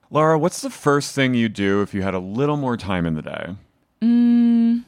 Laura, 0.10 0.40
what's 0.40 0.62
the 0.62 0.70
first 0.70 1.14
thing 1.14 1.34
you 1.34 1.50
do 1.50 1.82
if 1.82 1.94
you 1.94 2.02
had 2.02 2.14
a 2.14 2.20
little 2.20 2.58
more 2.58 2.78
time 2.78 3.06
in 3.06 3.16
the 3.16 3.22
day? 3.22 3.56
Mm, 4.02 4.84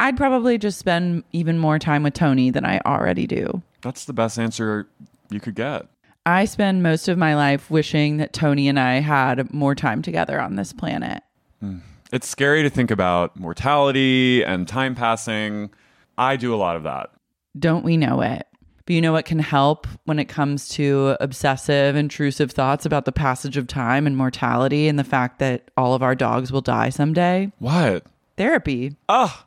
I'd 0.00 0.16
probably 0.16 0.56
just 0.56 0.78
spend 0.78 1.24
even 1.32 1.58
more 1.58 1.78
time 1.78 2.02
with 2.02 2.14
Tony 2.14 2.50
than 2.50 2.64
I 2.64 2.80
already 2.86 3.26
do. 3.26 3.62
That's 3.82 4.06
the 4.06 4.14
best 4.14 4.38
answer 4.38 4.88
you 5.30 5.40
could 5.40 5.54
get. 5.54 5.86
I 6.24 6.46
spend 6.46 6.82
most 6.82 7.06
of 7.06 7.18
my 7.18 7.36
life 7.36 7.70
wishing 7.70 8.16
that 8.16 8.32
Tony 8.32 8.66
and 8.66 8.80
I 8.80 8.94
had 9.00 9.52
more 9.52 9.74
time 9.74 10.00
together 10.00 10.40
on 10.40 10.56
this 10.56 10.72
planet. 10.72 11.22
It's 12.12 12.26
scary 12.26 12.62
to 12.62 12.70
think 12.70 12.90
about 12.90 13.38
mortality 13.38 14.42
and 14.42 14.66
time 14.66 14.94
passing. 14.94 15.70
I 16.16 16.36
do 16.36 16.54
a 16.54 16.56
lot 16.56 16.76
of 16.76 16.82
that. 16.84 17.10
Don't 17.58 17.84
we 17.84 17.96
know 17.96 18.22
it? 18.22 18.46
But 18.86 18.94
you 18.94 19.02
know 19.02 19.12
what 19.12 19.26
can 19.26 19.38
help 19.38 19.86
when 20.06 20.18
it 20.18 20.24
comes 20.26 20.68
to 20.70 21.16
obsessive, 21.20 21.94
intrusive 21.94 22.52
thoughts 22.52 22.86
about 22.86 23.04
the 23.04 23.12
passage 23.12 23.56
of 23.56 23.66
time 23.66 24.06
and 24.06 24.16
mortality 24.16 24.88
and 24.88 24.98
the 24.98 25.04
fact 25.04 25.38
that 25.40 25.70
all 25.76 25.94
of 25.94 26.02
our 26.02 26.14
dogs 26.14 26.50
will 26.50 26.62
die 26.62 26.88
someday? 26.88 27.52
What? 27.58 28.04
Therapy. 28.36 28.96
Ah, 29.08 29.46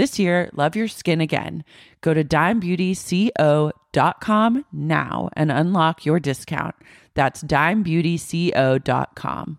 This 0.00 0.18
year, 0.18 0.48
love 0.54 0.74
your 0.76 0.88
skin 0.88 1.20
again. 1.20 1.62
Go 2.00 2.14
to 2.14 2.24
dimebeautyco.com 2.24 4.64
now 4.72 5.28
and 5.34 5.52
unlock 5.52 6.06
your 6.06 6.18
discount. 6.18 6.74
That's 7.12 7.42
dimebeautyco.com. 7.42 9.58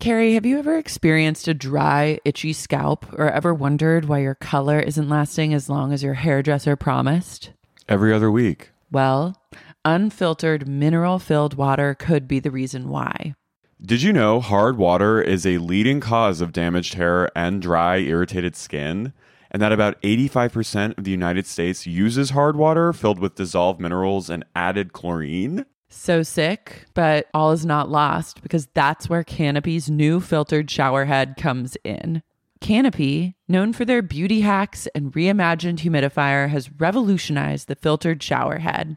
Carey, 0.00 0.34
have 0.34 0.44
you 0.44 0.58
ever 0.58 0.76
experienced 0.76 1.48
a 1.48 1.54
dry, 1.54 2.18
itchy 2.26 2.52
scalp 2.52 3.10
or 3.14 3.30
ever 3.30 3.54
wondered 3.54 4.04
why 4.04 4.18
your 4.18 4.34
color 4.34 4.80
isn't 4.80 5.08
lasting 5.08 5.54
as 5.54 5.70
long 5.70 5.94
as 5.94 6.02
your 6.02 6.12
hairdresser 6.12 6.76
promised? 6.76 7.52
Every 7.88 8.12
other 8.12 8.30
week. 8.30 8.72
Well, 8.92 9.34
unfiltered, 9.82 10.68
mineral 10.68 11.18
filled 11.18 11.54
water 11.54 11.94
could 11.94 12.28
be 12.28 12.38
the 12.38 12.50
reason 12.50 12.90
why. 12.90 13.34
Did 13.80 14.02
you 14.02 14.12
know 14.12 14.40
hard 14.40 14.76
water 14.76 15.22
is 15.22 15.46
a 15.46 15.56
leading 15.56 16.00
cause 16.00 16.42
of 16.42 16.52
damaged 16.52 16.92
hair 16.94 17.30
and 17.34 17.62
dry, 17.62 17.96
irritated 17.96 18.56
skin? 18.56 19.14
And 19.54 19.62
that 19.62 19.70
about 19.70 20.02
85% 20.02 20.98
of 20.98 21.04
the 21.04 21.12
United 21.12 21.46
States 21.46 21.86
uses 21.86 22.30
hard 22.30 22.56
water 22.56 22.92
filled 22.92 23.20
with 23.20 23.36
dissolved 23.36 23.80
minerals 23.80 24.28
and 24.28 24.44
added 24.56 24.92
chlorine? 24.92 25.64
So 25.88 26.24
sick, 26.24 26.86
but 26.92 27.28
all 27.32 27.52
is 27.52 27.64
not 27.64 27.88
lost 27.88 28.42
because 28.42 28.66
that's 28.74 29.08
where 29.08 29.22
Canopy's 29.22 29.88
new 29.88 30.18
filtered 30.18 30.68
shower 30.72 31.04
head 31.04 31.36
comes 31.36 31.76
in. 31.84 32.24
Canopy, 32.60 33.36
known 33.46 33.72
for 33.72 33.84
their 33.84 34.02
beauty 34.02 34.40
hacks 34.40 34.88
and 34.92 35.12
reimagined 35.12 35.78
humidifier, 35.78 36.48
has 36.48 36.72
revolutionized 36.72 37.68
the 37.68 37.76
filtered 37.76 38.20
shower 38.24 38.58
head. 38.58 38.96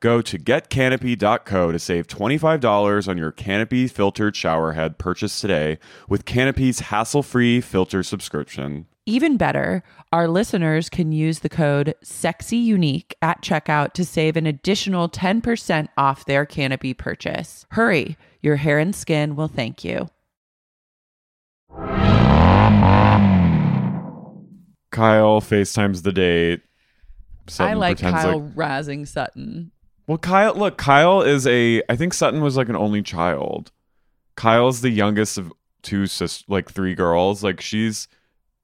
Go 0.00 0.20
to 0.20 0.38
getcanopy.co 0.38 1.72
to 1.72 1.78
save 1.78 2.06
$25 2.06 3.08
on 3.08 3.16
your 3.16 3.32
Canopy 3.32 3.88
filtered 3.88 4.36
shower 4.36 4.72
head 4.72 4.98
purchase 4.98 5.40
today 5.40 5.78
with 6.06 6.26
Canopy's 6.26 6.80
hassle 6.80 7.22
free 7.22 7.62
filter 7.62 8.02
subscription. 8.02 8.86
Even 9.06 9.36
better, 9.38 9.82
our 10.12 10.28
listeners 10.28 10.90
can 10.90 11.12
use 11.12 11.38
the 11.38 11.48
code 11.48 11.94
SEXYUNIQUE 12.04 13.12
at 13.22 13.40
checkout 13.40 13.92
to 13.94 14.04
save 14.04 14.36
an 14.36 14.46
additional 14.46 15.08
10% 15.08 15.88
off 15.96 16.26
their 16.26 16.44
Canopy 16.44 16.92
purchase. 16.92 17.64
Hurry, 17.70 18.18
your 18.42 18.56
hair 18.56 18.78
and 18.78 18.94
skin 18.94 19.34
will 19.34 19.48
thank 19.48 19.82
you. 19.84 20.08
Kyle 24.90 25.40
FaceTimes 25.40 26.02
the 26.02 26.12
date. 26.12 26.62
I 27.58 27.74
like 27.74 27.98
Kyle 27.98 28.40
like- 28.40 28.54
razzing 28.54 29.06
Sutton. 29.06 29.70
Well, 30.06 30.18
Kyle, 30.18 30.54
look, 30.54 30.76
Kyle 30.78 31.22
is 31.22 31.46
a. 31.46 31.82
I 31.88 31.96
think 31.96 32.14
Sutton 32.14 32.40
was 32.40 32.56
like 32.56 32.68
an 32.68 32.76
only 32.76 33.02
child. 33.02 33.72
Kyle's 34.36 34.80
the 34.80 34.90
youngest 34.90 35.38
of 35.38 35.52
two 35.82 36.06
sis, 36.06 36.44
like 36.48 36.70
three 36.70 36.94
girls. 36.94 37.42
Like 37.42 37.60
she's 37.60 38.06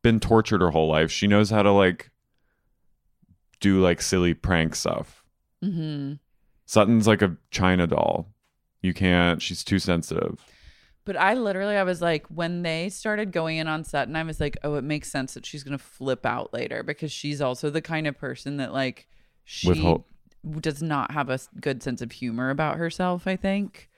been 0.02 0.20
tortured 0.20 0.60
her 0.60 0.70
whole 0.70 0.88
life. 0.88 1.10
She 1.10 1.26
knows 1.26 1.50
how 1.50 1.62
to 1.62 1.70
like 1.72 2.10
do 3.60 3.80
like 3.80 4.02
silly 4.02 4.34
prank 4.34 4.74
stuff. 4.74 5.24
hmm 5.62 6.14
Sutton's 6.64 7.06
like 7.06 7.22
a 7.22 7.36
China 7.50 7.86
doll. 7.86 8.28
You 8.80 8.94
can't. 8.94 9.42
She's 9.42 9.62
too 9.62 9.78
sensitive. 9.78 10.44
But 11.04 11.16
I 11.16 11.34
literally, 11.34 11.76
I 11.76 11.82
was 11.82 12.00
like, 12.00 12.26
when 12.28 12.62
they 12.62 12.88
started 12.88 13.32
going 13.32 13.58
in 13.58 13.66
on 13.66 13.84
Sutton, 13.84 14.14
I 14.14 14.22
was 14.22 14.40
like, 14.40 14.56
oh, 14.62 14.76
it 14.76 14.84
makes 14.84 15.10
sense 15.10 15.34
that 15.34 15.44
she's 15.44 15.64
gonna 15.64 15.78
flip 15.78 16.24
out 16.24 16.52
later 16.54 16.82
because 16.82 17.10
she's 17.10 17.40
also 17.40 17.70
the 17.70 17.82
kind 17.82 18.06
of 18.06 18.16
person 18.16 18.58
that 18.58 18.72
like 18.72 19.08
she. 19.44 19.68
Does 20.60 20.82
not 20.82 21.12
have 21.12 21.30
a 21.30 21.38
good 21.60 21.82
sense 21.82 22.02
of 22.02 22.12
humor 22.12 22.50
about 22.50 22.76
herself. 22.76 23.26
I 23.26 23.36
think, 23.36 23.90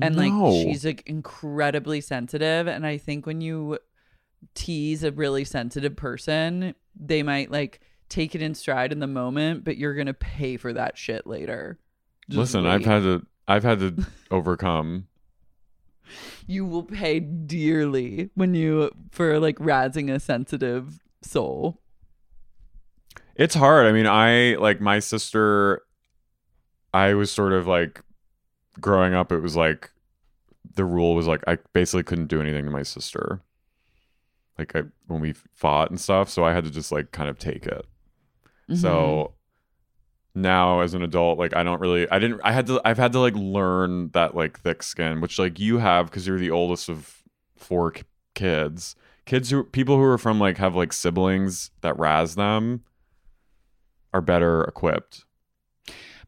and 0.00 0.16
like 0.16 0.32
she's 0.52 0.84
like 0.84 1.02
incredibly 1.06 2.00
sensitive, 2.00 2.66
and 2.66 2.86
I 2.86 2.98
think 2.98 3.26
when 3.26 3.40
you 3.40 3.78
tease 4.54 5.02
a 5.02 5.12
really 5.12 5.44
sensitive 5.44 5.96
person, 5.96 6.74
they 6.98 7.22
might 7.22 7.50
like 7.50 7.80
take 8.08 8.34
it 8.34 8.42
in 8.42 8.54
stride 8.54 8.92
in 8.92 9.00
the 9.00 9.06
moment, 9.06 9.64
but 9.64 9.76
you're 9.76 9.94
gonna 9.94 10.14
pay 10.14 10.56
for 10.56 10.72
that 10.72 10.96
shit 10.98 11.26
later. 11.26 11.78
Just 12.28 12.38
Listen, 12.38 12.66
I've 12.66 12.84
had 12.84 13.02
to. 13.02 13.26
I've 13.48 13.62
had 13.62 13.78
to 13.80 14.06
overcome. 14.30 15.06
you 16.46 16.64
will 16.64 16.82
pay 16.82 17.20
dearly 17.20 18.30
when 18.34 18.54
you 18.54 18.90
for 19.10 19.38
like 19.38 19.58
razzing 19.58 20.12
a 20.12 20.20
sensitive 20.20 21.00
soul. 21.22 21.80
It's 23.36 23.54
hard. 23.54 23.86
I 23.86 23.92
mean, 23.92 24.06
I 24.06 24.56
like 24.56 24.80
my 24.80 24.98
sister. 24.98 25.82
I 26.92 27.14
was 27.14 27.30
sort 27.30 27.52
of 27.52 27.66
like 27.66 28.00
growing 28.80 29.14
up. 29.14 29.30
It 29.30 29.40
was 29.40 29.56
like 29.56 29.90
the 30.74 30.84
rule 30.84 31.14
was 31.14 31.26
like 31.26 31.42
I 31.46 31.58
basically 31.72 32.02
couldn't 32.02 32.28
do 32.28 32.40
anything 32.40 32.64
to 32.64 32.70
my 32.70 32.82
sister. 32.82 33.42
Like 34.58 34.74
I 34.74 34.84
when 35.06 35.20
we 35.20 35.34
fought 35.54 35.90
and 35.90 36.00
stuff, 36.00 36.30
so 36.30 36.44
I 36.44 36.52
had 36.52 36.64
to 36.64 36.70
just 36.70 36.90
like 36.90 37.12
kind 37.12 37.28
of 37.28 37.38
take 37.38 37.66
it. 37.66 37.84
Mm-hmm. 38.70 38.76
So 38.76 39.34
now 40.34 40.80
as 40.80 40.94
an 40.94 41.02
adult, 41.02 41.38
like 41.38 41.54
I 41.54 41.62
don't 41.62 41.80
really 41.80 42.08
I 42.10 42.18
didn't 42.18 42.40
I 42.42 42.52
had 42.52 42.66
to 42.68 42.80
I've 42.86 42.98
had 42.98 43.12
to 43.12 43.20
like 43.20 43.34
learn 43.34 44.08
that 44.10 44.34
like 44.34 44.60
thick 44.60 44.82
skin, 44.82 45.20
which 45.20 45.38
like 45.38 45.60
you 45.60 45.78
have 45.78 46.06
because 46.06 46.26
you're 46.26 46.38
the 46.38 46.50
oldest 46.50 46.88
of 46.88 47.22
four 47.56 47.90
k- 47.90 48.04
kids. 48.34 48.96
Kids 49.26 49.50
who 49.50 49.64
people 49.64 49.96
who 49.96 50.04
are 50.04 50.18
from 50.18 50.38
like 50.38 50.56
have 50.56 50.74
like 50.74 50.94
siblings 50.94 51.70
that 51.82 51.98
razz 51.98 52.36
them 52.36 52.82
are 54.16 54.20
better 54.20 54.64
equipped. 54.64 55.24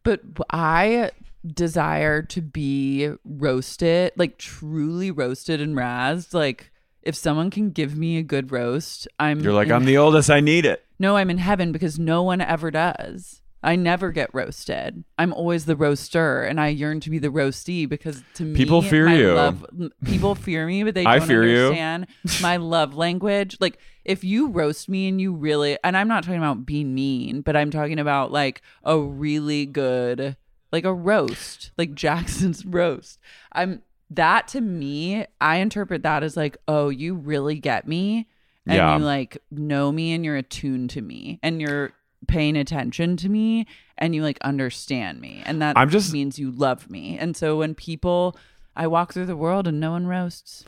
but 0.02 0.20
I 0.50 1.10
desire 1.46 2.22
to 2.22 2.40
be 2.42 3.10
roasted, 3.24 4.12
like 4.16 4.38
truly 4.38 5.10
roasted 5.10 5.60
and 5.60 5.74
razzed. 5.76 6.34
Like 6.34 6.70
if 7.02 7.14
someone 7.14 7.50
can 7.50 7.70
give 7.70 7.96
me 7.96 8.18
a 8.18 8.22
good 8.22 8.52
roast, 8.52 9.08
I'm 9.18 9.40
You're 9.40 9.52
like 9.52 9.68
in 9.68 9.74
I'm 9.74 9.84
the 9.84 9.98
oldest, 9.98 10.30
I 10.30 10.40
need 10.40 10.66
it. 10.66 10.84
No, 10.98 11.16
I'm 11.16 11.30
in 11.30 11.38
heaven 11.38 11.72
because 11.72 11.98
no 11.98 12.22
one 12.22 12.40
ever 12.40 12.70
does. 12.70 13.40
I 13.62 13.74
never 13.74 14.12
get 14.12 14.30
roasted. 14.32 15.02
I'm 15.18 15.32
always 15.32 15.64
the 15.64 15.74
roaster, 15.74 16.42
and 16.44 16.60
I 16.60 16.68
yearn 16.68 17.00
to 17.00 17.10
be 17.10 17.18
the 17.18 17.30
roastee 17.30 17.86
because 17.88 18.22
to 18.34 18.44
me, 18.44 18.54
People 18.56 18.82
fear 18.82 19.08
you. 19.08 19.32
Love, 19.34 19.66
people 20.04 20.34
fear 20.36 20.64
me, 20.66 20.84
but 20.84 20.94
they 20.94 21.04
I 21.06 21.18
don't 21.18 21.26
fear 21.26 21.44
you. 21.44 21.64
understand 21.66 22.06
my 22.40 22.56
love 22.56 22.94
language. 22.94 23.56
Like 23.60 23.78
if 24.04 24.22
you 24.22 24.48
roast 24.48 24.88
me 24.88 25.08
and 25.08 25.20
you 25.20 25.34
really, 25.34 25.76
and 25.82 25.96
I'm 25.96 26.06
not 26.08 26.22
talking 26.22 26.38
about 26.38 26.64
being 26.66 26.94
mean, 26.94 27.40
but 27.40 27.56
I'm 27.56 27.70
talking 27.70 27.98
about 27.98 28.30
like 28.30 28.62
a 28.84 28.96
really 28.98 29.66
good, 29.66 30.36
like 30.70 30.84
a 30.84 30.94
roast, 30.94 31.72
like 31.76 31.94
Jackson's 31.94 32.64
roast. 32.66 33.18
I'm 33.52 33.82
that 34.10 34.46
to 34.48 34.60
me, 34.60 35.26
I 35.40 35.56
interpret 35.56 36.02
that 36.04 36.22
as 36.22 36.36
like, 36.36 36.56
oh, 36.68 36.88
you 36.90 37.14
really 37.14 37.56
get 37.58 37.86
me 37.88 38.28
and 38.66 38.76
Yeah. 38.76 38.96
you 38.98 39.04
like 39.04 39.38
know 39.50 39.90
me 39.92 40.12
and 40.12 40.24
you're 40.24 40.36
attuned 40.36 40.90
to 40.90 41.02
me 41.02 41.38
and 41.42 41.60
you're 41.60 41.90
paying 42.26 42.56
attention 42.56 43.16
to 43.16 43.28
me 43.28 43.66
and 43.96 44.14
you 44.14 44.22
like 44.22 44.38
understand 44.42 45.20
me 45.20 45.42
and 45.46 45.62
that 45.62 45.78
I'm 45.78 45.88
just- 45.90 46.12
means 46.12 46.38
you 46.38 46.50
love 46.50 46.90
me 46.90 47.16
and 47.18 47.36
so 47.36 47.58
when 47.58 47.74
people 47.74 48.36
i 48.74 48.86
walk 48.86 49.12
through 49.12 49.26
the 49.26 49.36
world 49.36 49.66
and 49.68 49.78
no 49.80 49.92
one 49.92 50.06
roasts 50.06 50.64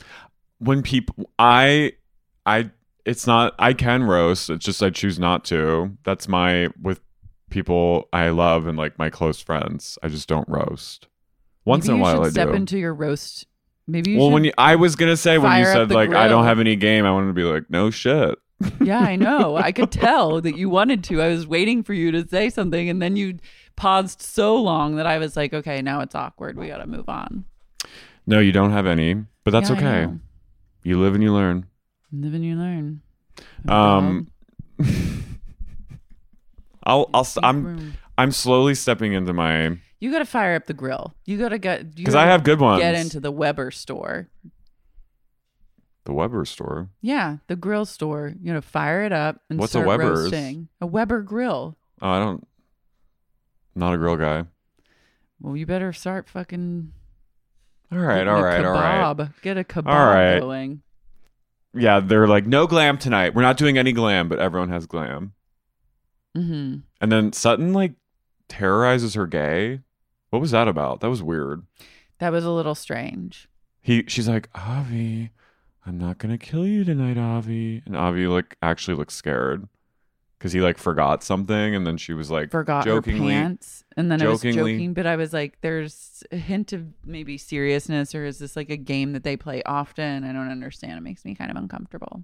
When 0.59 0.81
people 0.81 1.29
I 1.39 1.93
I 2.45 2.71
it's 3.05 3.25
not 3.25 3.55
I 3.57 3.73
can 3.73 4.03
roast, 4.03 4.49
it's 4.49 4.63
just 4.63 4.83
I 4.83 4.91
choose 4.91 5.17
not 5.17 5.43
to. 5.45 5.97
That's 6.03 6.27
my 6.27 6.69
with 6.79 7.01
people 7.49 8.07
I 8.13 8.29
love 8.29 8.67
and 8.67 8.77
like 8.77 8.99
my 8.99 9.09
close 9.09 9.41
friends. 9.41 9.97
I 10.03 10.07
just 10.07 10.27
don't 10.27 10.47
roast. 10.47 11.07
Once 11.65 11.87
maybe 11.87 11.95
in 11.95 11.99
a 11.99 12.03
while 12.03 12.25
I 12.25 12.29
step 12.29 12.49
do. 12.49 12.53
into 12.53 12.77
your 12.77 12.93
roast 12.93 13.47
maybe 13.87 14.11
you 14.11 14.17
well, 14.17 14.27
should, 14.27 14.33
when 14.33 14.43
you, 14.45 14.53
I 14.57 14.75
was 14.75 14.95
gonna 14.95 15.17
say 15.17 15.37
when 15.37 15.57
you 15.59 15.65
said 15.65 15.89
like 15.91 16.13
I 16.13 16.27
don't 16.27 16.45
have 16.45 16.59
any 16.59 16.75
game, 16.75 17.05
I 17.05 17.11
wanted 17.11 17.27
to 17.27 17.33
be 17.33 17.43
like, 17.43 17.69
no 17.69 17.89
shit. 17.89 18.37
Yeah 18.81 18.99
i 18.99 19.15
know 19.15 19.55
i 19.57 19.71
could 19.71 19.91
tell 19.91 20.41
that 20.41 20.57
you 20.57 20.69
wanted 20.69 21.03
to 21.03 21.21
i 21.21 21.27
was 21.27 21.45
waiting 21.47 21.83
for 21.83 21.93
you 21.93 22.11
to 22.11 22.27
say 22.27 22.49
something 22.49 22.89
and 22.89 23.01
then 23.01 23.15
you 23.15 23.37
paused 23.75 24.21
so 24.21 24.55
long 24.55 24.95
that 24.97 25.05
i 25.07 25.17
was 25.17 25.35
like 25.35 25.53
okay 25.53 25.81
now 25.81 26.01
it's 26.01 26.15
awkward 26.15 26.57
we 26.57 26.67
gotta 26.67 26.85
move 26.87 27.07
on 27.09 27.45
No, 28.27 28.39
you 28.39 28.51
don't 28.51 28.71
have 28.71 28.85
any, 28.85 29.15
but 29.43 29.51
that's 29.51 29.69
Yeah, 29.69 29.75
okay. 29.77 30.13
You 30.83 30.99
live 31.01 31.15
and 31.15 31.23
you 31.23 31.33
learn. 31.33 31.65
live 32.11 32.33
and 32.35 32.45
you 32.45 32.55
learn 32.55 33.01
Um, 33.67 34.27
I'll, 36.83 37.09
I'll, 37.13 37.27
I'm, 37.43 37.63
room. 37.65 37.93
I'm 38.17 38.31
slowly 38.31 38.75
stepping 38.75 39.13
into 39.13 39.33
my 39.33 39.77
You 39.99 40.11
got 40.11 40.19
to 40.19 40.25
fire 40.25 40.55
up 40.55 40.65
the 40.65 40.73
grill. 40.73 41.13
You 41.25 41.37
got 41.37 41.49
to 41.49 41.59
get 41.59 41.95
because 41.95 42.15
I 42.15 42.25
have 42.25 42.43
good 42.43 42.59
ones. 42.59 42.81
get 42.81 42.95
into 42.95 43.19
the 43.19 43.31
Weber 43.31 43.71
store. 43.71 44.27
The 46.05 46.13
Weber 46.13 46.45
store. 46.45 46.89
Yeah, 47.01 47.37
the 47.47 47.55
grill 47.55 47.85
store. 47.85 48.33
You 48.41 48.53
know, 48.53 48.61
fire 48.61 49.03
it 49.03 49.11
up 49.11 49.41
and 49.49 49.59
What's 49.59 49.75
a 49.75 49.79
start 49.79 49.87
Weber's? 49.87 50.23
roasting. 50.23 50.67
A 50.79 50.85
Weber 50.85 51.21
grill. 51.21 51.77
Oh, 52.01 52.09
I 52.09 52.19
don't. 52.19 52.47
Not 53.75 53.93
a 53.93 53.97
grill 53.97 54.17
guy. 54.17 54.45
Well, 55.39 55.55
you 55.55 55.65
better 55.65 55.93
start 55.93 56.29
fucking. 56.29 56.91
All 57.91 57.97
right, 57.97 58.27
all 58.27 58.39
a 58.39 58.43
right, 58.43 58.63
all 58.63 58.73
right. 58.73 59.17
kebab. 59.17 59.33
Get 59.41 59.57
a 59.57 59.63
kebab 59.63 59.87
All 59.91 60.05
right. 60.05 60.39
going. 60.39 60.81
Yeah, 61.73 61.99
they're 61.99 62.27
like 62.27 62.45
no 62.45 62.67
glam 62.67 62.97
tonight. 62.97 63.33
We're 63.33 63.41
not 63.41 63.57
doing 63.57 63.77
any 63.77 63.91
glam, 63.93 64.27
but 64.29 64.39
everyone 64.39 64.69
has 64.69 64.85
glam. 64.85 65.33
hmm 66.35 66.77
And 66.99 67.11
then 67.11 67.33
Sutton 67.33 67.73
like 67.73 67.93
terrorizes 68.49 69.13
her 69.15 69.27
gay. 69.27 69.79
What 70.29 70.39
was 70.39 70.51
that 70.51 70.67
about? 70.67 71.01
That 71.01 71.09
was 71.09 71.21
weird. 71.23 71.63
That 72.19 72.31
was 72.31 72.45
a 72.45 72.51
little 72.51 72.75
strange. 72.75 73.49
He 73.81 74.03
she's 74.07 74.27
like, 74.27 74.49
Avi, 74.55 75.31
I'm 75.85 75.97
not 75.97 76.17
gonna 76.17 76.37
kill 76.37 76.65
you 76.67 76.83
tonight, 76.83 77.17
Avi. 77.17 77.81
And 77.85 77.95
Avi 77.95 78.27
like 78.27 78.57
actually 78.61 78.95
looks 78.97 79.15
scared. 79.15 79.67
Cause 80.39 80.53
he 80.53 80.59
like 80.59 80.79
forgot 80.79 81.23
something 81.23 81.75
and 81.75 81.85
then 81.85 81.97
she 81.97 82.13
was 82.13 82.31
like 82.31 82.49
Forgot 82.49 82.83
jokingly 82.85 83.31
her 83.31 83.41
pants, 83.41 83.83
and 83.95 84.11
then 84.11 84.19
I 84.23 84.27
was 84.27 84.41
jokingly- 84.41 84.73
joking, 84.73 84.93
but 84.95 85.05
I 85.05 85.15
was 85.15 85.33
like, 85.33 85.61
"There's 85.61 86.23
a 86.31 86.37
hint 86.37 86.73
of 86.73 86.87
maybe 87.05 87.37
seriousness, 87.37 88.15
or 88.15 88.25
is 88.25 88.39
this 88.39 88.55
like 88.55 88.71
a 88.71 88.77
game 88.77 89.13
that 89.13 89.23
they 89.23 89.37
play 89.37 89.61
often? 89.67 90.23
I 90.23 90.33
don't 90.33 90.49
understand. 90.49 90.97
It 90.97 91.01
makes 91.01 91.23
me 91.25 91.35
kind 91.35 91.51
of 91.51 91.57
uncomfortable. 91.57 92.23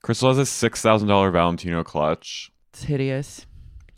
Crystal 0.00 0.30
has 0.30 0.38
a 0.38 0.46
six 0.46 0.80
thousand 0.80 1.08
dollar 1.08 1.30
Valentino 1.30 1.84
clutch. 1.84 2.50
It's 2.72 2.84
hideous." 2.84 3.44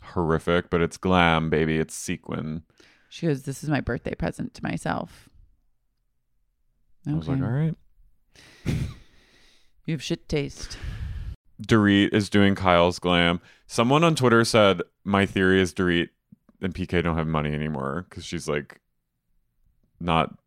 Horrific, 0.01 0.69
but 0.69 0.81
it's 0.81 0.97
glam, 0.97 1.49
baby. 1.49 1.77
It's 1.77 1.95
sequin. 1.95 2.63
She 3.07 3.25
goes, 3.25 3.43
"This 3.43 3.63
is 3.63 3.69
my 3.69 3.79
birthday 3.79 4.15
present 4.15 4.53
to 4.55 4.63
myself." 4.63 5.29
I 7.07 7.13
was 7.13 7.29
like, 7.29 7.41
all 7.41 7.47
right. 7.47 7.75
You 8.65 9.93
have 9.93 10.03
shit 10.03 10.27
taste. 10.27 10.77
Dorit 11.61 12.13
is 12.13 12.29
doing 12.29 12.55
Kyle's 12.55 12.99
glam. 12.99 13.39
Someone 13.67 14.03
on 14.03 14.15
Twitter 14.15 14.43
said 14.43 14.81
my 15.03 15.25
theory 15.25 15.61
is 15.61 15.73
Dorit 15.73 16.09
and 16.61 16.73
PK 16.73 17.03
don't 17.03 17.17
have 17.17 17.27
money 17.27 17.53
anymore 17.53 18.05
because 18.09 18.25
she's 18.25 18.47
like 18.47 18.81
not 19.99 20.37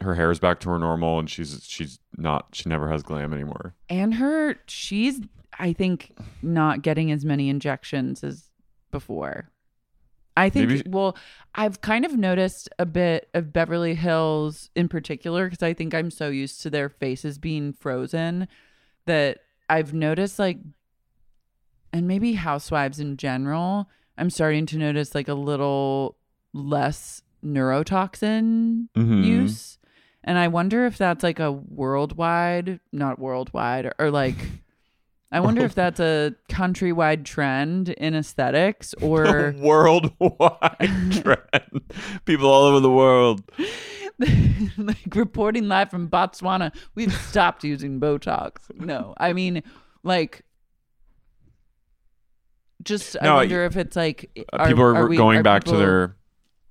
her 0.00 0.14
hair 0.14 0.30
is 0.30 0.38
back 0.38 0.60
to 0.60 0.70
her 0.70 0.78
normal 0.78 1.18
and 1.18 1.30
she's 1.30 1.64
she's 1.64 1.98
not 2.16 2.48
she 2.52 2.68
never 2.68 2.90
has 2.90 3.02
glam 3.02 3.32
anymore. 3.32 3.74
And 3.88 4.14
her, 4.14 4.56
she's, 4.66 5.20
I 5.58 5.72
think, 5.72 6.16
not 6.42 6.82
getting 6.82 7.12
as 7.12 7.24
many 7.24 7.48
injections 7.48 8.24
as 8.24 8.50
before. 8.90 9.50
I 10.36 10.50
think, 10.50 10.68
Maybe- 10.70 10.82
well, 10.90 11.16
I've 11.54 11.80
kind 11.80 12.04
of 12.04 12.16
noticed 12.16 12.68
a 12.78 12.86
bit 12.86 13.28
of 13.34 13.52
Beverly 13.52 13.94
Hills 13.94 14.68
in 14.74 14.88
particular 14.88 15.46
because 15.48 15.62
I 15.62 15.72
think 15.74 15.94
I'm 15.94 16.10
so 16.10 16.28
used 16.28 16.60
to 16.62 16.70
their 16.70 16.88
faces 16.88 17.38
being 17.38 17.72
frozen 17.72 18.48
that 19.06 19.38
I've 19.70 19.94
noticed, 19.94 20.38
like, 20.38 20.58
and 21.92 22.08
maybe 22.08 22.32
housewives 22.34 22.98
in 22.98 23.16
general, 23.16 23.88
I'm 24.18 24.30
starting 24.30 24.66
to 24.66 24.78
notice 24.78 25.14
like 25.14 25.28
a 25.28 25.34
little 25.34 26.16
less 26.52 27.22
neurotoxin 27.44 28.88
Mhm. 28.96 29.24
use. 29.24 29.78
And 30.24 30.38
I 30.38 30.48
wonder 30.48 30.86
if 30.86 30.96
that's 30.98 31.22
like 31.22 31.38
a 31.38 31.52
worldwide, 31.52 32.80
not 32.92 33.18
worldwide, 33.18 33.86
or, 33.86 33.92
or 33.98 34.10
like, 34.10 34.36
I 35.34 35.40
wonder 35.40 35.62
if 35.62 35.74
that's 35.74 35.98
a 36.00 36.34
countrywide 36.48 37.24
trend 37.24 37.88
in 37.88 38.14
aesthetics 38.14 38.94
or 39.02 39.54
worldwide 39.58 41.12
trend. 41.22 41.92
People 42.24 42.48
all 42.48 42.62
over 42.64 42.78
the 42.80 42.90
world. 42.90 43.42
like 44.78 45.14
reporting 45.14 45.66
live 45.66 45.90
from 45.90 46.08
Botswana. 46.08 46.72
We've 46.94 47.12
stopped 47.12 47.64
using 47.64 47.98
Botox. 48.00 48.52
No, 48.78 49.12
I 49.18 49.32
mean, 49.32 49.62
like, 50.04 50.44
just 52.82 53.16
I 53.20 53.24
No, 53.24 53.34
wonder 53.36 53.64
if 53.64 53.76
it's 53.76 53.96
like 53.96 54.30
Uh, 54.52 54.56
are- 54.58 54.66
people 54.68 54.84
are, 54.84 55.08
we- 55.08 55.16
going 55.16 55.38
are 55.38 55.42
back 55.42 55.64
to 55.64 55.70
people- 55.72 55.80
their 55.80 56.16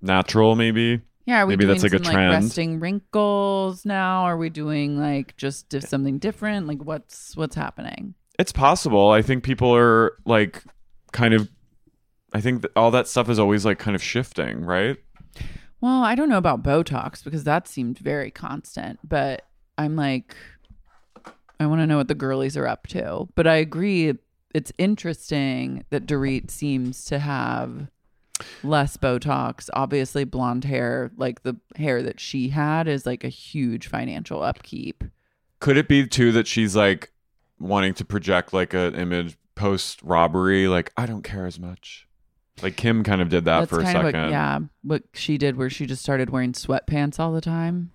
natural 0.01 0.55
maybe. 0.55 1.01
Yeah, 1.25 1.41
are 1.41 1.45
we 1.45 1.53
maybe 1.53 1.65
doing 1.65 1.77
that's 1.79 1.83
like 1.83 2.01
a 2.01 2.03
some, 2.03 2.13
trend. 2.13 2.43
Resting 2.45 2.79
wrinkles 2.81 3.85
now? 3.85 4.23
Are 4.23 4.35
we 4.37 4.49
doing 4.49 4.97
like 4.99 5.35
just 5.37 5.69
di- 5.69 5.79
something 5.79 6.17
different? 6.19 6.67
Like 6.67 6.83
what's 6.83 7.35
what's 7.37 7.55
happening? 7.55 8.13
It's 8.39 8.51
possible. 8.51 9.11
I 9.11 9.21
think 9.21 9.43
people 9.43 9.75
are 9.75 10.17
like 10.25 10.63
kind 11.11 11.33
of 11.33 11.49
I 12.33 12.41
think 12.41 12.63
that 12.63 12.71
all 12.75 12.91
that 12.91 13.07
stuff 13.07 13.29
is 13.29 13.37
always 13.39 13.63
like 13.63 13.77
kind 13.79 13.95
of 13.95 14.01
shifting, 14.01 14.65
right? 14.65 14.97
Well, 15.81 16.03
I 16.03 16.15
don't 16.15 16.29
know 16.29 16.37
about 16.37 16.63
Botox 16.63 17.23
because 17.23 17.43
that 17.43 17.67
seemed 17.67 17.99
very 17.99 18.31
constant, 18.31 18.99
but 19.07 19.43
I'm 19.77 19.95
like, 19.95 20.35
I 21.59 21.67
want 21.67 21.81
to 21.81 21.87
know 21.87 21.97
what 21.97 22.07
the 22.07 22.15
girlies 22.15 22.57
are 22.57 22.67
up 22.67 22.87
to. 22.87 23.27
But 23.35 23.47
I 23.47 23.55
agree, 23.55 24.13
it's 24.55 24.71
interesting 24.77 25.85
that 25.91 26.05
Dorit 26.07 26.49
seems 26.49 27.05
to 27.05 27.19
have 27.19 27.87
less 28.63 28.97
Botox. 28.97 29.69
Obviously, 29.73 30.23
blonde 30.23 30.63
hair, 30.63 31.11
like 31.17 31.43
the 31.43 31.57
hair 31.75 32.01
that 32.01 32.19
she 32.19 32.49
had, 32.49 32.87
is 32.87 33.05
like 33.05 33.23
a 33.23 33.29
huge 33.29 33.87
financial 33.87 34.41
upkeep. 34.41 35.03
Could 35.59 35.77
it 35.77 35.87
be 35.87 36.07
too 36.07 36.31
that 36.31 36.47
she's 36.47 36.75
like 36.75 37.11
wanting 37.63 37.93
to 37.95 38.05
project 38.05 38.53
like 38.53 38.73
an 38.73 38.95
image 38.95 39.37
post 39.55 40.01
robbery 40.03 40.67
like 40.67 40.91
I 40.97 41.05
don't 41.05 41.23
care 41.23 41.45
as 41.45 41.59
much. 41.59 42.07
Like 42.61 42.75
Kim 42.75 43.03
kind 43.03 43.21
of 43.21 43.29
did 43.29 43.45
that 43.45 43.61
That's 43.61 43.69
for 43.69 43.79
a 43.79 43.83
kind 43.83 43.93
second. 43.97 44.15
of 44.15 44.23
what, 44.25 44.31
yeah, 44.31 44.59
what 44.83 45.03
she 45.13 45.37
did, 45.37 45.57
where 45.57 45.69
she 45.69 45.85
just 45.85 46.03
started 46.03 46.29
wearing 46.29 46.53
sweatpants 46.53 47.19
all 47.19 47.31
the 47.33 47.41
time. 47.41 47.91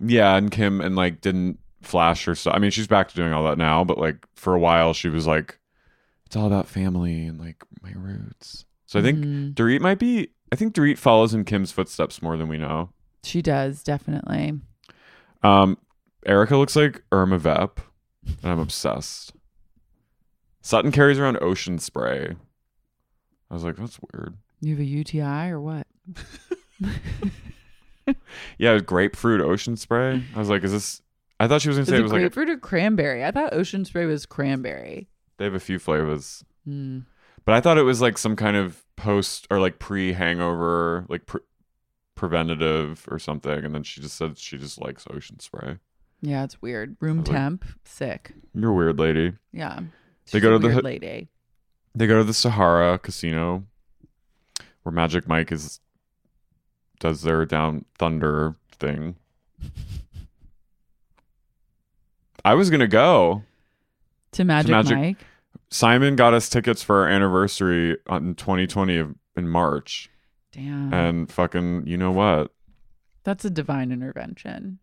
Yeah, 0.00 0.34
and 0.36 0.50
Kim 0.50 0.80
and 0.80 0.96
like 0.96 1.20
didn't 1.20 1.58
flash 1.82 2.24
her 2.24 2.34
stuff. 2.34 2.54
I 2.54 2.58
mean, 2.58 2.70
she's 2.72 2.88
back 2.88 3.08
to 3.08 3.14
doing 3.14 3.32
all 3.32 3.44
that 3.44 3.58
now, 3.58 3.84
but 3.84 3.98
like 3.98 4.26
for 4.34 4.54
a 4.54 4.58
while 4.58 4.92
she 4.92 5.08
was 5.08 5.26
like, 5.26 5.58
it's 6.26 6.34
all 6.36 6.46
about 6.46 6.66
family 6.68 7.26
and 7.26 7.38
like 7.38 7.62
my 7.82 7.92
roots. 7.94 8.64
So 8.86 8.98
I 8.98 9.02
think 9.02 9.18
Mhm. 9.24 9.54
Dorit 9.54 9.80
might 9.80 9.98
be. 9.98 10.28
I 10.50 10.56
think 10.56 10.74
Dorit 10.74 10.98
follows 10.98 11.32
in 11.32 11.44
Kim's 11.44 11.70
footsteps 11.72 12.20
more 12.22 12.36
than 12.36 12.48
we 12.48 12.58
know. 12.58 12.90
she 13.24 13.40
does 13.40 13.82
definitely. 13.84 14.54
Um, 15.44 15.78
Erika 16.26 16.56
looks 16.56 16.74
like 16.76 17.02
Irma 17.12 17.38
Vep, 17.38 17.80
and 18.26 18.52
I'm 18.52 18.58
obsessed. 18.58 19.32
Sutton 20.60 20.92
carries 20.92 21.18
around 21.18 21.38
ocean 21.42 21.78
spray. 21.78 22.34
I 23.50 23.54
was 23.54 23.64
like, 23.64 23.76
that's 23.76 23.98
weird. 24.12 24.36
You 24.60 24.70
have 24.74 24.80
a 24.80 24.84
UTI 24.84 25.50
or 25.50 25.60
what? 25.60 25.86
Yeah, 28.58 28.78
grapefruit 28.80 29.40
ocean 29.40 29.76
spray. 29.76 30.22
I 30.34 30.38
was 30.38 30.48
like, 30.48 30.64
is 30.64 30.72
this? 30.72 31.02
I 31.38 31.46
thought 31.46 31.62
she 31.62 31.68
was 31.68 31.76
gonna 31.76 31.86
say 31.86 31.94
it 31.96 32.00
it 32.00 32.02
was 32.02 32.12
like 32.12 32.18
a- 32.20 32.22
grapefruit 32.30 32.48
or 32.50 32.56
cranberry? 32.58 33.24
I 33.24 33.30
thought 33.30 33.52
ocean 33.52 33.84
spray 33.84 34.06
was 34.06 34.26
cranberry. 34.26 35.08
they 35.38 35.44
have 35.44 35.54
a 35.54 35.60
few 35.60 35.78
flavors. 35.78 36.44
Hmm. 36.64 37.00
But 37.44 37.54
I 37.54 37.60
thought 37.60 37.78
it 37.78 37.82
was 37.82 38.00
like 38.00 38.18
some 38.18 38.34
kind 38.36 38.56
of 38.56 38.84
post 38.96 39.46
or 39.50 39.60
like 39.60 39.78
pre 39.78 40.12
hangover, 40.12 41.06
like 41.08 41.26
pre- 41.26 41.40
preventative 42.16 43.06
or 43.10 43.18
something. 43.18 43.64
And 43.64 43.74
then 43.74 43.82
she 43.84 44.00
just 44.00 44.16
said 44.16 44.36
she 44.38 44.58
just 44.58 44.80
likes 44.80 45.06
ocean 45.10 45.38
spray. 45.38 45.78
Yeah, 46.22 46.44
it's 46.44 46.62
weird. 46.62 46.96
Room 47.00 47.24
temp, 47.24 47.64
sick. 47.84 48.32
You're 48.54 48.70
a 48.70 48.74
weird 48.74 48.98
lady. 48.98 49.32
Yeah, 49.52 49.80
They 50.30 50.38
go 50.40 50.52
to 50.52 50.58
the 50.58 50.68
weird 50.68 50.84
lady. 50.84 51.28
They 51.94 52.06
go 52.06 52.18
to 52.18 52.24
the 52.24 52.32
Sahara 52.32 52.98
Casino 52.98 53.64
where 54.82 54.92
Magic 54.92 55.26
Mike 55.28 55.52
is 55.52 55.80
does 57.00 57.22
their 57.22 57.44
down 57.44 57.84
thunder 57.98 58.54
thing. 58.78 59.16
I 62.44 62.54
was 62.54 62.70
gonna 62.70 62.88
go. 62.88 63.42
To 64.32 64.44
Magic, 64.44 64.70
Magic- 64.70 64.98
Mike. 64.98 65.18
Simon 65.70 66.16
got 66.16 66.34
us 66.34 66.48
tickets 66.48 66.82
for 66.82 67.02
our 67.02 67.08
anniversary 67.08 67.96
on 68.06 68.34
2020 68.34 68.96
of, 68.98 69.14
in 69.36 69.48
March, 69.48 70.10
Damn, 70.52 70.92
and 70.92 71.32
fucking, 71.32 71.86
you 71.86 71.96
know 71.96 72.12
what? 72.12 72.52
that's 73.24 73.44
a 73.44 73.50
divine 73.50 73.90
intervention. 73.92 74.78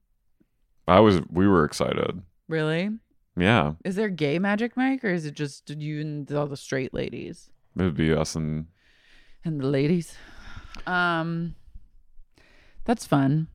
I 0.89 0.99
was 0.99 1.21
we 1.31 1.47
were 1.47 1.63
excited. 1.65 2.21
Really? 2.47 2.89
Yeah, 3.37 3.73
Is 3.85 3.95
there 3.95 4.09
gay 4.09 4.37
Magic 4.39 4.75
Mike, 4.75 5.03
or 5.05 5.09
is 5.09 5.25
it 5.25 5.33
just 5.33 5.69
you 5.69 6.01
and 6.01 6.29
all 6.33 6.47
the 6.47 6.57
straight 6.57 6.93
ladies 6.93 7.49
it 7.77 7.83
would 7.83 7.95
be 7.95 8.11
us 8.13 8.35
and 8.35 8.65
and 9.45 9.61
the 9.61 9.67
ladies? 9.67 10.15
Um, 10.85 11.55
that's 12.83 13.05
fun. 13.05 13.47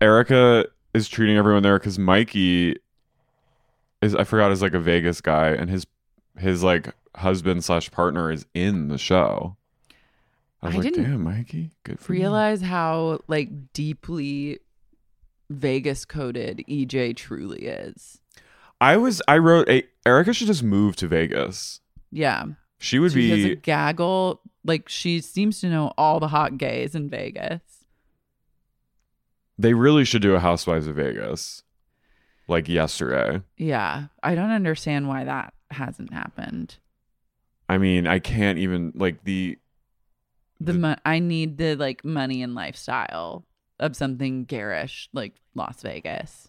Erika 0.00 0.66
is 0.94 1.08
treating 1.08 1.36
everyone 1.36 1.62
there 1.62 1.78
because 1.78 1.98
Mikey 1.98 2.76
is 4.02 4.14
I 4.14 4.24
forgot 4.24 4.50
is 4.50 4.62
like 4.62 4.74
a 4.74 4.80
Vegas 4.80 5.20
guy 5.20 5.48
and 5.50 5.70
his 5.70 5.86
his 6.38 6.62
like 6.62 6.92
husband 7.14 7.64
slash 7.64 7.90
partner 7.90 8.30
is 8.32 8.46
in 8.54 8.88
the 8.88 8.98
show. 8.98 9.56
I 10.62 10.66
was 10.68 10.74
I 10.74 10.78
like, 10.78 10.94
didn't 10.94 11.10
damn, 11.10 11.22
Mikey, 11.22 11.70
good 11.84 12.00
for 12.00 12.14
you." 12.14 12.20
Realize 12.20 12.62
how 12.62 13.20
like 13.28 13.72
deeply 13.72 14.58
Vegas 15.50 16.04
coded 16.04 16.64
EJ 16.68 17.16
truly 17.16 17.66
is. 17.66 18.20
I 18.80 18.96
was 18.96 19.22
I 19.28 19.38
wrote 19.38 19.68
a 19.68 19.84
Erika 20.04 20.32
should 20.32 20.46
just 20.48 20.62
move 20.62 20.96
to 20.96 21.08
Vegas. 21.08 21.80
Yeah. 22.10 22.44
She 22.78 22.98
would 22.98 23.12
she 23.12 23.30
has 23.30 23.44
a 23.44 23.48
be 23.50 23.56
gaggle. 23.56 24.40
Like 24.64 24.88
she 24.88 25.20
seems 25.20 25.60
to 25.60 25.68
know 25.68 25.92
all 25.96 26.20
the 26.20 26.28
hot 26.28 26.58
gays 26.58 26.94
in 26.94 27.08
Vegas. 27.08 27.60
they 29.58 29.72
really 29.72 30.04
should 30.04 30.22
do 30.22 30.34
a 30.34 30.40
Housewives 30.40 30.86
of 30.86 30.96
Vegas. 30.96 31.62
Like 32.48 32.68
yesterday. 32.68 33.42
Yeah. 33.56 34.06
I 34.22 34.34
don't 34.34 34.50
understand 34.50 35.08
why 35.08 35.24
that 35.24 35.54
hasn't 35.70 36.12
happened. 36.12 36.76
I 37.68 37.78
mean, 37.78 38.06
I 38.06 38.18
can't 38.20 38.58
even 38.58 38.92
like 38.94 39.24
the 39.24 39.58
The, 40.60 40.72
The- 40.72 40.78
mo- 40.78 40.96
I 41.04 41.18
need 41.18 41.56
the 41.58 41.74
like 41.76 42.04
money 42.04 42.42
and 42.42 42.54
lifestyle 42.54 43.44
of 43.80 43.94
something 43.96 44.44
garish 44.44 45.08
like 45.12 45.34
Las 45.54 45.82
Vegas. 45.82 46.48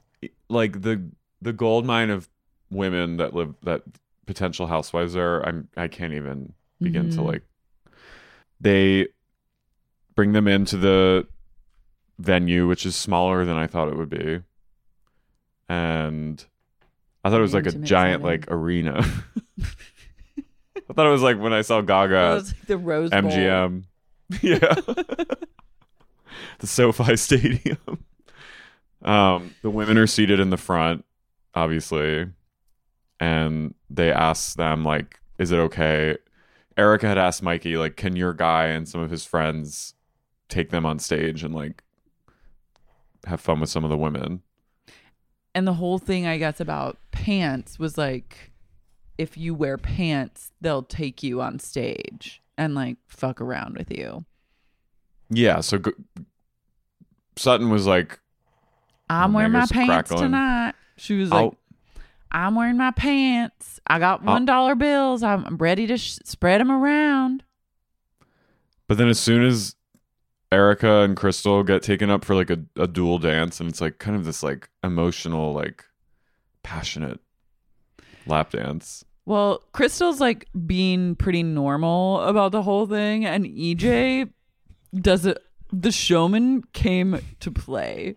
like 0.50 0.82
the 0.82 1.04
the 1.42 1.54
gold 1.54 1.86
mine 1.86 2.10
of 2.10 2.30
women 2.72 3.18
that 3.18 3.34
live 3.34 3.54
that 3.64 3.82
potential 4.26 4.68
housewives 4.68 5.16
are 5.16 5.42
i'm 5.48 5.68
i 5.78 5.88
can't 5.88 6.14
even 6.14 6.54
begin 6.82 7.10
to 7.10 7.18
Mhm. 7.18 7.26
like 7.26 7.44
they 8.60 9.08
bring 10.16 10.34
them 10.34 10.48
into 10.48 10.76
the 10.78 11.28
venue 12.20 12.68
which 12.68 12.86
is 12.86 12.96
smaller 12.96 13.46
than 13.46 13.56
i 13.58 13.68
thought 13.68 13.88
it 13.88 13.96
would 13.98 14.10
be 14.10 14.42
and 15.70 16.46
i 17.24 17.30
thought 17.30 17.40
it 17.40 17.42
was 17.42 17.54
like 17.54 17.68
a 17.68 17.72
giant 17.72 18.24
setting. 18.24 18.26
like 18.26 18.46
arena 18.52 19.00
i 20.90 20.94
thought 20.94 21.06
it 21.06 21.12
was 21.12 21.22
like 21.22 21.40
when 21.40 21.54
i 21.54 21.62
saw 21.62 21.82
gaga 21.82 22.14
That 22.16 22.34
was 22.36 22.54
like 22.54 22.66
the 22.68 22.78
Rose 22.78 23.10
Bowl. 23.12 23.22
MGM. 23.22 23.84
Yeah. 24.42 24.76
the 26.60 26.68
SoFi 26.68 27.16
Stadium. 27.18 28.06
Um, 29.02 29.56
the 29.62 29.70
women 29.70 29.98
are 29.98 30.08
seated 30.08 30.40
in 30.40 30.50
the 30.50 30.58
front, 30.58 31.06
obviously, 31.54 32.28
and 33.20 33.74
they 33.90 34.12
ask 34.12 34.56
them 34.58 34.84
like, 34.84 35.20
"Is 35.38 35.52
it 35.52 35.58
okay?" 35.58 36.18
Erika 36.76 37.08
had 37.08 37.18
asked 37.18 37.44
Mikey 37.44 37.78
like, 37.78 37.96
"Can 37.96 38.16
your 38.16 38.34
guy 38.34 38.68
and 38.68 38.88
some 38.88 39.02
of 39.02 39.12
his 39.12 39.26
friends 39.26 39.94
take 40.50 40.70
them 40.70 40.86
on 40.86 41.00
stage 41.00 41.44
and 41.44 41.54
like 41.54 41.84
have 43.26 43.42
fun 43.42 43.60
with 43.60 43.70
some 43.70 43.84
of 43.84 43.90
the 43.90 43.98
women?" 43.98 44.42
And 45.54 45.68
the 45.68 45.74
whole 45.74 45.98
thing, 45.98 46.28
I 46.28 46.38
guess, 46.38 46.60
about 46.60 47.00
pants 47.12 47.80
was 47.80 47.98
like, 47.98 48.52
if 49.18 49.38
you 49.38 49.54
wear 49.54 49.78
pants, 49.78 50.52
they'll 50.62 50.84
take 50.84 51.24
you 51.24 51.42
on 51.42 51.60
stage 51.60 52.42
and 52.58 52.76
like 52.76 52.98
fuck 53.08 53.42
around 53.42 53.78
with 53.78 53.92
you. 53.92 54.26
Yeah, 55.30 55.60
so 55.62 55.78
G- 55.78 55.92
Sutton 57.36 57.70
was 57.70 57.86
like, 57.86 58.20
I'm 59.10 59.34
wearing 59.34 59.52
my 59.52 59.66
pants 59.66 60.10
crackling. 60.10 60.22
tonight. 60.22 60.74
She 60.98 61.18
was 61.18 61.30
like, 61.30 61.40
"I'll 61.46 61.56
I'm 62.32 62.56
wearing 62.56 62.78
my 62.78 62.92
pants. 62.92 63.80
I 63.88 64.00
got 64.00 64.22
I'll- 64.22 64.26
one 64.34 64.46
dollar 64.46 64.76
bills. 64.76 65.24
I'm 65.24 65.58
ready 65.58 65.88
to 65.88 65.98
sh- 65.98 66.20
spread 66.24 66.60
them 66.62 66.72
around. 66.72 67.44
But 68.88 68.98
then 68.98 69.08
as 69.10 69.20
soon 69.20 69.44
as 69.44 69.76
Erika 70.52 71.02
and 71.02 71.16
Crystal 71.16 71.64
get 71.64 71.84
taken 71.84 72.10
up 72.10 72.24
for 72.24 72.34
like 72.36 72.50
a, 72.50 72.60
a 72.78 72.88
dual 72.88 73.20
dance, 73.20 73.60
and 73.60 73.70
it's 73.70 73.82
like 73.82 74.00
kind 74.00 74.16
of 74.16 74.26
this 74.26 74.44
like 74.44 74.70
emotional, 74.84 75.54
like 75.54 75.84
passionate 76.64 77.20
lap 78.26 78.52
dance. 78.52 79.04
Well, 79.26 79.62
Crystal's 79.74 80.22
like 80.22 80.48
being 80.66 81.16
pretty 81.16 81.44
normal 81.44 82.22
about 82.22 82.54
the 82.54 82.62
whole 82.62 82.88
thing, 82.88 83.26
and 83.26 83.46
EJ 83.46 84.30
does 84.94 85.26
it. 85.26 85.42
The 85.72 85.92
showman 85.92 86.64
came 86.74 87.20
to 87.40 87.52
play. 87.52 88.16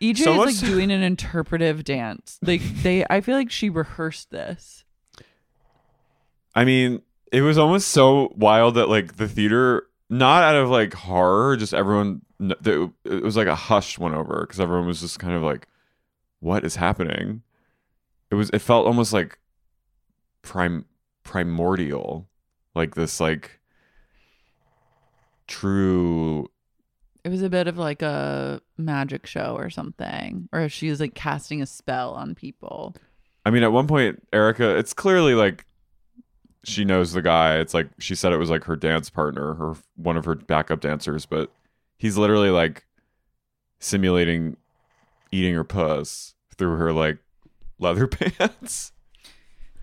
EJ 0.00 0.18
So 0.18 0.44
is 0.44 0.62
like 0.62 0.70
doing 0.70 0.90
an 0.90 1.02
interpretive 1.02 1.84
dance. 1.84 2.38
Like 2.42 2.62
they, 2.82 3.04
I 3.10 3.20
feel 3.20 3.36
like 3.36 3.50
she 3.50 3.68
rehearsed 3.68 4.30
this. 4.30 4.84
I 6.54 6.64
mean, 6.64 7.02
it 7.30 7.42
was 7.42 7.58
almost 7.58 7.88
so 7.88 8.32
wild 8.36 8.74
that 8.76 8.88
like 8.88 9.16
the 9.16 9.28
theater, 9.28 9.86
not 10.08 10.42
out 10.42 10.56
of 10.56 10.70
like 10.70 10.94
horror, 10.94 11.56
just 11.56 11.74
everyone, 11.74 12.22
it 12.40 13.22
was 13.22 13.36
like 13.36 13.46
a 13.46 13.54
hush 13.54 13.98
went 13.98 14.14
over 14.14 14.40
because 14.40 14.60
everyone 14.60 14.86
was 14.86 15.00
just 15.00 15.18
kind 15.18 15.34
of 15.34 15.42
like, 15.42 15.68
"What 16.40 16.64
is 16.64 16.76
happening?" 16.76 17.42
It 18.30 18.34
was. 18.34 18.50
It 18.50 18.60
felt 18.60 18.86
almost 18.86 19.12
like 19.12 19.38
prim 20.42 20.86
primordial, 21.22 22.28
like 22.74 22.94
this 22.94 23.20
like 23.20 23.59
true 25.50 26.48
It 27.24 27.28
was 27.28 27.42
a 27.42 27.50
bit 27.50 27.66
of 27.66 27.76
like 27.76 28.00
a 28.00 28.62
magic 28.78 29.26
show 29.26 29.54
or 29.58 29.68
something, 29.68 30.48
or 30.52 30.60
if 30.60 30.72
she 30.72 30.88
was 30.88 31.00
like 31.00 31.14
casting 31.14 31.60
a 31.60 31.66
spell 31.66 32.14
on 32.14 32.34
people. 32.34 32.94
I 33.44 33.50
mean, 33.50 33.62
at 33.62 33.72
one 33.72 33.86
point, 33.86 34.26
Erika, 34.32 34.76
it's 34.78 34.94
clearly 34.94 35.34
like 35.34 35.66
she 36.64 36.84
knows 36.84 37.12
the 37.12 37.22
guy. 37.22 37.58
It's 37.58 37.74
like 37.74 37.88
she 37.98 38.14
said 38.14 38.32
it 38.32 38.38
was 38.38 38.50
like 38.50 38.64
her 38.64 38.76
dance 38.76 39.10
partner, 39.10 39.54
her 39.54 39.74
one 39.96 40.16
of 40.16 40.24
her 40.24 40.34
backup 40.34 40.80
dancers, 40.80 41.26
but 41.26 41.50
he's 41.98 42.16
literally 42.16 42.50
like 42.50 42.86
simulating 43.80 44.56
eating 45.32 45.54
her 45.54 45.64
puss 45.64 46.34
through 46.56 46.76
her 46.76 46.92
like 46.92 47.18
leather 47.78 48.06
pants. 48.06 48.92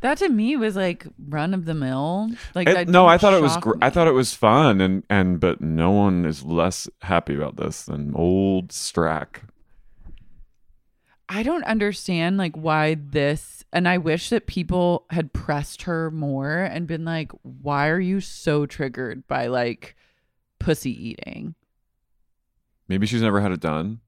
That 0.02 0.20
to 0.20 0.30
me 0.30 0.56
was 0.58 0.76
like 0.76 1.08
run 1.28 1.54
of 1.54 1.66
the 1.66 1.74
mill. 1.74 2.30
Like 2.54 2.68
It- 2.68 2.88
no, 2.88 3.08
I 3.08 3.18
thought 3.18 3.34
it 3.34 3.42
was 3.42 3.58
gr- 3.58 3.74
I 3.82 3.90
thought 3.90 4.08
it 4.08 4.12
was 4.14 4.34
fun, 4.34 4.80
and 4.80 5.04
and 5.10 5.40
but 5.40 5.60
no 5.62 5.92
one 5.92 6.26
is 6.26 6.44
less 6.44 6.88
happy 7.02 7.36
about 7.36 7.58
this 7.58 7.84
than 7.86 8.14
old 8.16 8.70
Stracke. 8.70 9.42
I 11.30 11.44
don't 11.44 11.64
understand 11.66 12.38
like 12.38 12.56
why 12.56 12.96
this 12.96 13.66
and 13.74 13.88
I 13.88 13.98
wish 13.98 14.30
that 14.30 14.48
people 14.48 15.06
had 15.10 15.34
pressed 15.34 15.82
her 15.84 16.10
more 16.12 16.60
and 16.60 16.88
been 16.88 17.04
like, 17.04 17.32
why 17.42 17.90
are 17.90 18.00
you 18.00 18.22
so 18.22 18.66
triggered 18.66 19.28
by 19.28 19.48
like 19.48 19.96
pussy 20.60 20.92
eating? 21.10 21.56
Maybe 22.88 23.06
she's 23.08 23.22
never 23.22 23.42
had 23.42 23.52
it 23.52 23.60
done. 23.60 24.00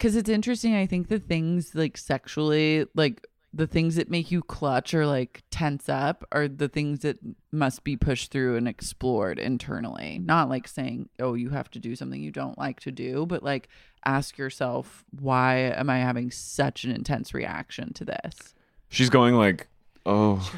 Cause 0.00 0.14
it's 0.14 0.30
interesting. 0.30 0.74
I 0.74 0.86
think 0.86 1.08
the 1.08 1.18
things 1.18 1.74
like 1.74 1.96
sexually, 1.96 2.86
like 2.94 3.26
the 3.52 3.66
things 3.66 3.96
that 3.96 4.10
make 4.10 4.30
you 4.30 4.42
clutch 4.42 4.94
or 4.94 5.06
like 5.06 5.42
tense 5.50 5.88
up 5.88 6.24
are 6.30 6.46
the 6.48 6.68
things 6.68 7.00
that 7.00 7.18
must 7.50 7.82
be 7.82 7.96
pushed 7.96 8.30
through 8.30 8.56
and 8.56 8.68
explored 8.68 9.38
internally. 9.38 10.20
Not 10.22 10.48
like 10.48 10.68
saying, 10.68 11.08
oh, 11.18 11.34
you 11.34 11.50
have 11.50 11.70
to 11.72 11.78
do 11.78 11.96
something 11.96 12.22
you 12.22 12.30
don't 12.30 12.58
like 12.58 12.80
to 12.80 12.92
do, 12.92 13.26
but 13.26 13.42
like 13.42 13.68
ask 14.04 14.38
yourself, 14.38 15.04
why 15.18 15.56
am 15.56 15.90
I 15.90 15.98
having 15.98 16.30
such 16.30 16.84
an 16.84 16.92
intense 16.92 17.34
reaction 17.34 17.92
to 17.94 18.04
this? 18.04 18.54
She's 18.90 19.10
going 19.10 19.34
like, 19.34 19.66
oh, 20.06 20.52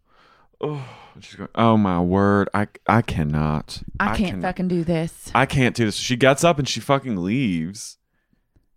oh. 0.60 0.84
She's 1.18 1.34
going, 1.34 1.50
oh 1.56 1.76
my 1.76 2.00
word, 2.00 2.48
I 2.54 2.68
I 2.86 3.02
cannot. 3.02 3.82
I 3.98 4.16
can't 4.16 4.18
cannot- 4.30 4.42
fucking 4.42 4.68
do 4.68 4.84
this. 4.84 5.30
I 5.34 5.44
can't 5.44 5.74
do 5.74 5.84
this. 5.84 5.96
She 5.96 6.16
gets 6.16 6.44
up 6.44 6.58
and 6.58 6.68
she 6.68 6.80
fucking 6.80 7.16
leaves. 7.16 7.98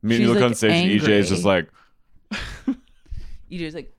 I 0.04 0.08
mean, 0.08 0.22
you 0.22 0.28
look 0.28 0.36
like, 0.38 0.46
on 0.46 0.56
stage 0.56 0.72
and 0.72 1.02
EJ 1.02 1.10
is 1.10 1.30
just 1.30 1.46
like, 1.46 1.70
just 3.50 3.76
like, 3.76 3.94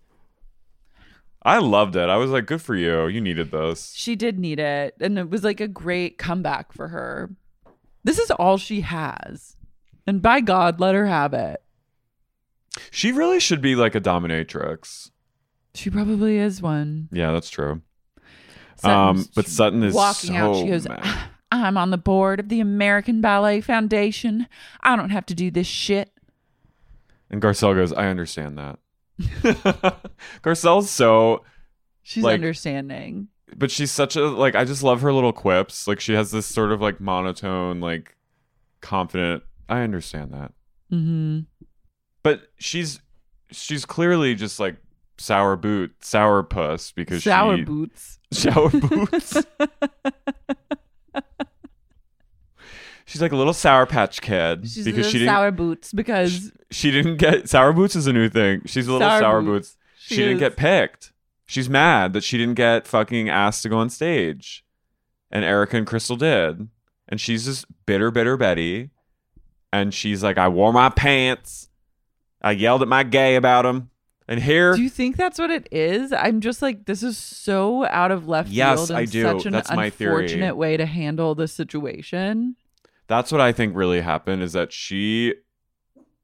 I 1.43 1.59
loved 1.59 1.97
it. 1.97 2.09
I 2.09 2.17
was 2.17 2.31
like, 2.31 2.47
good 2.47 2.63
for 2.63 2.75
you. 2.75 3.07
You 3.07 3.21
needed 3.21 3.51
this. 3.51 3.93
she 3.95 4.17
did 4.17 4.39
need 4.39 4.59
it. 4.59 4.97
And 5.01 5.19
it 5.19 5.31
was 5.31 5.45
like 5.45 5.61
a 5.61 5.69
great 5.69 6.19
comeback 6.19 6.73
for 6.73 6.89
her. 6.89 7.31
This 8.03 8.19
is 8.19 8.31
all 8.33 8.59
she 8.59 8.83
has. 8.83 9.57
And 10.07 10.21
by 10.21 10.41
God, 10.41 10.81
let 10.81 10.95
her 10.95 11.07
have 11.07 11.33
it. 11.33 11.63
She 12.91 13.13
really 13.13 13.41
should 13.41 13.61
be 13.61 13.77
like 13.77 13.95
a 13.95 14.01
dominatrix. 14.01 15.11
She 15.75 15.91
probably 15.91 16.39
is 16.39 16.61
one. 16.61 17.09
Yeah, 17.13 17.33
that's 17.33 17.51
true. 17.51 17.83
Sutton's 18.77 19.27
Um, 19.27 19.33
but 19.35 19.47
Sutton 19.47 19.83
is 19.83 19.95
walking 19.95 20.37
out. 20.37 20.57
She 20.57 20.63
so 20.63 20.69
goes, 20.69 20.89
mad. 20.89 21.31
I'm 21.63 21.77
on 21.77 21.91
the 21.91 21.99
board 21.99 22.41
of 22.41 22.49
the 22.49 22.61
American 22.61 23.21
Ballet 23.21 23.61
Foundation. 23.61 24.47
I 24.83 24.97
don't 24.97 25.11
have 25.11 25.27
to 25.27 25.35
do 25.35 25.51
this 25.51 25.67
shit. 25.67 26.11
And 27.31 27.41
Garcelle 27.43 27.75
goes, 27.75 27.93
I 27.93 28.07
understand 28.07 28.59
that. 28.59 28.79
Garcelle's 30.43 30.91
so, 30.91 31.45
She's 32.03 32.23
Like- 32.25 32.35
understanding. 32.35 33.29
but 33.57 33.71
she's 33.71 33.91
such 33.91 34.17
a, 34.17 34.27
like, 34.27 34.55
I 34.55 34.65
just 34.65 34.83
love 34.83 35.01
her 35.03 35.13
little 35.13 35.33
quips. 35.33 35.87
Like, 35.89 36.01
she 36.01 36.13
has 36.15 36.31
this 36.31 36.47
sort 36.47 36.73
of 36.73 36.81
like 36.81 37.01
monotone, 37.01 37.81
like, 37.81 38.17
confident. 38.81 39.43
I 39.69 39.81
understand 39.81 40.33
that. 40.35 40.53
hmm 40.91 41.41
But 42.23 42.43
she's, 42.59 43.01
she's 43.51 43.85
clearly 43.85 44.35
just 44.35 44.61
like 44.61 44.77
sour 45.17 45.57
boot, 45.57 45.95
sour 46.05 46.43
puss 46.43 46.91
because 46.93 47.23
Sour 47.25 47.57
she, 47.59 47.65
boots. 47.65 48.19
Shower 48.33 48.69
boots. 48.69 49.43
She's 53.15 53.23
like 53.23 53.31
a 53.31 53.37
little 53.37 53.53
sour 53.53 53.87
patch 53.87 54.21
kid 54.21 54.69
She's 54.69 54.85
because 54.85 55.07
a 55.07 55.11
she 55.11 55.19
didn't. 55.21 55.33
sour 55.33 55.53
boots 55.53 55.93
because 55.93 56.51
she 56.73 56.91
didn't 56.91 57.19
get 57.19 57.49
sour 57.49 57.73
boots 57.73 57.95
is 57.95 58.09
a 58.09 58.13
new 58.13 58.29
thing. 58.29 58.63
She's 58.67 58.89
a 58.89 58.93
little 58.93 59.07
Sour 59.09 59.21
sour, 59.21 59.41
boots. 59.41 59.69
boots. 59.69 59.77
She, 60.01 60.15
She 60.17 60.21
didn't 60.23 60.39
is. 60.39 60.41
get 60.41 60.57
picked. 60.57 61.13
She's 61.47 61.71
mad 61.71 62.13
that 62.15 62.25
she 62.25 62.37
didn't 62.39 62.57
get 62.57 62.89
fucking 62.89 63.29
asked 63.29 63.63
to 63.63 63.69
go 63.69 63.79
on 63.79 63.89
stage, 63.89 64.65
and 65.31 65.45
Erika 65.45 65.77
and 65.77 65.87
Crystal 65.87 66.17
did, 66.17 66.67
and 67.09 67.21
she's 67.21 67.45
just 67.45 67.67
bitter, 67.87 68.11
bitter 68.11 68.37
Betty, 68.37 68.91
and 69.73 69.95
she's 69.95 70.25
like, 70.25 70.37
"I 70.37 70.49
wore 70.49 70.73
my 70.73 70.89
pants. 70.89 71.69
I 72.43 72.51
yelled 72.51 72.83
at 72.83 72.89
my 72.89 73.05
gay 73.05 73.37
about 73.37 73.63
them, 73.63 73.91
and 74.27 74.41
here." 74.43 74.75
Do 74.75 74.83
you 74.83 74.91
think 74.91 75.17
that's 75.17 75.39
what 75.39 75.51
it 75.53 75.69
is? 75.71 76.13
I'm 76.13 76.41
just 76.41 76.63
like, 76.63 76.87
this 76.87 77.05
is 77.05 77.17
so 77.17 77.85
out 77.87 78.11
of 78.11 78.27
left 78.27 78.49
Yes, 78.51 78.79
field 78.79 78.91
and 78.91 78.99
I 78.99 79.05
do. 79.05 79.23
such 79.23 79.47
an 79.47 79.53
That's 79.53 79.71
my 79.71 79.89
theory. 79.91 80.25
unfortunate 80.25 80.57
way 80.57 80.77
to 80.77 80.85
handle 80.87 81.37
the 81.37 81.47
situation. 81.47 82.57
That's 83.07 83.31
what 83.33 83.41
I 83.41 83.53
think 83.53 83.77
really 83.77 84.01
happened 84.01 84.43
is 84.43 84.53
that 84.53 84.73
she 84.73 85.35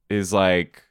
is 0.08 0.32
like 0.32 0.82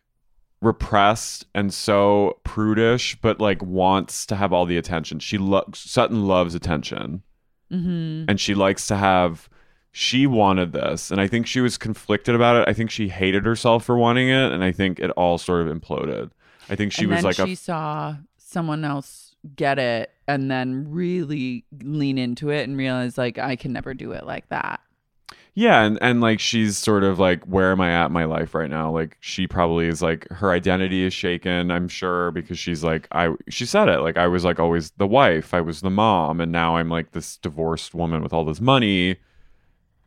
repressed 0.61 1.45
and 1.55 1.73
so 1.73 2.39
prudish, 2.43 3.17
but 3.21 3.39
like 3.39 3.61
wants 3.61 4.25
to 4.27 4.35
have 4.35 4.53
all 4.53 4.65
the 4.65 4.77
attention. 4.77 5.19
She 5.19 5.37
loves 5.37 5.79
Sutton 5.79 6.27
loves 6.27 6.55
attention, 6.55 7.23
hmm 7.69 8.25
and 8.27 8.39
she 8.39 8.55
likes 8.55 8.87
to 8.87 8.95
have. 8.95 9.49
She 9.91 10.27
wanted 10.27 10.71
this, 10.71 11.09
and 11.09 11.19
I 11.19 11.27
think 11.27 11.47
she 11.47 11.61
was 11.61 11.77
conflicted 11.77 12.35
about 12.35 12.55
it. 12.55 12.69
I 12.69 12.73
think 12.73 12.91
she 12.91 13.09
hated 13.09 13.43
herself 13.43 13.83
for 13.83 13.97
wanting 13.97 14.29
it, 14.29 14.51
and 14.51 14.63
I 14.63 14.71
think 14.71 14.99
it 14.99 15.09
all 15.11 15.39
sort 15.39 15.67
of 15.67 15.75
imploded. 15.75 16.29
I 16.69 16.75
think 16.75 16.93
she 16.93 17.05
and 17.05 17.09
was 17.09 17.17
then 17.17 17.23
like 17.23 17.35
she 17.37 17.53
a 17.53 17.55
saw 17.55 18.15
someone 18.37 18.85
else 18.85 19.35
get 19.55 19.79
it 19.79 20.11
and 20.27 20.51
then 20.51 20.91
really 20.91 21.65
lean 21.81 22.17
into 22.17 22.49
it 22.49 22.67
and 22.67 22.77
realize 22.77 23.17
like 23.17 23.39
I 23.39 23.55
can 23.55 23.73
never 23.73 23.95
do 23.95 24.11
it 24.11 24.25
like 24.25 24.47
that. 24.49 24.79
Yeah, 25.55 25.81
and 25.81 25.97
and 26.01 26.21
like 26.21 26.39
she's 26.39 26.77
sort 26.77 27.03
of 27.03 27.19
like, 27.19 27.43
where 27.45 27.71
am 27.71 27.81
I 27.81 27.91
at 27.91 28.07
in 28.07 28.11
my 28.13 28.25
life 28.25 28.55
right 28.55 28.69
now? 28.69 28.91
Like 28.91 29.17
she 29.19 29.47
probably 29.47 29.87
is 29.87 30.01
like 30.01 30.27
her 30.29 30.51
identity 30.51 31.03
is 31.03 31.13
shaken, 31.13 31.71
I'm 31.71 31.87
sure, 31.87 32.31
because 32.31 32.57
she's 32.57 32.83
like 32.83 33.07
I 33.11 33.33
she 33.49 33.65
said 33.65 33.89
it, 33.89 33.99
like 33.99 34.17
I 34.17 34.27
was 34.27 34.45
like 34.45 34.59
always 34.59 34.91
the 34.91 35.07
wife, 35.07 35.53
I 35.53 35.61
was 35.61 35.81
the 35.81 35.89
mom, 35.89 36.39
and 36.39 36.51
now 36.51 36.77
I'm 36.77 36.89
like 36.89 37.11
this 37.11 37.37
divorced 37.37 37.93
woman 37.93 38.23
with 38.23 38.33
all 38.33 38.45
this 38.45 38.61
money 38.61 39.17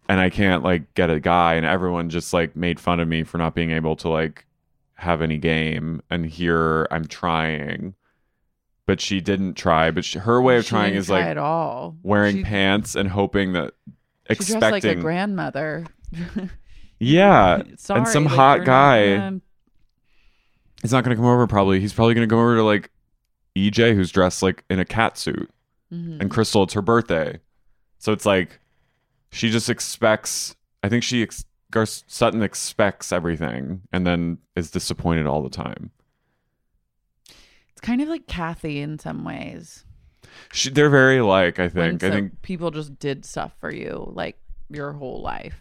and 0.09 0.21
I 0.21 0.31
can't 0.31 0.63
like 0.63 0.95
get 0.95 1.11
a 1.11 1.21
guy 1.21 1.55
and 1.55 1.65
everyone 1.67 2.11
just 2.11 2.33
like 2.33 2.57
made 2.57 2.81
fun 2.81 3.01
of 3.01 3.09
me 3.09 3.25
for 3.25 3.39
not 3.39 3.55
being 3.55 3.71
able 3.71 3.97
to 3.97 4.09
like 4.09 4.47
have 4.95 5.23
any 5.23 5.39
game 5.39 6.03
and 6.11 6.27
here 6.27 6.87
I'm 6.91 7.07
trying. 7.07 7.95
But 8.85 9.01
she 9.01 9.21
didn't 9.21 9.55
try, 9.55 9.91
but 9.93 10.05
she, 10.05 10.19
her 10.19 10.43
way 10.43 10.57
of 10.59 10.65
She 10.65 10.71
trying 10.71 10.95
is 10.95 11.07
try 11.07 11.21
like 11.21 11.27
at 11.27 11.39
all 11.39 11.97
wearing 12.03 12.39
she, 12.39 12.43
pants 12.43 12.95
and 12.97 13.09
hoping 13.09 13.53
that 13.53 13.75
she 14.31 14.37
dressed 14.37 14.61
like 14.61 14.85
a 14.85 14.95
grandmother. 14.95 15.87
Yeah, 16.99 17.63
Sorry, 17.77 17.99
and 18.01 18.09
some 18.09 18.25
like, 18.25 18.35
hot 18.35 18.59
not 18.61 18.67
guy. 18.67 19.17
gonna- 19.17 19.41
He's 20.83 20.93
not 20.93 21.05
gonna 21.05 21.17
come 21.17 21.25
over. 21.27 21.47
Probably 21.47 21.79
he's 21.81 21.93
probably 21.93 22.15
gonna 22.15 22.27
go 22.27 22.39
over 22.41 22.57
to 22.57 22.63
like 22.65 22.91
EJ, 23.57 23.95
who's 23.95 24.11
dressed 24.11 24.43
like 24.43 24.65
in 24.71 24.79
a 24.81 24.85
cat 24.85 25.17
suit, 25.17 25.49
Mhm. 25.93 26.21
and 26.21 26.31
Crystal, 26.31 26.63
it's 26.65 26.73
her 26.75 26.83
birthday, 26.83 27.39
so 27.99 28.13
it's 28.13 28.27
like 28.27 28.59
she 29.31 29.49
just 29.51 29.69
expects. 29.71 30.57
I 30.83 30.89
think 30.89 31.05
she 31.05 31.23
ex- 31.23 31.45
Gar- 31.71 31.87
Sutton 31.87 32.43
expects 32.43 33.13
everything, 33.13 33.83
and 33.93 34.05
then 34.07 34.39
is 34.57 34.71
disappointed 34.73 35.27
all 35.27 35.43
the 35.43 35.49
time. 35.51 35.91
It's 37.71 37.81
kind 37.81 38.01
of 38.03 38.09
like 38.09 38.27
Kathy 38.27 38.81
in 38.81 38.99
some 38.99 39.25
ways. 39.25 39.85
She, 40.53 40.71
they're 40.71 40.91
very 40.91 41.21
like. 41.21 41.59
I 41.59 41.69
think. 41.69 42.03
I 42.03 42.11
think. 42.11 42.43
people 42.43 42.71
just 42.71 42.99
did 42.99 43.25
stuff 43.25 43.53
for 43.61 43.73
you 43.73 44.11
like 44.15 44.39
your 44.69 44.93
whole 44.93 45.21
life. 45.23 45.61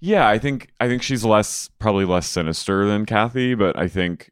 Yeah, 0.00 0.28
I 0.28 0.38
think. 0.38 0.68
I 0.80 0.88
think 0.88 1.02
she's 1.02 1.24
less 1.24 1.68
probably 1.78 2.04
less 2.04 2.26
sinister 2.26 2.86
than 2.86 3.06
Kathy, 3.06 3.54
but 3.54 3.78
I 3.78 3.88
think. 3.88 4.30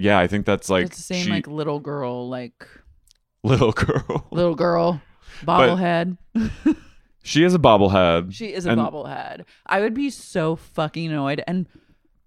Yeah, 0.00 0.18
I 0.18 0.26
think 0.28 0.46
that's 0.46 0.70
like 0.70 0.86
it's 0.86 0.96
the 0.96 1.02
same 1.02 1.24
she- 1.26 1.30
like 1.30 1.46
little 1.46 1.80
girl, 1.80 2.28
like 2.28 2.66
little 3.44 3.72
girl. 3.72 4.26
little 4.30 4.54
girl, 4.54 5.00
bobblehead. 5.42 6.16
She 7.24 7.44
is 7.44 7.54
a 7.54 7.58
bobblehead. 7.58 8.32
she 8.32 8.54
is 8.54 8.64
a 8.64 8.70
and- 8.70 8.80
bobblehead. 8.80 9.44
I 9.66 9.80
would 9.80 9.92
be 9.92 10.08
so 10.08 10.56
fucking 10.56 11.08
annoyed, 11.08 11.42
and 11.46 11.66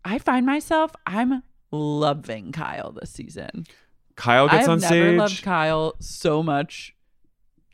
I 0.06 0.20
find 0.20 0.46
myself 0.46 0.92
I'm 1.08 1.42
loving 1.72 2.52
Kyle 2.52 2.92
this 2.92 3.10
season. 3.10 3.66
Kyle 4.22 4.48
gets 4.48 4.54
I 4.54 4.58
gets 4.58 4.68
have 4.68 4.72
on 4.74 4.80
never 4.80 4.94
stage. 5.10 5.18
loved 5.18 5.44
Kyle 5.44 5.94
so 6.00 6.44
much 6.44 6.96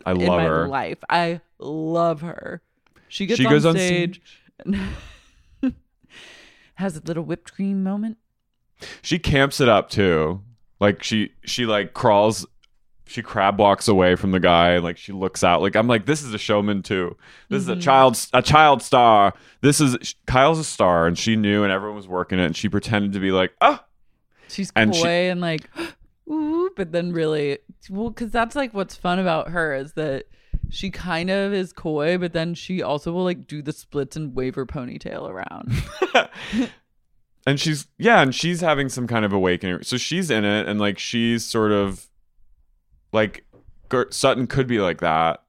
I 0.05 0.11
in 0.11 0.19
love 0.25 0.37
my 0.39 0.43
her. 0.45 0.67
life. 0.67 0.97
I 1.09 1.41
love 1.59 2.21
her. 2.21 2.61
She 3.09 3.25
gets 3.25 3.37
She 3.39 3.45
on 3.45 3.51
goes 3.51 3.65
on 3.65 3.75
stage, 3.75 4.21
and 4.65 4.79
has 6.75 6.95
a 6.97 7.01
little 7.01 7.23
whipped 7.23 7.53
cream 7.53 7.83
moment. 7.83 8.17
She 9.01 9.17
camps 9.19 9.59
it 9.59 9.67
up 9.69 9.89
too. 9.89 10.41
Like 10.79 11.03
she 11.03 11.31
she 11.43 11.65
like 11.65 11.93
crawls 11.93 12.45
she 13.07 13.21
crab 13.21 13.57
walks 13.59 13.87
away 13.87 14.15
from 14.15 14.31
the 14.31 14.39
guy 14.39 14.71
and 14.71 14.83
like 14.83 14.97
she 14.97 15.11
looks 15.13 15.43
out 15.43 15.61
like 15.61 15.75
I'm 15.75 15.87
like 15.87 16.05
this 16.05 16.21
is 16.21 16.33
a 16.33 16.37
showman 16.37 16.83
too. 16.83 17.17
This 17.49 17.61
is 17.63 17.69
a 17.69 17.75
Mhm. 17.75 17.81
child 17.81 18.27
a 18.33 18.41
child 18.41 18.81
star. 18.83 19.33
This 19.61 19.81
is 19.81 20.15
Kyle's 20.27 20.59
a 20.59 20.63
star 20.63 21.07
and 21.07 21.17
she 21.17 21.35
knew 21.35 21.63
and 21.63 21.71
everyone 21.71 21.95
was 21.97 22.07
working 22.07 22.37
it 22.39 22.45
and 22.45 22.55
she 22.55 22.69
pretended 22.69 23.13
to 23.13 23.19
be 23.19 23.31
like, 23.31 23.53
"Oh, 23.61 23.79
She's 24.49 24.71
And 24.75 24.93
coy 24.93 24.99
she- 25.01 25.07
and 25.07 25.41
like, 25.41 25.69
ooh, 26.29 26.69
but 26.75 26.91
then 26.91 27.11
really, 27.11 27.59
well, 27.89 28.09
because 28.09 28.31
that's 28.31 28.55
like 28.55 28.73
what's 28.73 28.95
fun 28.95 29.19
about 29.19 29.49
her 29.49 29.73
is 29.73 29.93
that 29.93 30.25
she 30.69 30.89
kind 30.89 31.29
of 31.29 31.53
is 31.53 31.73
coy, 31.73 32.17
but 32.17 32.33
then 32.33 32.53
she 32.53 32.81
also 32.81 33.11
will 33.11 33.23
like 33.23 33.47
do 33.47 33.61
the 33.61 33.73
splits 33.73 34.15
and 34.15 34.35
wave 34.35 34.55
her 34.55 34.65
ponytail 34.65 35.29
around. 35.29 35.71
and 37.47 37.59
she's 37.59 37.87
yeah 37.97 38.21
and 38.21 38.35
she's 38.35 38.61
having 38.61 38.89
some 38.89 39.07
kind 39.07 39.23
of 39.23 39.31
awakening 39.31 39.81
so 39.81 39.95
she's 39.95 40.29
in 40.29 40.43
it 40.43 40.67
and 40.67 40.81
like 40.81 40.99
she's 40.99 41.45
sort 41.45 41.71
of 41.71 42.07
like 43.13 43.45
sutton 44.09 44.47
could 44.47 44.67
be 44.67 44.79
like 44.79 44.99
that 44.99 45.43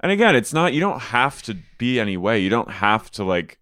and 0.00 0.10
again 0.10 0.34
it's 0.34 0.52
not 0.52 0.72
you 0.72 0.80
don't 0.80 0.98
have 0.98 1.40
to 1.42 1.56
be 1.78 2.00
any 2.00 2.16
way 2.16 2.40
you 2.40 2.50
don't 2.50 2.70
have 2.70 3.12
to 3.12 3.22
like 3.22 3.60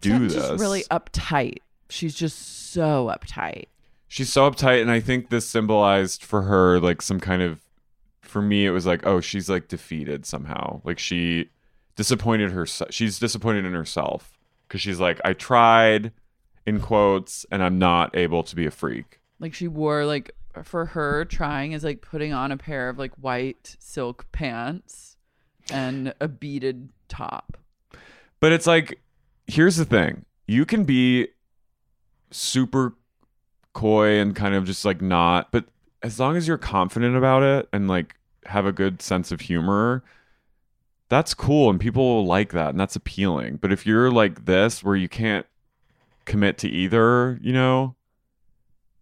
do 0.00 0.10
Sutton's 0.10 0.34
this 0.34 0.48
just 0.48 0.60
really 0.60 0.84
uptight. 0.84 1.58
She's 1.88 2.14
just 2.14 2.70
so 2.72 3.12
uptight. 3.14 3.66
She's 4.08 4.32
so 4.32 4.50
uptight 4.50 4.80
and 4.80 4.90
i 4.90 4.98
think 4.98 5.28
this 5.28 5.46
symbolized 5.46 6.24
for 6.24 6.42
her 6.42 6.80
like 6.80 7.02
some 7.02 7.20
kind 7.20 7.42
of 7.42 7.60
for 8.28 8.42
me 8.42 8.66
it 8.66 8.70
was 8.70 8.86
like 8.86 9.06
oh 9.06 9.20
she's 9.20 9.48
like 9.48 9.68
defeated 9.68 10.26
somehow. 10.26 10.80
Like 10.84 10.98
she 10.98 11.50
disappointed 11.96 12.52
herself 12.52 12.92
she's 12.92 13.18
disappointed 13.18 13.64
in 13.64 13.72
herself. 13.72 14.32
Because 14.66 14.80
she's 14.80 15.00
like 15.00 15.20
i 15.24 15.32
tried 15.32 16.12
in 16.66 16.80
quotes 16.80 17.46
and 17.50 17.62
i'm 17.62 17.78
not 17.78 18.14
able 18.14 18.42
to 18.42 18.54
be 18.54 18.66
a 18.66 18.70
freak. 18.70 19.20
Like 19.40 19.54
she 19.54 19.68
wore 19.68 20.04
like 20.04 20.34
for 20.62 20.86
her 20.86 21.24
trying 21.24 21.72
is 21.72 21.84
like 21.84 22.02
putting 22.02 22.32
on 22.32 22.52
a 22.52 22.56
pair 22.56 22.88
of 22.88 22.98
like 22.98 23.12
white 23.14 23.76
silk 23.78 24.26
pants 24.32 25.16
and 25.70 26.12
a 26.20 26.28
beaded 26.28 26.90
top. 27.08 27.56
But 28.40 28.52
it's 28.52 28.66
like, 28.66 29.00
here's 29.46 29.76
the 29.76 29.84
thing: 29.84 30.24
you 30.46 30.64
can 30.64 30.84
be 30.84 31.28
super 32.30 32.94
coy 33.78 34.18
and 34.18 34.34
kind 34.34 34.56
of 34.56 34.64
just 34.64 34.84
like 34.84 35.00
not, 35.00 35.52
but 35.52 35.64
as 36.02 36.18
long 36.18 36.36
as 36.36 36.48
you're 36.48 36.58
confident 36.58 37.16
about 37.16 37.44
it 37.44 37.68
and 37.72 37.86
like 37.86 38.16
have 38.46 38.66
a 38.66 38.72
good 38.72 39.00
sense 39.00 39.30
of 39.30 39.42
humor, 39.42 40.02
that's 41.08 41.32
cool 41.32 41.70
and 41.70 41.78
people 41.78 42.02
will 42.02 42.26
like 42.26 42.50
that 42.52 42.70
and 42.70 42.80
that's 42.80 42.96
appealing. 42.96 43.56
But 43.56 43.70
if 43.70 43.86
you're 43.86 44.10
like 44.10 44.46
this, 44.46 44.82
where 44.82 44.96
you 44.96 45.08
can't 45.08 45.46
commit 46.24 46.58
to 46.58 46.68
either, 46.68 47.38
you 47.40 47.52
know, 47.52 47.94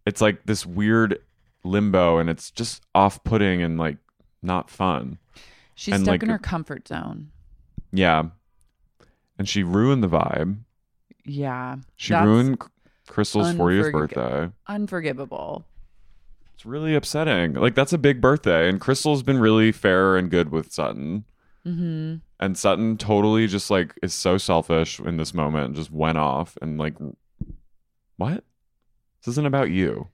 it's 0.05 0.21
like 0.21 0.45
this 0.45 0.63
weird 0.63 1.19
limbo 1.63 2.19
and 2.19 2.29
it's 2.29 2.51
just 2.51 2.83
off-putting 2.93 3.63
and 3.63 3.79
like 3.79 3.97
not 4.43 4.69
fun. 4.69 5.17
She's 5.73 5.95
And, 5.95 6.03
stuck 6.03 6.13
like, 6.13 6.23
in 6.23 6.29
her 6.29 6.37
comfort 6.37 6.87
zone. 6.87 7.31
Yeah. 7.91 8.25
And 9.39 9.49
she 9.49 9.63
ruined 9.63 10.03
the 10.03 10.07
vibe. 10.07 10.57
Yeah. 11.25 11.77
She 11.95 12.13
ruined 12.13 12.61
Crystal's 13.07 13.47
40th 13.53 13.91
unforg- 13.91 13.91
birthday. 14.13 14.51
unforgivable. 14.67 15.65
It's 16.55 16.65
really 16.65 16.95
upsetting. 16.95 17.53
Like 17.53 17.75
that's 17.75 17.93
a 17.93 17.97
big 17.97 18.19
birthday 18.21 18.67
and 18.69 18.81
Crystal's 18.81 19.23
been 19.23 19.39
really 19.39 19.71
fair 19.71 20.17
and 20.17 20.29
good 20.31 20.51
with 20.51 20.71
Sutton. 20.73 21.25
hmm 21.63 22.15
And 22.39 22.57
Sutton 22.57 22.97
totally 22.97 23.47
just 23.47 23.69
like 23.69 23.93
is 24.01 24.13
so 24.13 24.37
selfish 24.37 24.99
in 24.99 25.17
this 25.17 25.33
moment 25.33 25.65
and 25.67 25.75
just 25.75 25.91
went 25.91 26.17
off 26.17 26.57
and 26.61 26.77
like 26.79 26.95
what? 28.17 28.43
This 29.21 29.33
isn't 29.33 29.45
about 29.45 29.69
you. 29.69 30.07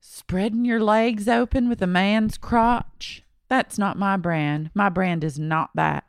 Spreading 0.00 0.64
your 0.64 0.80
legs 0.80 1.28
open 1.28 1.68
with 1.68 1.82
a 1.82 1.86
man's 1.86 2.36
crotch. 2.38 3.22
That's 3.48 3.78
not 3.78 3.98
my 3.98 4.16
brand. 4.16 4.70
My 4.74 4.88
brand 4.88 5.24
is 5.24 5.38
not 5.38 5.70
that. 5.74 6.04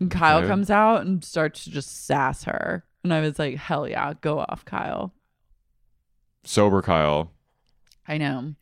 And 0.00 0.10
Kyle 0.10 0.38
Okay. 0.38 0.48
comes 0.48 0.70
out 0.70 1.04
and 1.04 1.22
starts 1.24 1.64
to 1.64 1.70
just 1.70 2.06
sass 2.06 2.44
her. 2.44 2.84
And 3.04 3.12
I 3.14 3.20
was 3.20 3.38
like, 3.38 3.56
hell 3.56 3.86
yeah, 3.88 4.14
go 4.20 4.40
off, 4.40 4.64
Kyle. 4.64 5.12
Sober 6.42 6.82
Kyle. 6.82 7.30
I 8.08 8.18
know. 8.18 8.54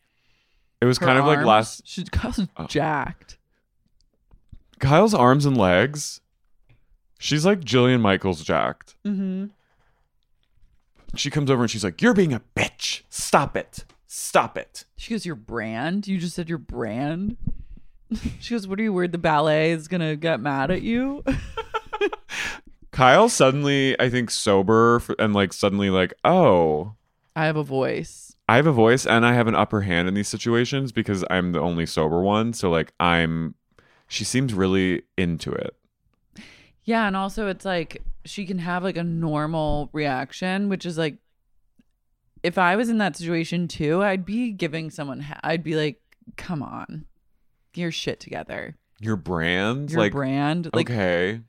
It 0.81 0.85
was 0.85 0.97
Her 0.99 1.05
kind 1.05 1.17
of 1.17 1.25
like 1.25 1.37
arms, 1.37 1.47
last 1.47 1.81
She 1.85 2.03
Kyle's 2.03 2.41
Oh. 2.57 2.65
jacked. 2.67 3.37
Kyle's 4.79 5.13
arms 5.13 5.45
and 5.45 5.57
legs. 5.57 6.19
She's 7.19 7.45
like 7.45 7.61
Jillian 7.61 8.01
Michaels 8.01 8.43
jacked. 8.43 8.95
Mm-hmm. 9.05 9.45
She 11.15 11.29
comes 11.29 11.49
over 11.49 11.61
and 11.61 11.71
she's 11.71 11.83
like, 11.83 12.01
"You're 12.01 12.13
being 12.13 12.33
a 12.33 12.41
bitch. 12.55 13.03
Stop 13.09 13.55
it. 13.55 13.85
Stop 14.07 14.57
it." 14.57 14.83
She 14.97 15.13
goes, 15.13 15.25
Your 15.25 15.35
brand? 15.35 16.05
You 16.07 16.17
just 16.17 16.35
said 16.35 16.49
your 16.49 16.57
brand? 16.57 17.37
she 18.41 18.53
goes, 18.55 18.67
What 18.67 18.79
are 18.79 18.83
you 18.83 18.91
worried 18.91 19.11
the 19.13 19.17
ballet 19.17 19.71
is 19.71 19.87
gonna 19.87 20.15
get 20.17 20.39
mad 20.41 20.69
at 20.71 20.81
you? 20.81 21.23
Kyle 22.93 23.27
suddenly, 23.27 23.99
I 23.99 24.09
think, 24.09 24.29
sober 24.29 25.01
and 25.17 25.33
like 25.33 25.51
suddenly 25.51 25.89
like, 25.89 26.13
oh, 26.23 26.93
I 27.35 27.47
have 27.47 27.57
a 27.57 27.63
voice. 27.63 28.35
I 28.47 28.57
have 28.57 28.67
a 28.67 28.71
voice 28.71 29.07
and 29.07 29.25
I 29.25 29.33
have 29.33 29.47
an 29.47 29.55
upper 29.55 29.81
hand 29.81 30.07
in 30.07 30.13
these 30.13 30.27
situations 30.27 30.91
because 30.91 31.25
I'm 31.29 31.53
the 31.53 31.59
only 31.59 31.85
sober 31.87 32.21
one. 32.21 32.53
So 32.53 32.69
like, 32.69 32.93
I'm. 32.99 33.55
She 34.07 34.23
seems 34.23 34.53
really 34.53 35.01
into 35.17 35.51
it. 35.51 35.75
Yeah, 36.83 37.07
and 37.07 37.15
also 37.15 37.47
it's 37.47 37.65
like 37.65 38.03
she 38.25 38.45
can 38.45 38.59
have 38.59 38.83
like 38.83 38.97
a 38.97 39.03
normal 39.03 39.89
reaction, 39.91 40.69
which 40.69 40.85
is 40.85 40.97
like 40.97 41.17
if 42.43 42.59
I 42.59 42.75
was 42.75 42.89
in 42.89 42.99
that 42.99 43.15
situation 43.15 43.67
too, 43.67 44.03
I'd 44.03 44.25
be 44.25 44.51
giving 44.51 44.91
someone 44.91 45.21
ha- 45.21 45.39
I'd 45.43 45.63
be 45.63 45.75
like, 45.75 45.99
"Come 46.37 46.61
on. 46.61 47.05
Get 47.71 47.81
your 47.81 47.91
shit 47.91 48.19
together. 48.19 48.77
Your 48.99 49.15
brand, 49.15 49.89
Your 49.89 50.01
like, 50.01 50.11
brand 50.11 50.69
like 50.73 50.91
okay, 50.91 51.41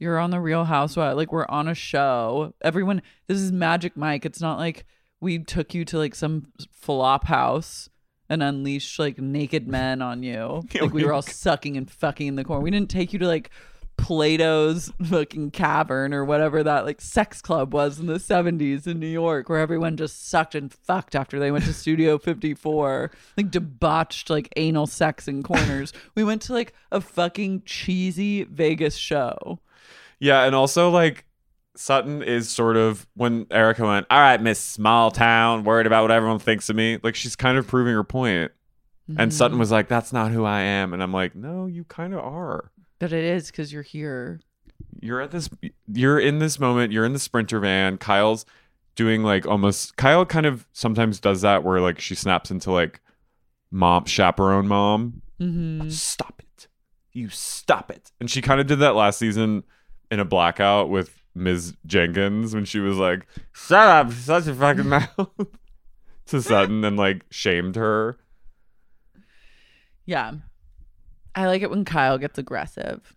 you're 0.00 0.18
on 0.18 0.30
the 0.30 0.40
Real 0.40 0.64
Housewives, 0.64 1.16
like 1.16 1.30
we're 1.30 1.46
on 1.48 1.68
a 1.68 1.74
show. 1.74 2.54
Everyone 2.62 3.02
this 3.28 3.38
is 3.38 3.52
Magic 3.52 3.96
Mike. 3.96 4.24
It's 4.26 4.40
not 4.40 4.58
like 4.58 4.84
we 5.20 5.38
took 5.38 5.74
you 5.74 5.84
to 5.84 5.98
like 5.98 6.14
some 6.16 6.46
flop 6.72 7.26
house 7.26 7.88
and 8.28 8.42
unleashed 8.42 8.98
like 8.98 9.18
naked 9.18 9.68
men 9.68 10.00
on 10.02 10.22
you. 10.22 10.62
Yeah, 10.72 10.82
Like 10.82 10.92
we 10.94 11.02
we- 11.02 11.06
were 11.06 11.12
all 11.12 11.22
sucking 11.22 11.76
and 11.76 11.88
fucking 11.90 12.26
in 12.26 12.34
the 12.36 12.44
corner. 12.44 12.62
We 12.62 12.70
didn't 12.70 12.90
take 12.90 13.12
you 13.12 13.18
to 13.20 13.26
like 13.26 13.50
Plato's 13.98 14.90
fucking 15.10 15.50
cavern 15.50 16.14
or 16.14 16.24
whatever 16.24 16.62
that 16.62 16.86
like 16.86 17.02
sex 17.02 17.42
club 17.42 17.74
was 17.74 18.00
in 18.00 18.06
the 18.06 18.14
70s 18.14 18.86
in 18.86 18.98
New 18.98 19.06
York 19.06 19.50
where 19.50 19.58
everyone 19.58 19.98
just 19.98 20.26
sucked 20.28 20.54
and 20.54 20.72
fucked 20.72 21.14
after 21.14 21.38
they 21.38 21.50
went 21.50 21.66
to 21.66 21.74
Studio 21.74 22.16
54 22.18 23.10
like 23.36 23.50
debauched 23.50 24.30
like 24.30 24.48
anal 24.56 24.86
sex 24.86 25.28
in 25.28 25.42
corners 25.42 25.92
we 26.14 26.24
went 26.24 26.40
to 26.42 26.54
like 26.54 26.72
a 26.90 27.02
fucking 27.02 27.62
cheesy 27.66 28.44
Vegas 28.44 28.96
show 28.96 29.60
yeah, 30.20 30.44
and 30.44 30.54
also 30.54 30.90
like. 30.90 31.24
Sutton 31.76 32.22
is 32.22 32.48
sort 32.50 32.76
of 32.76 33.06
when 33.14 33.46
Erika 33.50 33.84
went, 33.86 34.04
all 34.10 34.18
right, 34.20 34.42
Miss 34.42 34.58
Small 34.58 35.10
Town, 35.12 35.62
worried 35.64 35.86
about 35.86 36.02
what 36.02 36.10
everyone 36.10 36.40
thinks 36.40 36.68
of 36.68 36.74
me. 36.76 36.98
Like 37.02 37.14
she's 37.14 37.36
kind 37.36 37.56
of 37.56 37.66
proving 37.66 37.94
her 37.94 38.02
point. 38.04 38.50
And 39.16 39.32
Sutton 39.32 39.52
Mm-hmm. 39.54 39.60
was 39.60 39.70
like, 39.70 39.88
that's 39.88 40.12
not 40.12 40.30
who 40.32 40.44
I 40.44 40.60
am. 40.60 40.92
And 40.92 41.02
I'm 41.02 41.12
like, 41.12 41.34
no, 41.36 41.66
you 41.66 41.84
kind 41.84 42.12
of 42.12 42.20
are. 42.20 42.70
but 42.98 43.12
it 43.12 43.24
is 43.24 43.50
because 43.50 43.72
you're 43.72 43.84
here 43.84 44.40
you're 45.00 45.20
at 45.22 45.30
this 45.30 45.48
you're 45.90 46.18
in 46.18 46.38
this 46.40 46.58
moment 46.58 46.92
you're 46.92 47.04
in 47.06 47.12
the 47.12 47.18
sprinter 47.18 47.60
van 47.60 47.96
kyle's 47.96 48.44
doing 48.96 49.22
like 49.22 49.46
almost 49.46 49.96
kyle 49.96 50.26
kind 50.26 50.46
of 50.46 50.66
sometimes 50.72 51.20
does 51.20 51.40
that 51.42 51.62
where 51.64 51.80
like 51.80 52.00
she 52.00 52.14
snaps 52.16 52.50
into 52.50 52.70
like 52.72 53.00
mom 53.70 54.04
chaperone 54.04 54.66
mom 54.66 55.22
Mm-hmm. 55.40 55.88
stop 55.88 56.42
it 56.42 56.66
you 57.12 57.28
stop 57.30 57.90
it 57.90 58.10
and 58.20 58.30
she 58.30 58.42
kind 58.42 58.60
of 58.60 58.66
did 58.66 58.80
that 58.80 58.96
last 58.96 59.18
season 59.18 59.62
in 60.10 60.20
a 60.20 60.24
blackout 60.24 60.88
with 60.90 61.16
ms 61.34 61.74
jenkins 61.86 62.54
when 62.54 62.64
she 62.64 62.80
was 62.80 62.96
like 62.96 63.26
shut 63.52 63.86
up 63.86 64.12
such 64.12 64.46
a 64.48 64.54
fucking 64.54 64.88
mouth 64.88 65.30
to 66.26 66.42
sutton 66.42 66.84
and 66.84 66.96
like 66.96 67.24
shamed 67.30 67.76
her 67.76 68.18
Yeah. 70.06 70.32
I 71.34 71.46
like 71.46 71.62
it 71.62 71.70
when 71.70 71.84
Kyle 71.84 72.18
gets 72.18 72.38
aggressive. 72.38 73.16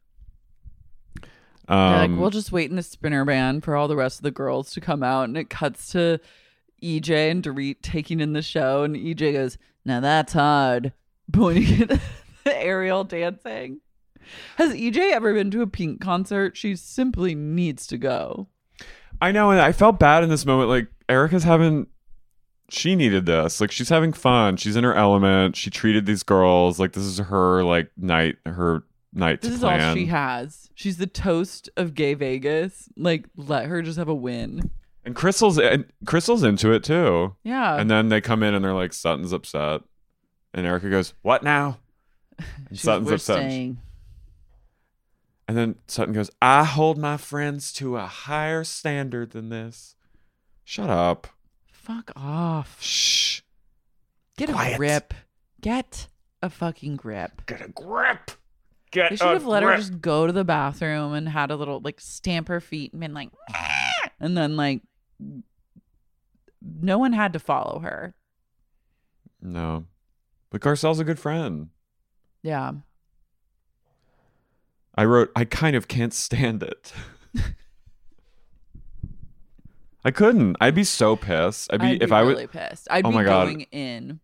Um 1.68 2.12
like, 2.12 2.20
we'll 2.20 2.30
just 2.30 2.52
wait 2.52 2.70
in 2.70 2.76
the 2.76 2.84
spinner 2.84 3.26
van 3.26 3.62
for 3.62 3.76
all 3.76 3.88
the 3.88 3.96
rest 3.96 4.20
of 4.20 4.24
the 4.24 4.32
girls 4.32 4.72
to 4.74 4.82
come 4.82 5.02
out. 5.02 5.24
And 5.24 5.38
it 5.38 5.50
cuts 5.50 5.92
to 5.94 6.20
EJ 6.84 7.32
and 7.32 7.42
Dorit 7.44 7.78
taking 7.82 8.20
in 8.20 8.34
the 8.34 8.42
show. 8.42 8.84
And 8.84 8.96
EJ 8.96 9.34
goes, 9.34 9.58
Now 9.86 10.00
that's 10.00 10.34
hard. 10.34 10.94
Pointing 11.32 11.90
at 11.90 12.00
Ariel 12.46 13.04
dancing. 13.06 13.80
Has 14.58 14.74
EJ 14.74 15.12
ever 15.14 15.34
been 15.34 15.52
to 15.52 15.62
a 15.62 15.68
Pink 15.68 16.02
concert? 16.02 16.56
She 16.58 16.76
simply 16.76 17.36
needs 17.36 17.88
to 17.88 17.98
go. 17.98 18.48
I 19.22 19.32
know, 19.32 19.52
and 19.52 19.62
I 19.62 19.72
felt 19.72 20.00
bad 20.00 20.24
in 20.24 20.30
this 20.30 20.46
moment. 20.46 20.70
Like 20.70 20.88
Erika's 21.08 21.44
having, 21.44 21.88
she 22.70 22.96
needed 22.96 23.26
this. 23.26 23.62
Like 23.62 23.72
she's 23.72 23.90
having 23.90 24.12
fun. 24.14 24.58
She's 24.58 24.76
in 24.76 24.84
her 24.84 24.94
element. 24.96 25.56
She 25.56 25.70
treated 25.70 26.06
these 26.06 26.24
girls 26.24 26.80
like 26.80 26.94
this 26.94 27.04
is 27.04 27.20
her 27.20 27.64
like 27.64 27.92
night, 27.98 28.38
her 28.46 28.84
night 29.14 29.42
This 29.42 29.52
to 29.52 29.54
is 29.56 29.60
plan. 29.62 29.82
all 29.90 29.96
she 29.96 30.08
has. 30.08 30.70
She's 30.74 30.98
the 30.98 31.08
toast 31.08 31.70
of 31.78 31.94
gay 31.94 32.16
Vegas. 32.16 32.90
Like, 32.98 33.26
let 33.38 33.68
her 33.68 33.82
just 33.82 33.98
have 34.00 34.10
a 34.10 34.16
win. 34.16 34.72
and 35.06 35.16
Crystal's 35.16 35.60
and 35.60 35.86
Crystal's 36.06 36.44
into 36.44 36.72
it 36.72 36.84
too. 36.84 37.36
Yeah. 37.44 37.76
and 37.80 37.90
then 37.92 38.10
they 38.10 38.20
come 38.22 38.42
in 38.44 38.54
and 38.56 38.66
they're 38.66 38.74
like, 38.74 38.94
Sutton's 38.94 39.32
upset, 39.34 39.82
and 40.54 40.66
Erika 40.66 40.90
goes, 40.90 41.14
"What 41.22 41.44
now?" 41.44 41.78
And 42.70 42.80
Sutton's 42.80 43.12
upset. 43.12 43.38
staying." 43.38 43.78
And 45.54 45.60
then 45.60 45.76
Sutton 45.88 46.16
goes, 46.16 46.32
"I 46.42 46.64
hold 46.64 46.98
my 46.98 47.16
friends 47.16 47.72
to 47.74 47.96
a 47.98 48.08
higher 48.08 48.64
standard 48.64 49.34
than 49.34 49.50
this." 49.50 49.96
Shut 50.64 50.90
up. 50.90 51.28
Fuck 51.72 52.12
off. 52.16 52.82
Shh. 52.82 53.42
Get 54.36 54.50
a 54.50 54.74
grip. 54.76 55.14
Get 55.62 56.08
a 56.42 56.50
fucking 56.50 56.96
grip. 56.96 57.46
Get 57.46 57.62
a 57.62 57.68
grip. 57.68 58.32
Get 58.90 59.12
They 59.12 59.16
should 59.16 59.28
have 59.28 59.46
let 59.46 59.62
her 59.62 59.76
just 59.76 60.02
go 60.02 60.26
to 60.26 60.34
the 60.34 60.44
bathroom 60.44 61.14
and 61.14 61.30
had 61.30 61.52
a 61.52 61.56
little 61.56 61.80
like 61.82 62.02
stamp 62.02 62.48
her 62.48 62.60
feet 62.60 62.92
and 62.92 63.02
been 63.02 63.14
like, 63.14 63.30
"Ah," 63.52 64.10
and 64.20 64.36
then 64.36 64.58
like, 64.58 64.82
no 66.64 66.98
one 66.98 67.14
had 67.14 67.32
to 67.34 67.40
follow 67.40 67.78
her. 67.82 68.16
No. 69.40 69.86
But 70.50 70.62
Garcelle's 70.62 71.00
a 71.00 71.04
good 71.04 71.20
friend. 71.20 71.70
Yeah. 72.42 72.72
I 74.96 75.06
wrote, 75.06 75.32
I 75.36 75.46
kind 75.46 75.76
of 75.76 75.88
can't 75.88 76.14
stand 76.14 76.62
it. 76.64 76.94
I 80.06 80.12
couldn't. 80.12 80.58
I'd 80.60 80.76
be 80.76 80.84
so 80.84 81.16
pissed. 81.16 81.72
I'd 81.72 81.80
be, 81.80 81.88
I'd 81.88 82.04
if 82.04 82.10
be 82.10 82.16
I 82.16 82.22
really 82.22 82.48
pissed. 82.48 82.88
I'd 82.92 83.06
Oh 83.06 83.10
be 83.10 83.16
my 83.16 83.24
God. 83.24 83.46
going 83.46 83.62
in. 83.72 84.20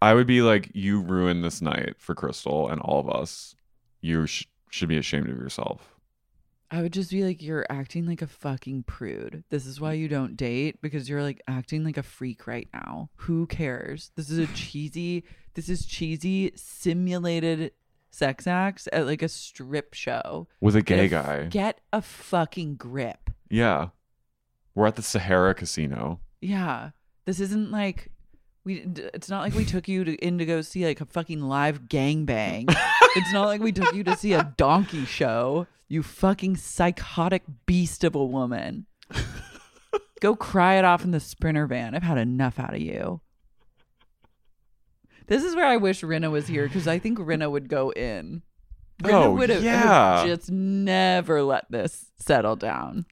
I 0.00 0.14
would 0.14 0.26
be 0.26 0.42
like, 0.42 0.70
you 0.74 1.00
ruined 1.00 1.42
this 1.42 1.60
night 1.60 1.94
for 1.98 2.14
Crystal 2.14 2.68
and 2.68 2.80
all 2.80 3.00
of 3.00 3.08
us. 3.08 3.56
You 4.00 4.26
sh- 4.26 4.46
should 4.70 4.88
be 4.88 4.98
ashamed 4.98 5.28
of 5.28 5.36
yourself. 5.38 5.94
I 6.70 6.82
would 6.82 6.92
just 6.92 7.10
be 7.10 7.24
like, 7.24 7.42
you're 7.42 7.66
acting 7.70 8.06
like 8.06 8.20
a 8.20 8.26
fucking 8.26 8.82
prude. 8.82 9.42
This 9.48 9.64
is 9.64 9.80
why 9.80 9.94
you 9.94 10.06
don't 10.06 10.36
date 10.36 10.82
because 10.82 11.08
you're 11.08 11.22
like 11.22 11.40
acting 11.48 11.82
like 11.82 11.96
a 11.96 12.02
freak 12.02 12.46
right 12.46 12.68
now. 12.74 13.08
Who 13.16 13.46
cares? 13.46 14.12
This 14.16 14.30
is 14.30 14.38
a 14.38 14.46
cheesy, 14.48 15.24
this 15.54 15.70
is 15.70 15.86
cheesy 15.86 16.52
simulated 16.54 17.72
sex 18.10 18.46
acts 18.46 18.88
at 18.92 19.06
like 19.06 19.22
a 19.22 19.28
strip 19.28 19.94
show. 19.94 20.48
With 20.60 20.76
a 20.76 20.82
Get 20.82 20.96
gay 20.96 21.08
guy. 21.08 21.44
Get 21.46 21.80
a 21.92 22.02
fucking 22.02 22.76
grip. 22.76 23.30
yeah. 23.50 23.88
We're 24.74 24.86
at 24.86 24.94
the 24.94 25.02
Sahara 25.02 25.54
Casino. 25.54 26.20
Yeah. 26.40 26.90
This 27.24 27.40
isn't 27.40 27.72
like 27.72 28.12
we 28.64 28.86
it's 29.14 29.28
not 29.28 29.40
like 29.40 29.54
we 29.54 29.64
took 29.64 29.88
you 29.88 30.04
to 30.04 30.14
in 30.16 30.38
to 30.38 30.46
go 30.46 30.60
see 30.60 30.86
like 30.86 31.00
a 31.00 31.04
fucking 31.06 31.40
live 31.40 31.88
gangbang. 31.88 32.66
it's 33.16 33.32
not 33.32 33.46
like 33.46 33.60
we 33.60 33.72
took 33.72 33.92
you 33.92 34.04
to 34.04 34.14
see 34.16 34.34
a 34.34 34.54
donkey 34.56 35.04
show. 35.04 35.66
You 35.88 36.04
fucking 36.04 36.58
psychotic 36.58 37.42
beast 37.66 38.04
of 38.04 38.14
a 38.14 38.24
woman. 38.24 38.86
go 40.20 40.36
cry 40.36 40.74
it 40.76 40.84
off 40.84 41.02
in 41.02 41.10
the 41.10 41.18
sprinter 41.20 41.66
van. 41.66 41.94
I've 41.96 42.02
had 42.04 42.18
enough 42.18 42.58
out 42.60 42.74
of 42.74 42.80
you. 42.80 43.20
This 45.28 45.44
is 45.44 45.54
where 45.54 45.66
I 45.66 45.76
wish 45.76 46.00
Rinna 46.02 46.30
was 46.30 46.46
here 46.48 46.66
because 46.66 46.88
I 46.88 46.98
think 46.98 47.18
Rinna 47.18 47.50
would 47.50 47.68
go 47.68 47.90
in. 47.90 48.42
Rinna 49.02 49.26
Oh, 49.26 49.34
would 49.34 49.50
have 49.50 49.62
yeah. 49.62 50.24
just 50.26 50.50
never 50.50 51.42
let 51.42 51.70
this 51.70 52.06
settle 52.18 52.56
down. 52.56 53.06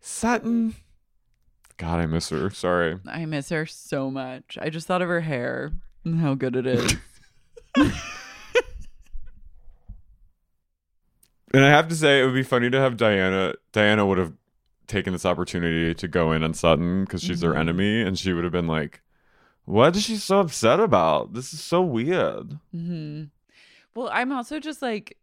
Sutton. 0.00 0.74
God, 1.76 2.00
I 2.00 2.06
miss 2.06 2.28
her. 2.30 2.50
Sorry. 2.50 2.98
I 3.06 3.26
miss 3.26 3.48
her 3.50 3.66
so 3.66 4.10
much. 4.10 4.56
I 4.60 4.70
just 4.70 4.86
thought 4.86 5.02
of 5.02 5.08
her 5.08 5.20
hair 5.22 5.72
and 6.04 6.20
how 6.20 6.34
good 6.34 6.56
it 6.56 6.66
is. 6.66 6.94
And 11.52 11.64
I 11.64 11.68
have 11.68 11.86
to 11.88 11.94
say, 11.94 12.20
it 12.20 12.24
would 12.24 12.34
be 12.34 12.42
funny 12.42 12.68
to 12.68 12.80
have 12.80 12.96
Diana. 12.96 13.54
Diana 13.70 14.04
would 14.04 14.18
have 14.18 14.32
taken 14.88 15.12
this 15.12 15.24
opportunity 15.24 15.94
to 15.94 16.08
go 16.08 16.32
in 16.32 16.42
on 16.42 16.52
Sutton 16.52 17.04
because 17.04 17.22
she's 17.22 17.42
Mm-hmm. 17.42 17.52
her 17.52 17.56
enemy, 17.56 18.02
and 18.02 18.18
she 18.18 18.32
would 18.32 18.42
have 18.42 18.52
been 18.52 18.66
like, 18.66 19.02
"What 19.64 19.96
is 19.96 20.04
she 20.04 20.16
so 20.16 20.40
upset 20.40 20.80
about? 20.80 21.32
This 21.34 21.52
is 21.54 21.60
so 21.60 21.82
weird." 21.82 22.58
hmm 22.70 23.24
Well, 23.94 24.10
I'm 24.12 24.32
also 24.32 24.58
just 24.60 24.82
like, 24.82 25.18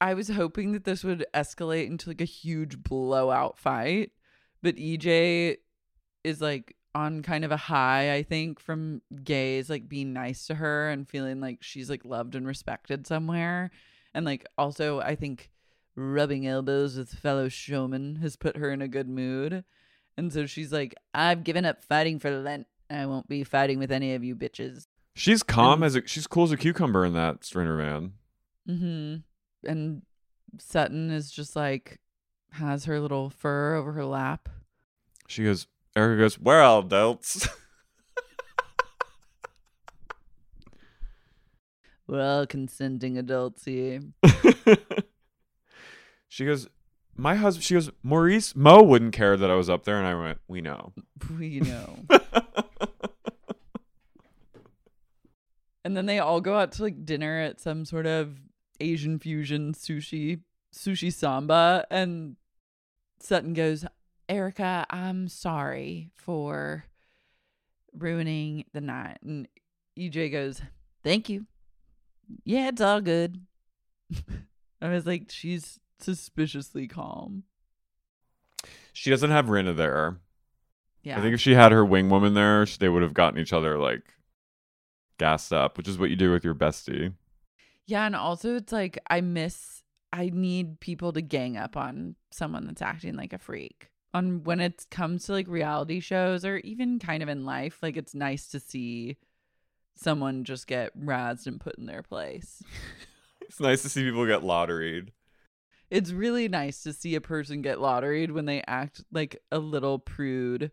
I 0.00 0.14
was 0.14 0.28
hoping 0.28 0.72
that 0.72 0.84
this 0.84 1.04
would 1.04 1.24
escalate 1.32 1.86
into 1.86 2.10
like 2.10 2.20
a 2.20 2.26
huge 2.26 2.82
blowout 2.82 3.58
fight, 3.58 4.12
but 4.62 4.76
EJ 4.76 5.58
is 6.24 6.40
like 6.40 6.76
on 6.94 7.22
kind 7.22 7.44
of 7.44 7.50
a 7.50 7.56
high, 7.56 8.14
I 8.14 8.22
think, 8.22 8.60
from 8.60 9.02
gays 9.22 9.68
like 9.68 9.88
being 9.88 10.12
nice 10.12 10.46
to 10.46 10.56
her 10.56 10.90
and 10.90 11.08
feeling 11.08 11.40
like 11.40 11.62
she's 11.62 11.90
like 11.90 12.04
loved 12.04 12.34
and 12.34 12.46
respected 12.46 13.06
somewhere. 13.06 13.70
And 14.14 14.24
like 14.24 14.46
also, 14.56 15.00
I 15.00 15.16
think 15.16 15.50
rubbing 15.96 16.46
elbows 16.46 16.96
with 16.96 17.10
fellow 17.10 17.48
showmen 17.48 18.16
has 18.16 18.36
put 18.36 18.56
her 18.56 18.70
in 18.70 18.82
a 18.82 18.88
good 18.88 19.08
mood. 19.08 19.64
And 20.16 20.32
so 20.32 20.46
she's 20.46 20.72
like, 20.72 20.94
I've 21.12 21.44
given 21.44 21.64
up 21.64 21.82
fighting 21.82 22.18
for 22.20 22.30
Lent. 22.30 22.66
I 22.90 23.06
won't 23.06 23.28
be 23.28 23.44
fighting 23.44 23.78
with 23.78 23.92
any 23.92 24.14
of 24.14 24.24
you 24.24 24.36
bitches. 24.36 24.86
She's 25.14 25.42
calm 25.42 25.82
And- 25.82 25.84
as 25.84 25.96
a 25.96 26.06
she's 26.06 26.26
cool 26.26 26.44
as 26.44 26.52
a 26.52 26.56
cucumber 26.56 27.04
in 27.04 27.12
that 27.14 27.44
Strainer 27.44 27.76
Man. 27.76 28.12
Mm-hmm. 28.68 29.68
And 29.68 30.02
Sutton 30.58 31.10
is 31.10 31.30
just 31.30 31.56
like 31.56 31.98
has 32.52 32.84
her 32.84 33.00
little 33.00 33.30
fur 33.30 33.74
over 33.74 33.92
her 33.92 34.04
lap. 34.04 34.48
She 35.28 35.44
goes. 35.44 35.66
Erika 35.96 36.22
goes. 36.22 36.38
We're 36.38 36.60
all 36.60 36.80
adults. 36.80 37.48
We're 42.06 42.20
all 42.20 42.46
consenting 42.46 43.16
adults 43.16 43.64
here. 43.64 44.00
she 46.28 46.44
goes. 46.44 46.68
My 47.16 47.36
husband. 47.36 47.64
She 47.64 47.74
goes. 47.74 47.90
Maurice 48.02 48.54
Mo 48.54 48.82
wouldn't 48.82 49.14
care 49.14 49.36
that 49.36 49.50
I 49.50 49.54
was 49.54 49.70
up 49.70 49.84
there, 49.84 49.98
and 49.98 50.06
I 50.06 50.14
went. 50.14 50.38
We 50.48 50.60
know. 50.60 50.92
We 51.38 51.60
know. 51.60 52.00
And 55.84 55.96
then 55.96 56.06
they 56.06 56.18
all 56.18 56.40
go 56.40 56.58
out 56.58 56.72
to 56.72 56.82
like 56.82 57.04
dinner 57.04 57.40
at 57.40 57.60
some 57.60 57.84
sort 57.84 58.06
of 58.06 58.38
Asian 58.80 59.18
fusion 59.18 59.72
sushi 59.74 60.40
sushi 60.74 61.12
samba 61.12 61.86
and 61.90 62.36
Sutton 63.20 63.54
goes, 63.54 63.84
"Erika, 64.28 64.84
I'm 64.90 65.28
sorry 65.28 66.10
for 66.16 66.84
ruining 67.96 68.64
the 68.72 68.80
night." 68.80 69.18
And 69.22 69.48
EJ 69.98 70.30
goes, 70.32 70.60
"Thank 71.02 71.28
you. 71.28 71.46
Yeah, 72.44 72.68
it's 72.68 72.80
all 72.80 73.00
good." 73.00 73.40
I 74.82 74.88
was 74.88 75.06
like, 75.06 75.30
she's 75.30 75.80
suspiciously 75.98 76.86
calm. 76.86 77.44
She 78.92 79.10
doesn't 79.10 79.30
have 79.30 79.46
Rinna 79.46 79.74
there. 79.74 80.18
Yeah. 81.02 81.18
I 81.18 81.22
think 81.22 81.34
if 81.34 81.40
she 81.40 81.54
had 81.54 81.72
her 81.72 81.84
wing 81.84 82.10
woman 82.10 82.34
there, 82.34 82.66
they 82.66 82.88
would 82.88 83.02
have 83.02 83.14
gotten 83.14 83.40
each 83.40 83.52
other 83.52 83.78
like 83.78 84.02
gassed 85.18 85.52
up, 85.52 85.76
which 85.76 85.88
is 85.88 85.98
what 85.98 86.10
you 86.10 86.16
do 86.16 86.30
with 86.32 86.44
your 86.44 86.54
bestie. 86.54 87.12
Yeah, 87.86 88.06
and 88.06 88.16
also 88.16 88.56
it's 88.56 88.72
like 88.72 88.98
I 89.10 89.20
miss 89.20 89.82
I 90.12 90.30
need 90.32 90.80
people 90.80 91.12
to 91.12 91.20
gang 91.20 91.56
up 91.56 91.76
on 91.76 92.14
someone 92.30 92.66
that's 92.66 92.82
acting 92.82 93.14
like 93.16 93.32
a 93.32 93.38
freak. 93.38 93.90
On 94.12 94.44
when 94.44 94.60
it 94.60 94.86
comes 94.90 95.24
to 95.26 95.32
like 95.32 95.48
reality 95.48 95.98
shows 96.00 96.44
or 96.44 96.58
even 96.58 96.98
kind 97.00 97.22
of 97.22 97.28
in 97.28 97.44
life, 97.44 97.78
like 97.82 97.96
it's 97.96 98.14
nice 98.14 98.46
to 98.48 98.60
see 98.60 99.16
someone 99.96 100.44
just 100.44 100.66
get 100.66 100.96
razzed 100.98 101.46
and 101.46 101.60
put 101.60 101.76
in 101.78 101.86
their 101.86 102.02
place. 102.02 102.62
It's 103.46 103.60
nice 103.60 103.82
to 103.82 103.90
see 103.90 104.02
people 104.02 104.26
get 104.26 104.40
lotteried. 104.40 105.10
It's 105.90 106.10
really 106.12 106.48
nice 106.48 106.82
to 106.84 106.94
see 106.94 107.14
a 107.14 107.20
person 107.20 107.60
get 107.60 107.76
lotteried 107.76 108.30
when 108.30 108.46
they 108.46 108.62
act 108.66 109.04
like 109.12 109.42
a 109.52 109.58
little 109.58 109.98
prude 109.98 110.70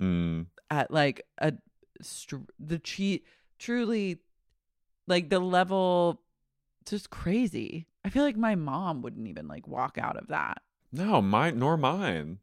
Mm. 0.00 0.46
at 0.70 0.90
like 0.90 1.22
a 1.38 1.54
str- 2.02 2.36
the 2.58 2.78
cheat 2.78 3.24
truly 3.58 4.18
like 5.06 5.30
the 5.30 5.40
level 5.40 6.20
just 6.86 7.10
crazy. 7.10 7.86
I 8.04 8.10
feel 8.10 8.22
like 8.22 8.36
my 8.36 8.54
mom 8.54 9.02
wouldn't 9.02 9.28
even 9.28 9.48
like 9.48 9.66
walk 9.68 9.98
out 9.98 10.16
of 10.16 10.28
that. 10.28 10.62
No, 10.92 11.20
mine 11.20 11.58
nor 11.58 11.76
mine. 11.76 12.38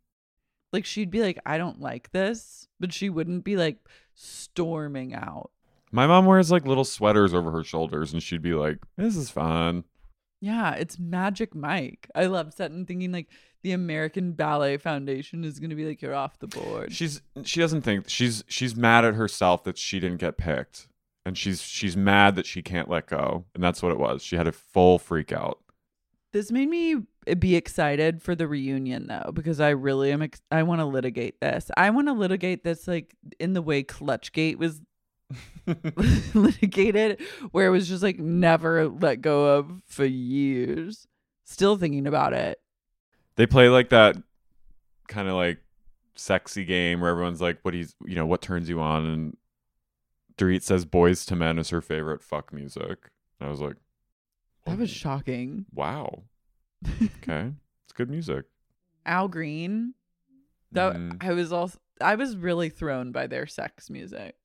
Like 0.72 0.86
she'd 0.86 1.12
be 1.12 1.22
like, 1.22 1.40
I 1.46 1.58
don't 1.58 1.80
like 1.80 2.12
this, 2.12 2.68
but 2.80 2.94
she 2.94 3.10
wouldn't 3.10 3.44
be 3.44 3.56
like 3.56 3.78
storming 4.14 5.14
out. 5.14 5.52
My 5.92 6.08
mom 6.08 6.26
wears 6.26 6.52
like 6.52 6.66
little 6.66 6.84
sweaters 6.84 7.34
over 7.34 7.52
her 7.52 7.64
shoulders, 7.64 8.12
and 8.12 8.22
she'd 8.22 8.42
be 8.42 8.54
like, 8.54 8.80
"This 8.98 9.16
is 9.16 9.30
fun." 9.30 9.86
Yeah, 10.42 10.74
it's 10.74 11.00
Magic 11.00 11.56
Mike. 11.56 12.10
I 12.14 12.26
love 12.26 12.54
sitting 12.54 12.86
thinking 12.86 13.12
like 13.12 13.30
the 13.64 13.72
American 13.72 14.34
Ballet 14.34 14.78
Foundation 14.78 15.44
is 15.44 15.60
gonna 15.60 15.76
be 15.76 15.86
like, 15.86 16.02
you're 16.02 16.14
off 16.14 16.40
the 16.40 16.48
board. 16.48 16.92
She's 16.92 17.22
she 17.44 17.62
doesn't 17.62 17.82
think 17.84 18.10
she's 18.10 18.44
she's 18.48 18.76
mad 18.76 19.06
at 19.06 19.16
herself 19.16 19.64
that 19.64 19.78
she 19.78 20.00
didn't 20.00 20.20
get 20.20 20.38
picked, 20.38 20.88
and 21.26 21.38
she's 21.38 21.62
she's 21.62 21.98
mad 21.98 22.36
that 22.36 22.46
she 22.46 22.62
can't 22.62 22.90
let 22.90 23.08
go, 23.08 23.46
and 23.54 23.64
that's 23.64 23.82
what 23.82 23.92
it 23.92 24.00
was. 24.00 24.22
She 24.22 24.36
had 24.36 24.48
a 24.48 24.52
full 24.52 25.00
freak 25.00 25.32
out. 25.32 25.60
This 26.32 26.52
made 26.52 26.70
me 26.70 26.98
be 27.40 27.56
excited 27.56 28.22
for 28.22 28.36
the 28.36 28.48
reunion 28.48 29.08
though, 29.08 29.32
because 29.34 29.60
I 29.60 29.70
really 29.70 30.12
am. 30.12 30.22
Ex- 30.22 30.42
I 30.52 30.64
want 30.64 30.82
to 30.82 30.86
litigate 30.86 31.42
this. 31.42 31.72
I 31.76 31.90
want 31.90 32.08
to 32.08 32.14
litigate 32.14 32.64
this 32.64 32.88
like 32.88 33.16
in 33.40 33.54
the 33.54 33.62
way 33.62 33.84
Clutchgate 33.84 34.58
was 34.58 34.82
litigated, 36.36 37.22
where 37.52 37.68
it 37.68 37.72
was 37.72 37.88
just 37.88 38.04
like 38.04 38.20
never 38.20 38.88
let 38.88 39.22
go 39.22 39.58
of 39.58 39.82
for 39.88 40.06
years. 40.06 41.08
Still 41.46 41.78
thinking 41.78 42.06
about 42.06 42.34
it. 42.34 42.60
They 43.36 43.48
play 43.48 43.70
like 43.70 43.90
that 43.90 44.16
kind 45.08 45.28
of 45.28 45.36
like 45.36 45.60
sexy 46.16 46.66
game 46.66 47.02
where 47.02 47.10
everyone's 47.10 47.42
like, 47.42 47.60
"What 47.64 47.74
he's 47.74 47.96
you 48.06 48.16
know 48.16 48.26
what 48.26 48.42
turns 48.42 48.70
you 48.70 48.80
on?" 48.80 49.06
And 49.06 49.38
Dorit 50.38 50.62
says, 50.64 50.86
"Boyz 50.86 51.32
II 51.32 51.38
Men" 51.38 51.60
is 51.60 51.70
her 51.70 51.82
favorite 51.82 52.22
fuck 52.22 52.52
music. 52.54 53.12
And 53.40 53.48
I 53.48 53.50
was 53.50 53.62
like, 53.62 53.76
That 54.66 54.78
was 54.78 54.90
shocking. 54.90 55.66
"Wow, 55.74 56.24
okay, 57.18 57.52
it's 57.86 57.94
good 57.94 58.10
music." 58.10 58.46
Al 59.06 59.28
Green. 59.28 59.94
That 60.72 60.96
Mm. 60.96 61.18
I 61.24 61.32
was 61.34 61.52
also 61.54 61.80
I 62.02 62.16
was 62.16 62.36
really 62.36 62.70
thrown 62.70 63.12
by 63.12 63.28
their 63.28 63.48
sex 63.48 63.90
music. 63.90 64.36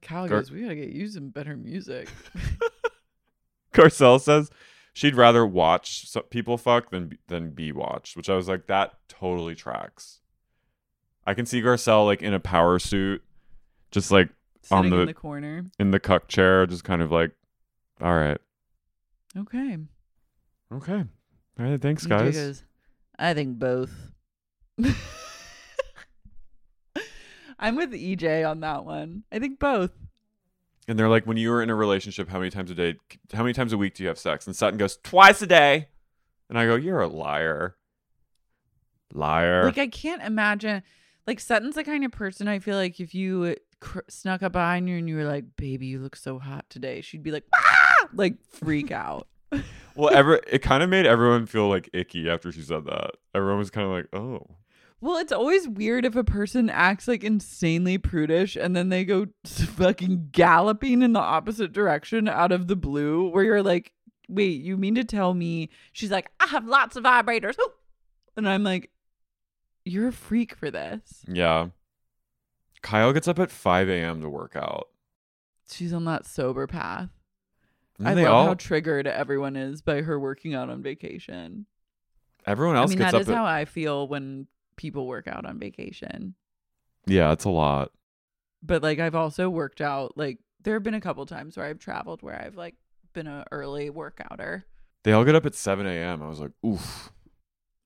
Cal 0.00 0.26
Gar- 0.28 0.38
goes, 0.38 0.50
we 0.50 0.62
gotta 0.62 0.74
get 0.74 0.88
you 0.90 1.06
some 1.08 1.30
better 1.30 1.56
music. 1.56 2.08
Garcelle 3.72 4.20
says 4.20 4.50
she'd 4.92 5.14
rather 5.14 5.46
watch 5.46 6.06
people 6.30 6.56
fuck 6.58 6.90
than 6.90 7.18
than 7.28 7.50
be 7.50 7.70
watched, 7.72 8.16
which 8.16 8.28
I 8.28 8.34
was 8.34 8.48
like, 8.48 8.66
that 8.66 8.94
totally 9.08 9.54
tracks. 9.54 10.20
I 11.26 11.34
can 11.34 11.46
see 11.46 11.60
Garcelle 11.60 12.06
like 12.06 12.22
in 12.22 12.32
a 12.34 12.40
power 12.40 12.78
suit, 12.78 13.22
just 13.90 14.10
like 14.10 14.30
On 14.70 14.90
the- 14.90 15.00
in 15.00 15.06
the 15.06 15.14
corner. 15.14 15.64
in 15.78 15.90
the 15.92 16.00
cuck 16.00 16.28
chair, 16.28 16.66
just 16.66 16.84
kind 16.84 17.00
of 17.02 17.10
like, 17.10 17.32
all 18.00 18.14
right, 18.14 18.38
Okay. 19.36 19.78
okay, 20.72 21.04
all 21.58 21.64
right, 21.66 21.80
thanks, 21.80 22.06
guys. 22.06 22.36
goes, 22.36 22.64
I 23.18 23.34
think 23.34 23.58
both. 23.58 23.92
I'm 27.58 27.74
with 27.76 27.90
EJ 27.92 28.48
on 28.48 28.60
that 28.60 28.84
one. 28.84 29.24
I 29.32 29.38
think 29.40 29.58
both. 29.58 29.90
And 30.86 30.98
they're 30.98 31.08
like, 31.08 31.26
when 31.26 31.36
you 31.36 31.50
were 31.50 31.62
in 31.62 31.70
a 31.70 31.74
relationship, 31.74 32.28
how 32.28 32.38
many 32.38 32.50
times 32.50 32.70
a 32.70 32.74
day, 32.74 32.94
how 33.32 33.42
many 33.42 33.52
times 33.52 33.72
a 33.72 33.78
week 33.78 33.94
do 33.94 34.02
you 34.04 34.08
have 34.08 34.18
sex? 34.18 34.46
And 34.46 34.54
Sutton 34.54 34.78
goes, 34.78 34.96
twice 35.02 35.42
a 35.42 35.46
day. 35.46 35.88
And 36.48 36.58
I 36.58 36.66
go, 36.66 36.76
you're 36.76 37.00
a 37.00 37.08
liar, 37.08 37.76
liar. 39.12 39.64
Like 39.64 39.76
I 39.78 39.88
can't 39.88 40.22
imagine. 40.22 40.82
Like 41.26 41.40
Sutton's 41.40 41.74
the 41.74 41.84
kind 41.84 42.04
of 42.04 42.12
person 42.12 42.48
I 42.48 42.58
feel 42.60 42.76
like 42.76 43.00
if 43.00 43.14
you 43.14 43.56
cr- 43.80 44.00
snuck 44.08 44.42
up 44.42 44.52
behind 44.52 44.88
you 44.88 44.96
and 44.96 45.08
you 45.08 45.16
were 45.16 45.24
like, 45.24 45.44
"Baby, 45.56 45.86
you 45.86 46.00
look 46.00 46.16
so 46.16 46.38
hot 46.38 46.64
today," 46.68 47.00
she'd 47.00 47.22
be 47.22 47.30
like, 47.30 47.44
"Ah!" 47.54 48.08
like 48.14 48.36
freak 48.50 48.90
out. 48.90 49.28
well, 49.94 50.14
ever 50.14 50.40
it 50.46 50.62
kind 50.62 50.82
of 50.82 50.90
made 50.90 51.06
everyone 51.06 51.46
feel 51.46 51.68
like 51.68 51.88
icky 51.92 52.28
after 52.28 52.52
she 52.52 52.62
said 52.62 52.84
that. 52.86 53.12
Everyone 53.34 53.58
was 53.58 53.70
kind 53.70 53.86
of 53.86 53.92
like, 53.92 54.06
oh. 54.12 54.56
Well, 55.00 55.16
it's 55.16 55.32
always 55.32 55.68
weird 55.68 56.04
if 56.04 56.16
a 56.16 56.24
person 56.24 56.68
acts 56.68 57.06
like 57.06 57.22
insanely 57.22 57.98
prudish 57.98 58.56
and 58.56 58.74
then 58.74 58.88
they 58.88 59.04
go 59.04 59.26
fucking 59.44 60.30
galloping 60.32 61.02
in 61.02 61.12
the 61.12 61.20
opposite 61.20 61.72
direction 61.72 62.26
out 62.26 62.50
of 62.50 62.66
the 62.66 62.74
blue, 62.74 63.28
where 63.28 63.44
you're 63.44 63.62
like, 63.62 63.92
wait, 64.28 64.60
you 64.60 64.76
mean 64.76 64.96
to 64.96 65.04
tell 65.04 65.34
me 65.34 65.70
she's 65.92 66.10
like, 66.10 66.30
I 66.40 66.46
have 66.48 66.66
lots 66.66 66.96
of 66.96 67.04
vibrators. 67.04 67.56
And 68.36 68.48
I'm 68.48 68.64
like, 68.64 68.90
you're 69.84 70.08
a 70.08 70.12
freak 70.12 70.54
for 70.54 70.70
this. 70.70 71.24
Yeah. 71.28 71.68
Kyle 72.82 73.12
gets 73.12 73.28
up 73.28 73.38
at 73.38 73.50
5 73.50 73.88
a.m. 73.88 74.20
to 74.22 74.28
work 74.28 74.56
out. 74.56 74.88
She's 75.70 75.92
on 75.92 76.04
that 76.06 76.24
sober 76.26 76.66
path. 76.66 77.10
And 77.98 78.08
I 78.08 78.14
love 78.14 78.32
all, 78.32 78.46
how 78.46 78.54
triggered 78.54 79.06
everyone 79.06 79.56
is 79.56 79.82
by 79.82 80.02
her 80.02 80.18
working 80.20 80.54
out 80.54 80.70
on 80.70 80.82
vacation. 80.82 81.66
everyone 82.46 82.76
else 82.76 82.90
I 82.90 82.92
mean, 82.92 82.98
gets 82.98 83.10
that 83.12 83.16
up 83.16 83.22
is 83.22 83.28
at, 83.28 83.34
how 83.34 83.44
I 83.44 83.64
feel 83.64 84.06
when 84.06 84.46
people 84.76 85.06
work 85.06 85.26
out 85.26 85.44
on 85.44 85.58
vacation. 85.58 86.34
Yeah, 87.06 87.32
it's 87.32 87.44
a 87.44 87.50
lot. 87.50 87.90
but 88.62 88.82
like 88.82 88.98
I've 89.00 89.14
also 89.16 89.48
worked 89.50 89.80
out 89.80 90.16
like 90.16 90.38
there 90.62 90.74
have 90.74 90.82
been 90.82 90.94
a 90.94 91.00
couple 91.00 91.24
times 91.26 91.56
where 91.56 91.66
I've 91.66 91.78
traveled 91.78 92.22
where 92.22 92.40
I've 92.40 92.56
like 92.56 92.76
been 93.12 93.26
an 93.26 93.44
early 93.50 93.90
workouter. 93.90 94.62
They 95.02 95.12
all 95.12 95.24
get 95.24 95.34
up 95.34 95.46
at 95.46 95.54
7 95.54 95.86
a.m. 95.86 96.22
I 96.22 96.28
was 96.28 96.40
like, 96.40 96.52
oof. 96.64 97.10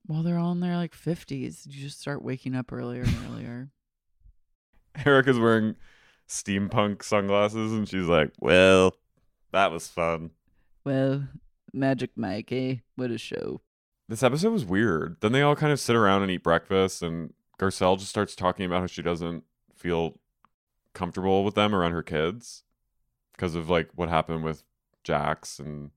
While 0.07 0.23
they're 0.23 0.39
all 0.39 0.53
in 0.53 0.61
their 0.61 0.77
like 0.77 0.95
fifties, 0.95 1.67
you 1.71 1.81
just 1.81 2.01
start 2.01 2.23
waking 2.23 2.55
up 2.55 2.73
earlier 2.73 3.03
and 3.03 3.17
earlier. 3.31 3.71
Erika's 5.07 5.39
wearing 5.39 5.77
steampunk 6.29 7.03
sunglasses 7.03 7.73
and 7.73 7.89
she's 7.89 8.07
like, 8.07 8.33
well, 8.41 8.95
that 9.53 9.71
was 9.71 9.89
fun. 9.89 10.31
well, 10.85 11.25
Magic 11.73 12.11
Mike, 12.17 12.53
eh? 12.53 12.77
What 12.97 13.11
a 13.11 13.19
show. 13.19 13.61
This 14.09 14.23
episode 14.23 14.51
was 14.53 14.65
weird. 14.65 15.17
Then 15.21 15.33
they 15.33 15.43
all 15.43 15.57
kind 15.57 15.73
of 15.73 15.81
sit 15.81 15.97
around 15.97 16.23
and 16.23 16.31
eat 16.31 16.43
breakfast, 16.43 17.03
and 17.03 17.33
Garcelle 17.59 17.97
just 17.99 18.11
starts 18.11 18.35
talking 18.37 18.67
about 18.67 18.81
how 18.81 18.87
she 18.87 19.01
doesn't 19.01 19.45
feel 19.75 20.19
comfortable 20.93 21.45
with 21.45 21.55
them 21.55 21.75
around 21.75 21.93
her 21.93 22.03
kids 22.03 22.65
because 23.33 23.55
of 23.55 23.71
like 23.71 23.89
what 23.95 24.11
happened 24.11 24.45
with 24.45 24.65
Jax 25.03 25.59
and 25.59 25.93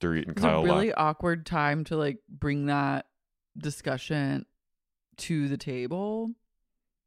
Dorit 0.00 0.22
and 0.22 0.30
It's 0.30 0.40
Kyle. 0.40 0.60
a 0.60 0.62
left. 0.62 0.74
really 0.74 0.94
awkward 0.94 1.44
time 1.44 1.84
to 1.84 1.96
like 1.96 2.18
bring 2.28 2.66
that 2.66 3.06
discussion 3.58 4.46
to 5.18 5.48
the 5.48 5.58
table. 5.58 6.30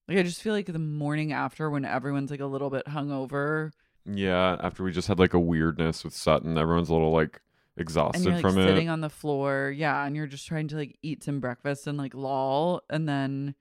Like 0.08 0.18
I 0.18 0.24
just 0.24 0.42
feel 0.42 0.54
like 0.54 0.66
the 0.66 0.80
morning 0.80 1.32
after 1.32 1.70
when 1.70 1.86
everyone's 1.86 2.32
like 2.32 2.40
a 2.42 2.46
little 2.46 2.70
bit 2.70 2.86
hungover 2.88 3.72
Yeah, 4.06 4.58
after 4.60 4.84
we 4.84 4.92
just 4.92 5.08
had 5.08 5.20
like 5.20 5.34
a 5.34 5.40
weirdness 5.40 6.04
with 6.04 6.14
Sutton, 6.14 6.58
everyone's 6.58 6.90
a 6.90 6.94
little 6.94 7.12
like 7.12 7.42
and 7.76 7.82
exhausted 7.82 8.24
you're 8.24 8.34
like 8.34 8.42
from 8.42 8.54
sitting 8.56 8.88
it. 8.88 8.92
on 8.92 9.02
the 9.02 9.10
floor 9.10 9.74
yeah 9.76 10.06
and 10.06 10.16
you're 10.16 10.28
just 10.28 10.48
trying 10.48 10.68
to 10.68 10.76
like 10.76 10.96
eat 11.02 11.24
some 11.24 11.40
breakfast 11.40 11.88
and 11.88 11.98
like 11.98 12.14
lol 12.14 12.82
and 12.90 13.10
then 13.10 13.56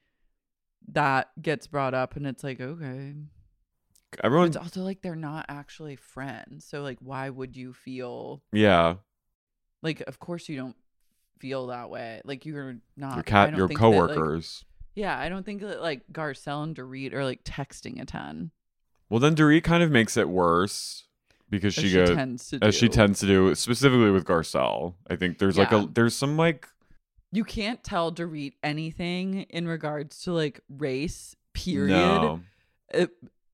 that 0.88 1.30
gets 1.40 1.66
brought 1.66 1.94
up 1.94 2.14
and 2.14 2.26
it's 2.26 2.44
like 2.44 2.60
okay 2.60 3.14
Everyone, 4.22 4.48
it's 4.48 4.58
also 4.58 4.82
like 4.82 5.00
they're 5.00 5.16
not 5.16 5.46
actually 5.48 5.96
friends 5.96 6.66
so 6.66 6.82
like 6.82 6.98
why 7.00 7.30
would 7.30 7.56
you 7.56 7.72
feel 7.72 8.42
yeah, 8.52 8.96
like 9.80 10.02
of 10.02 10.18
course 10.18 10.50
you 10.50 10.56
don't 10.58 10.76
feel 11.38 11.68
that 11.68 11.88
way 11.88 12.20
like 12.26 12.44
you're 12.44 12.76
not 12.94 13.14
your 13.14 13.22
cat, 13.22 13.56
your 13.56 13.66
think 13.66 13.80
that, 13.80 13.88
like- 13.88 13.94
coworkers. 13.94 14.66
Yeah 14.94 15.18
i 15.18 15.28
don't 15.28 15.44
think 15.44 15.60
that 15.62 15.80
like 15.82 16.02
garcelle 16.12 16.62
and 16.62 16.76
Dorit 16.76 17.12
are 17.12 17.24
like 17.24 17.44
texting 17.44 18.00
a 18.00 18.04
ton 18.04 18.50
well, 19.12 19.20
then 19.20 19.36
Dorit 19.36 19.62
kind 19.62 19.82
of 19.82 19.90
makes 19.90 20.16
it 20.16 20.30
worse 20.30 21.04
because 21.50 21.74
she 21.74 21.88
she 21.88 21.92
goes 21.92 22.08
tends 22.08 22.48
to 22.48 22.58
as 22.62 22.74
she 22.74 22.88
tends 22.88 23.20
to 23.20 23.26
do, 23.26 23.54
specifically 23.54 24.10
with 24.10 24.24
Garcelle. 24.24 24.94
I 25.06 25.16
think 25.16 25.36
there's 25.36 25.58
like 25.58 25.70
Yeah. 25.70 25.82
a 25.82 25.86
there's 25.86 26.16
some 26.16 26.38
like 26.38 26.66
you 27.30 27.44
can't 27.44 27.84
tell 27.84 28.10
Dorit 28.10 28.54
anything 28.62 29.42
in 29.50 29.68
regards 29.68 30.22
to 30.22 30.32
like 30.32 30.62
race 30.70 31.36
period 31.52 31.90
no. 31.90 32.40
it, 32.88 33.10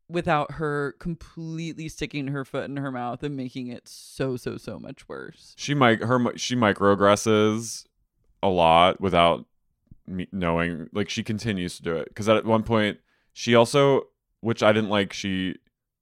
without 0.08 0.52
her 0.52 0.94
completely 1.00 1.88
sticking 1.88 2.28
her 2.28 2.44
foot 2.44 2.66
in 2.70 2.76
her 2.76 2.92
mouth 2.92 3.24
and 3.24 3.36
making 3.36 3.66
it 3.66 3.88
so 3.88 4.36
so 4.36 4.58
so 4.58 4.78
much 4.78 5.08
worse. 5.08 5.54
She 5.58 5.74
might 5.74 6.04
her 6.04 6.20
mi- 6.20 6.36
she 6.38 6.54
microaggresses 6.54 7.84
a 8.44 8.48
lot 8.48 9.00
without 9.00 9.44
me 10.08 10.28
knowing. 10.32 10.88
Like 10.92 11.08
she 11.08 11.22
continues 11.22 11.76
to 11.76 11.82
do 11.82 11.96
it 11.96 12.08
because 12.08 12.28
at 12.28 12.44
one 12.44 12.62
point 12.62 12.98
she 13.32 13.54
also, 13.54 14.02
which 14.40 14.62
I 14.62 14.72
didn't 14.72 14.90
like, 14.90 15.12
she 15.12 15.56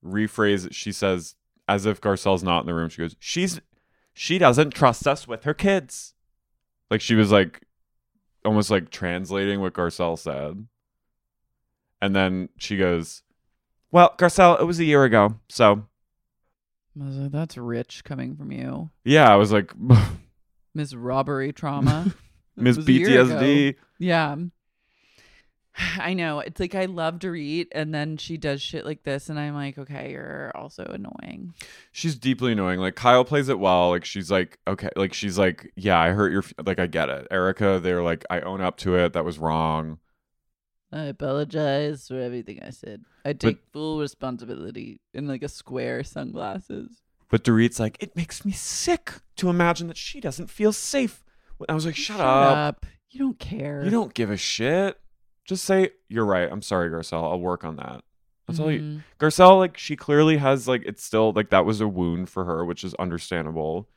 rephrased. 0.04 0.72
She 0.72 0.92
says 0.92 1.34
as 1.68 1.86
if 1.86 2.00
Garcelle's 2.00 2.42
not 2.42 2.60
in 2.60 2.66
the 2.66 2.74
room. 2.74 2.88
She 2.88 3.02
goes, 3.02 3.16
"She's 3.18 3.60
she 4.14 4.38
doesn't 4.38 4.70
trust 4.70 5.06
us 5.06 5.26
with 5.26 5.44
her 5.44 5.54
kids." 5.54 6.14
Like 6.90 7.00
she 7.00 7.14
was 7.14 7.32
like 7.32 7.62
almost 8.44 8.70
like 8.70 8.90
translating 8.90 9.60
what 9.60 9.74
Garcelle 9.74 10.18
said, 10.18 10.66
and 12.00 12.14
then 12.14 12.48
she 12.56 12.76
goes, 12.76 13.22
"Well, 13.90 14.14
Garcelle, 14.16 14.60
it 14.60 14.64
was 14.64 14.78
a 14.78 14.84
year 14.84 15.04
ago, 15.04 15.40
so." 15.48 15.86
I 16.98 17.04
was 17.04 17.16
like, 17.16 17.32
that's 17.32 17.58
rich 17.58 18.04
coming 18.04 18.36
from 18.36 18.50
you. 18.50 18.88
Yeah, 19.04 19.30
I 19.30 19.36
was 19.36 19.52
like, 19.52 19.70
Miss 20.74 20.94
Robbery 20.94 21.52
Trauma. 21.52 22.14
Miss 22.56 22.76
It 22.76 22.80
was 22.80 22.88
a 22.88 22.92
year 22.92 23.20
ago. 23.22 23.34
PTSD. 23.36 23.74
Yeah. 23.98 24.36
I 25.98 26.14
know. 26.14 26.40
It's 26.40 26.60
like 26.60 26.74
I 26.74 26.86
love 26.86 27.18
Dorit 27.18 27.68
and 27.72 27.94
then 27.94 28.16
she 28.16 28.36
does 28.36 28.62
shit 28.62 28.84
like 28.84 29.02
this 29.02 29.28
and 29.28 29.38
I'm 29.38 29.54
like, 29.54 29.78
okay, 29.78 30.12
you're 30.12 30.52
also 30.54 30.84
annoying. 30.84 31.54
She's 31.92 32.16
deeply 32.16 32.52
annoying. 32.52 32.80
Like 32.80 32.96
Kyle 32.96 33.24
plays 33.24 33.48
it 33.48 33.58
well. 33.58 33.90
Like 33.90 34.04
she's 34.04 34.30
like, 34.30 34.58
okay, 34.66 34.88
like 34.96 35.12
she's 35.14 35.38
like, 35.38 35.72
yeah, 35.76 35.98
I 35.98 36.10
hurt 36.10 36.32
your, 36.32 36.42
f-. 36.42 36.54
like 36.64 36.78
I 36.78 36.86
get 36.86 37.08
it. 37.08 37.26
Erika, 37.30 37.80
they're 37.82 38.02
like, 38.02 38.24
I 38.30 38.40
own 38.40 38.60
up 38.60 38.76
to 38.78 38.96
it. 38.96 39.12
That 39.12 39.24
was 39.24 39.38
wrong. 39.38 39.98
I 40.92 41.02
apologize 41.04 42.08
for 42.08 42.18
everything 42.20 42.60
I 42.62 42.70
said. 42.70 43.04
I 43.24 43.32
take 43.32 43.58
full 43.72 43.98
responsibility 43.98 45.00
in 45.12 45.26
like 45.26 45.42
a 45.42 45.48
square 45.48 46.04
sunglasses. 46.04 47.02
But 47.28 47.42
Dorit's 47.42 47.80
like, 47.80 47.96
it 48.00 48.14
makes 48.14 48.44
me 48.44 48.52
sick 48.52 49.12
to 49.36 49.50
imagine 49.50 49.88
that 49.88 49.96
she 49.96 50.20
doesn't 50.20 50.48
feel 50.48 50.72
safe. 50.72 51.24
I 51.68 51.74
was 51.74 51.86
like, 51.86 51.96
shut, 51.96 52.20
up. 52.20 52.84
You 53.10 53.20
don't 53.20 53.38
care. 53.38 53.82
You 53.84 53.90
don't 53.90 54.12
give 54.14 54.30
a 54.30 54.36
shit. 54.36 54.98
Just 55.44 55.64
say 55.64 55.90
you're 56.08 56.24
right. 56.24 56.48
I'm 56.50 56.62
sorry, 56.62 56.90
Garcelle. 56.90 57.22
I'll 57.22 57.40
work 57.40 57.64
on 57.64 57.76
that. 57.76 58.02
That's 58.46 58.60
all 58.60 58.70
you. 58.70 58.80
Mhm. 58.80 59.02
Garcelle, 59.18 59.58
like 59.58 59.76
she 59.78 59.96
clearly 59.96 60.36
has 60.36 60.68
like 60.68 60.82
it's 60.84 61.02
still 61.02 61.32
like 61.32 61.50
that 61.50 61.64
was 61.64 61.80
a 61.80 61.88
wound 61.88 62.28
for 62.28 62.44
her, 62.44 62.64
which 62.64 62.84
is 62.84 62.94
understandable. 62.94 63.88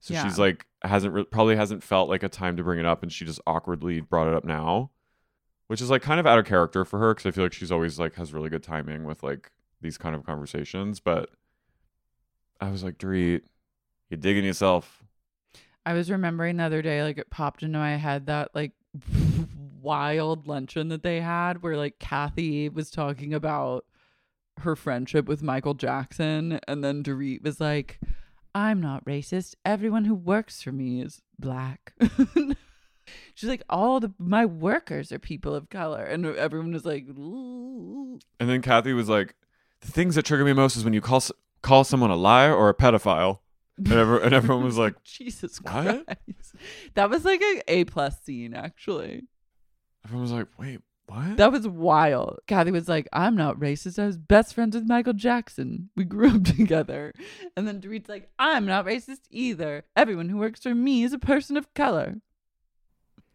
So 0.00 0.14
Yeah. 0.14 0.24
she's 0.24 0.38
like 0.38 0.66
hasn't 0.82 1.14
re- 1.14 1.24
probably 1.24 1.56
hasn't 1.56 1.82
felt 1.82 2.08
like 2.08 2.22
a 2.22 2.28
time 2.28 2.56
to 2.56 2.62
bring 2.62 2.78
it 2.78 2.84
up, 2.86 3.02
and 3.02 3.10
she 3.12 3.24
just 3.24 3.40
awkwardly 3.46 4.00
brought 4.00 4.28
it 4.28 4.34
up 4.34 4.44
now, 4.44 4.90
which 5.68 5.80
is 5.80 5.90
like 5.90 6.02
kind 6.02 6.20
of 6.20 6.26
out 6.26 6.38
of 6.38 6.44
character 6.44 6.84
for 6.84 6.98
her 6.98 7.14
because 7.14 7.26
I 7.26 7.30
feel 7.32 7.44
like 7.44 7.52
she's 7.52 7.72
always 7.72 7.98
like 7.98 8.14
has 8.16 8.32
really 8.32 8.50
good 8.50 8.62
timing 8.62 9.04
with 9.04 9.22
like 9.22 9.50
these 9.80 9.96
kind 9.98 10.14
of 10.14 10.24
conversations. 10.24 11.00
But 11.00 11.30
I 12.60 12.70
was 12.70 12.82
like, 12.84 12.98
Dorit, 12.98 13.42
you're 14.10 14.18
digging 14.18 14.44
yourself. 14.44 15.02
I 15.86 15.92
was 15.92 16.10
remembering 16.10 16.56
the 16.56 16.64
other 16.64 16.82
day, 16.82 17.02
like 17.02 17.16
it 17.16 17.30
popped 17.30 17.62
into 17.62 17.78
my 17.78 17.96
head 17.96 18.26
that 18.26 18.50
like 18.54 18.72
wild 19.80 20.48
luncheon 20.48 20.88
that 20.88 21.04
they 21.04 21.20
had 21.20 21.62
where 21.62 21.76
like 21.76 22.00
Kathy 22.00 22.68
was 22.68 22.90
talking 22.90 23.32
about 23.32 23.86
her 24.58 24.74
friendship 24.74 25.26
with 25.26 25.42
Michael 25.42 25.74
Jackson 25.74 26.58
and 26.66 26.82
then 26.82 27.04
Dorit 27.04 27.42
was 27.42 27.60
like, 27.60 28.00
I'm 28.52 28.80
not 28.80 29.04
racist. 29.04 29.54
Everyone 29.64 30.06
who 30.06 30.14
works 30.14 30.60
for 30.60 30.72
me 30.72 31.00
is 31.00 31.22
black. 31.38 31.92
She's 33.34 33.48
like, 33.48 33.62
all 33.68 34.00
the 34.00 34.12
my 34.18 34.44
workers 34.44 35.12
are 35.12 35.20
people 35.20 35.54
of 35.54 35.70
color. 35.70 36.02
And 36.02 36.26
everyone 36.26 36.72
was 36.72 36.84
like, 36.84 37.06
"Ooh." 37.08 38.18
And 38.40 38.48
then 38.48 38.62
Kathy 38.62 38.92
was 38.92 39.08
like, 39.08 39.36
the 39.82 39.92
things 39.92 40.16
that 40.16 40.24
trigger 40.24 40.44
me 40.44 40.52
most 40.52 40.76
is 40.76 40.82
when 40.82 40.94
you 40.94 41.00
call 41.00 41.22
call 41.62 41.84
someone 41.84 42.10
a 42.10 42.16
liar 42.16 42.52
or 42.52 42.68
a 42.68 42.74
pedophile. 42.74 43.38
And, 43.78 43.92
and 43.92 44.32
everyone 44.34 44.64
was 44.64 44.78
like, 44.78 45.00
Jesus 45.04 45.58
What? 45.60 45.72
Christ. 46.06 46.54
That 46.94 47.10
was 47.10 47.24
like 47.24 47.42
a 47.42 47.62
A 47.68 47.84
plus 47.84 48.20
scene, 48.22 48.54
actually. 48.54 49.24
everyone 50.04 50.22
was 50.22 50.32
like, 50.32 50.46
wait, 50.58 50.80
what? 51.08 51.36
That 51.36 51.52
was 51.52 51.68
wild. 51.68 52.38
Kathy 52.46 52.70
was 52.72 52.88
like, 52.88 53.08
I'm 53.12 53.36
not 53.36 53.60
racist. 53.60 53.98
I 54.02 54.06
was 54.06 54.16
best 54.16 54.54
friends 54.54 54.74
with 54.74 54.88
Michael 54.88 55.12
Jackson. 55.12 55.90
We 55.94 56.04
grew 56.04 56.30
up 56.36 56.44
together. 56.56 57.12
And 57.56 57.68
then 57.68 57.80
Dorit's 57.80 58.08
like, 58.08 58.28
I'm 58.38 58.66
not 58.66 58.86
racist 58.86 59.20
either. 59.30 59.84
Everyone 59.94 60.28
who 60.28 60.38
works 60.38 60.62
for 60.62 60.74
me 60.74 61.04
is 61.04 61.12
a 61.12 61.18
person 61.18 61.56
of 61.56 61.72
color. 61.74 62.16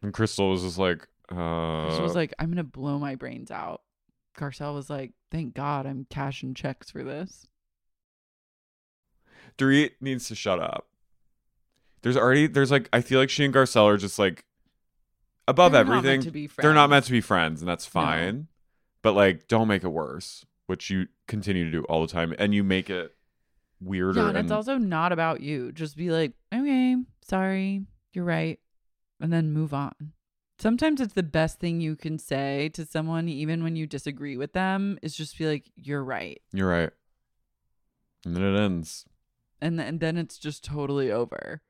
and 0.02 0.14
Crystal 0.14 0.50
was 0.50 0.64
just 0.64 0.78
like, 0.78 1.08
uh, 1.30 1.96
She 1.96 2.02
was 2.02 2.16
like, 2.16 2.34
I'm 2.40 2.48
going 2.48 2.58
to 2.58 2.64
blow 2.64 3.00
my 3.00 3.16
brains 3.16 3.52
out. 3.52 3.82
Garcelle 4.38 4.74
was 4.74 4.90
like, 4.90 5.12
thank 5.30 5.54
God 5.54 5.86
I'm 5.86 6.06
cashing 6.10 6.54
checks 6.56 6.90
for 6.90 7.04
this. 7.04 7.46
Dorit 9.62 9.92
needs 10.02 10.28
to 10.28 10.36
shut 10.36 10.60
up. 10.60 10.88
There's 12.02 12.18
already 12.18 12.48
there's 12.48 12.72
like 12.72 12.90
I 12.92 13.02
feel 13.02 13.20
like 13.20 13.30
she 13.30 13.46
and 13.46 13.54
Garcelle 13.54 13.86
are 13.86 13.98
just 13.98 14.18
like 14.18 14.46
above 15.48 15.72
They're 15.72 15.84
not 15.86 15.98
everything. 15.98 16.22
to 16.22 16.32
be 16.32 16.48
They're 16.48 16.74
not 16.74 16.90
meant 16.90 17.06
to 17.06 17.12
be 17.12 17.22
friends, 17.22 17.62
and 17.62 17.70
that's 17.70 17.86
fine. 17.86 18.48
But 19.04 19.14
like, 19.14 19.48
don't 19.48 19.68
make 19.68 19.84
it 19.84 19.90
worse, 19.90 20.46
which 20.68 20.90
you 20.90 21.08
continue 21.28 21.66
to 21.66 21.72
do 21.72 21.84
all 21.84 22.02
the 22.02 22.12
time, 22.12 22.34
and 22.40 22.54
you 22.54 22.64
make 22.64 22.90
it 22.90 23.16
weirder. 23.80 24.20
Yeah, 24.20 24.28
and 24.30 24.38
and 24.38 24.46
it's 24.46 24.52
also 24.52 24.78
not 24.78 25.12
about 25.12 25.42
you. 25.42 25.72
Just 25.72 25.96
be 25.96 26.10
like, 26.10 26.34
okay, 26.54 26.96
sorry, 27.22 27.86
you're 28.14 28.26
right. 28.26 28.60
And 29.20 29.32
then 29.32 29.52
move 29.52 29.74
on. 29.74 30.14
Sometimes 30.58 31.02
it's 31.02 31.14
the 31.14 31.24
best 31.24 31.60
thing 31.60 31.82
you 31.82 31.96
can 31.96 32.20
say 32.20 32.70
to 32.74 32.86
someone, 32.86 33.28
even 33.28 33.64
when 33.64 33.76
you 33.76 33.88
disagree 33.88 34.38
with 34.38 34.54
them, 34.54 35.00
is 35.02 35.16
just 35.16 35.38
be 35.38 35.48
like, 35.48 35.72
you're 35.76 36.04
right. 36.04 36.40
you're 36.52 36.70
right. 36.70 36.92
And 38.26 38.36
then 38.36 38.44
it 38.44 38.60
ends. 38.60 39.06
And, 39.62 39.78
th- 39.78 39.88
and 39.88 40.00
then 40.00 40.18
it's 40.18 40.38
just 40.38 40.64
totally 40.64 41.12
over. 41.12 41.62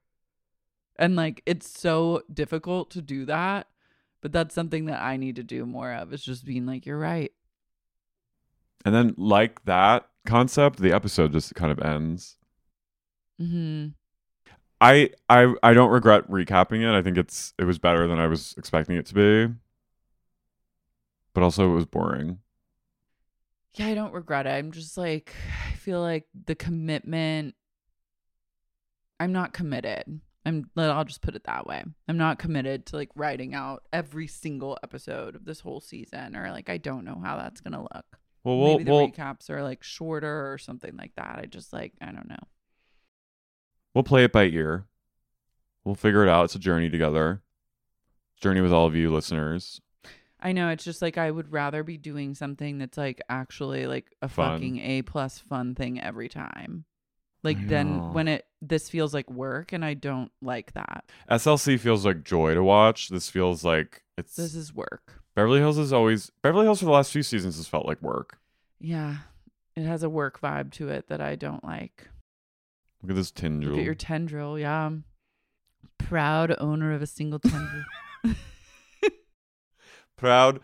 And 0.97 1.15
like, 1.15 1.41
it's 1.45 1.67
so 1.79 2.23
difficult 2.31 2.91
to 2.91 3.01
do 3.01 3.25
that. 3.25 3.67
But 4.21 4.31
that's 4.31 4.53
something 4.53 4.85
that 4.85 5.01
I 5.01 5.17
need 5.17 5.35
to 5.37 5.43
do 5.43 5.65
more 5.65 5.91
of 5.91 6.13
is 6.13 6.23
just 6.23 6.45
being 6.45 6.65
like, 6.65 6.85
you're 6.85 6.99
right. 6.99 7.31
And 8.85 8.93
then 8.93 9.13
like 9.17 9.63
that 9.65 10.07
concept, 10.25 10.79
the 10.79 10.91
episode 10.91 11.31
just 11.31 11.55
kind 11.55 11.71
of 11.71 11.79
ends. 11.79 12.37
hmm 13.39 13.93
I 14.79 15.11
I 15.29 15.53
I 15.61 15.73
don't 15.73 15.91
regret 15.91 16.29
recapping 16.29 16.81
it. 16.81 16.97
I 16.97 17.01
think 17.01 17.17
it's 17.17 17.53
it 17.59 17.65
was 17.65 17.77
better 17.79 18.07
than 18.07 18.19
I 18.19 18.27
was 18.27 18.55
expecting 18.57 18.95
it 18.97 19.05
to 19.07 19.13
be. 19.13 19.53
But 21.33 21.43
also 21.43 21.69
it 21.69 21.73
was 21.75 21.85
boring. 21.85 22.39
Yeah, 23.75 23.87
I 23.87 23.93
don't 23.93 24.13
regret 24.13 24.47
it. 24.47 24.51
I'm 24.51 24.71
just 24.71 24.97
like, 24.97 25.33
I 25.69 25.73
feel 25.75 26.01
like 26.01 26.27
the 26.45 26.55
commitment, 26.55 27.55
I'm 29.21 29.31
not 29.31 29.53
committed. 29.53 30.19
I'm, 30.45 30.69
I'll 30.75 31.05
just 31.05 31.21
put 31.21 31.35
it 31.35 31.43
that 31.43 31.67
way. 31.67 31.83
I'm 32.07 32.17
not 32.17 32.39
committed 32.39 32.87
to 32.87 32.95
like 32.95 33.09
writing 33.15 33.53
out 33.53 33.83
every 33.93 34.25
single 34.25 34.77
episode 34.83 35.35
of 35.35 35.45
this 35.45 35.59
whole 35.59 35.79
season, 35.79 36.35
or 36.35 36.49
like, 36.49 36.69
I 36.69 36.77
don't 36.77 37.05
know 37.05 37.21
how 37.23 37.37
that's 37.37 37.61
going 37.61 37.73
to 37.73 37.81
look. 37.81 38.05
Well, 38.43 38.57
we'll, 38.57 38.71
Maybe 38.71 38.85
the 38.85 38.91
we'll, 38.91 39.07
recaps 39.09 39.51
are 39.51 39.61
like 39.61 39.83
shorter 39.83 40.51
or 40.51 40.57
something 40.57 40.97
like 40.97 41.11
that. 41.17 41.37
I 41.39 41.45
just 41.45 41.71
like, 41.71 41.93
I 42.01 42.07
don't 42.07 42.27
know. 42.27 42.43
we'll 43.93 44.03
play 44.03 44.23
it 44.23 44.31
by 44.31 44.45
ear. 44.45 44.85
We'll 45.83 45.93
figure 45.95 46.23
it 46.23 46.29
out. 46.29 46.45
It's 46.45 46.55
a 46.55 46.59
journey 46.59 46.89
together. 46.89 47.43
Journey 48.41 48.61
with 48.61 48.73
all 48.73 48.87
of 48.87 48.95
you 48.95 49.13
listeners. 49.13 49.79
I 50.39 50.53
know 50.53 50.69
it's 50.69 50.83
just 50.83 51.03
like 51.03 51.19
I 51.19 51.29
would 51.29 51.51
rather 51.51 51.83
be 51.83 51.97
doing 51.97 52.33
something 52.33 52.79
that's 52.79 52.97
like 52.97 53.21
actually 53.29 53.85
like 53.85 54.07
a 54.23 54.27
Fun. 54.27 54.53
fucking 54.57 54.79
A 54.79 55.01
plus 55.03 55.37
fun 55.37 55.75
thing 55.75 56.01
every 56.01 56.29
time. 56.29 56.85
Like 57.43 57.67
then 57.67 58.13
when 58.13 58.27
it 58.27 58.45
this 58.61 58.89
feels 58.89 59.13
like 59.13 59.29
work 59.29 59.73
and 59.73 59.83
I 59.83 59.95
don't 59.95 60.31
like 60.41 60.73
that. 60.73 61.05
SLC 61.29 61.79
feels 61.79 62.05
like 62.05 62.23
joy 62.23 62.53
to 62.53 62.63
watch. 62.63 63.09
This 63.09 63.29
feels 63.29 63.63
like 63.63 64.03
it's 64.17 64.35
This 64.35 64.53
is 64.53 64.73
work. 64.73 65.21
Beverly 65.35 65.59
Hills 65.59 65.77
is 65.77 65.91
always 65.91 66.31
Beverly 66.43 66.65
Hills 66.65 66.79
for 66.79 66.85
the 66.85 66.91
last 66.91 67.11
few 67.11 67.23
seasons 67.23 67.57
has 67.57 67.67
felt 67.67 67.87
like 67.87 68.01
work. 68.01 68.37
Yeah. 68.79 69.17
It 69.75 69.83
has 69.85 70.03
a 70.03 70.09
work 70.09 70.39
vibe 70.39 70.71
to 70.73 70.89
it 70.89 71.07
that 71.07 71.21
I 71.21 71.35
don't 71.35 71.63
like. 71.63 72.09
Look 73.01 73.11
at 73.11 73.15
this 73.15 73.31
tendril. 73.31 73.71
Look 73.71 73.79
at 73.79 73.85
your 73.85 73.95
tendril, 73.95 74.59
yeah. 74.59 74.91
Proud 75.97 76.55
owner 76.59 76.93
of 76.93 77.01
a 77.01 77.07
single 77.07 77.39
tendril. 77.39 77.85
Proud 80.17 80.59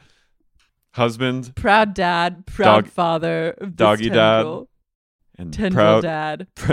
husband 0.93 1.55
proud 1.55 1.93
dad, 1.93 2.45
proud 2.47 2.85
Dog- 2.85 2.87
father 2.87 3.49
of 3.61 3.69
this 3.69 3.75
doggy 3.75 4.09
dad, 4.09 4.37
tendril. 4.37 4.69
And 5.37 5.53
Tendril 5.53 5.73
proud 5.73 6.01
dad. 6.01 6.47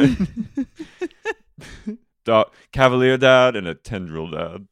do- 2.25 2.45
cavalier 2.73 3.17
dad 3.17 3.57
and 3.57 3.67
a 3.67 3.75
tendril 3.75 4.31
dad. 4.31 4.67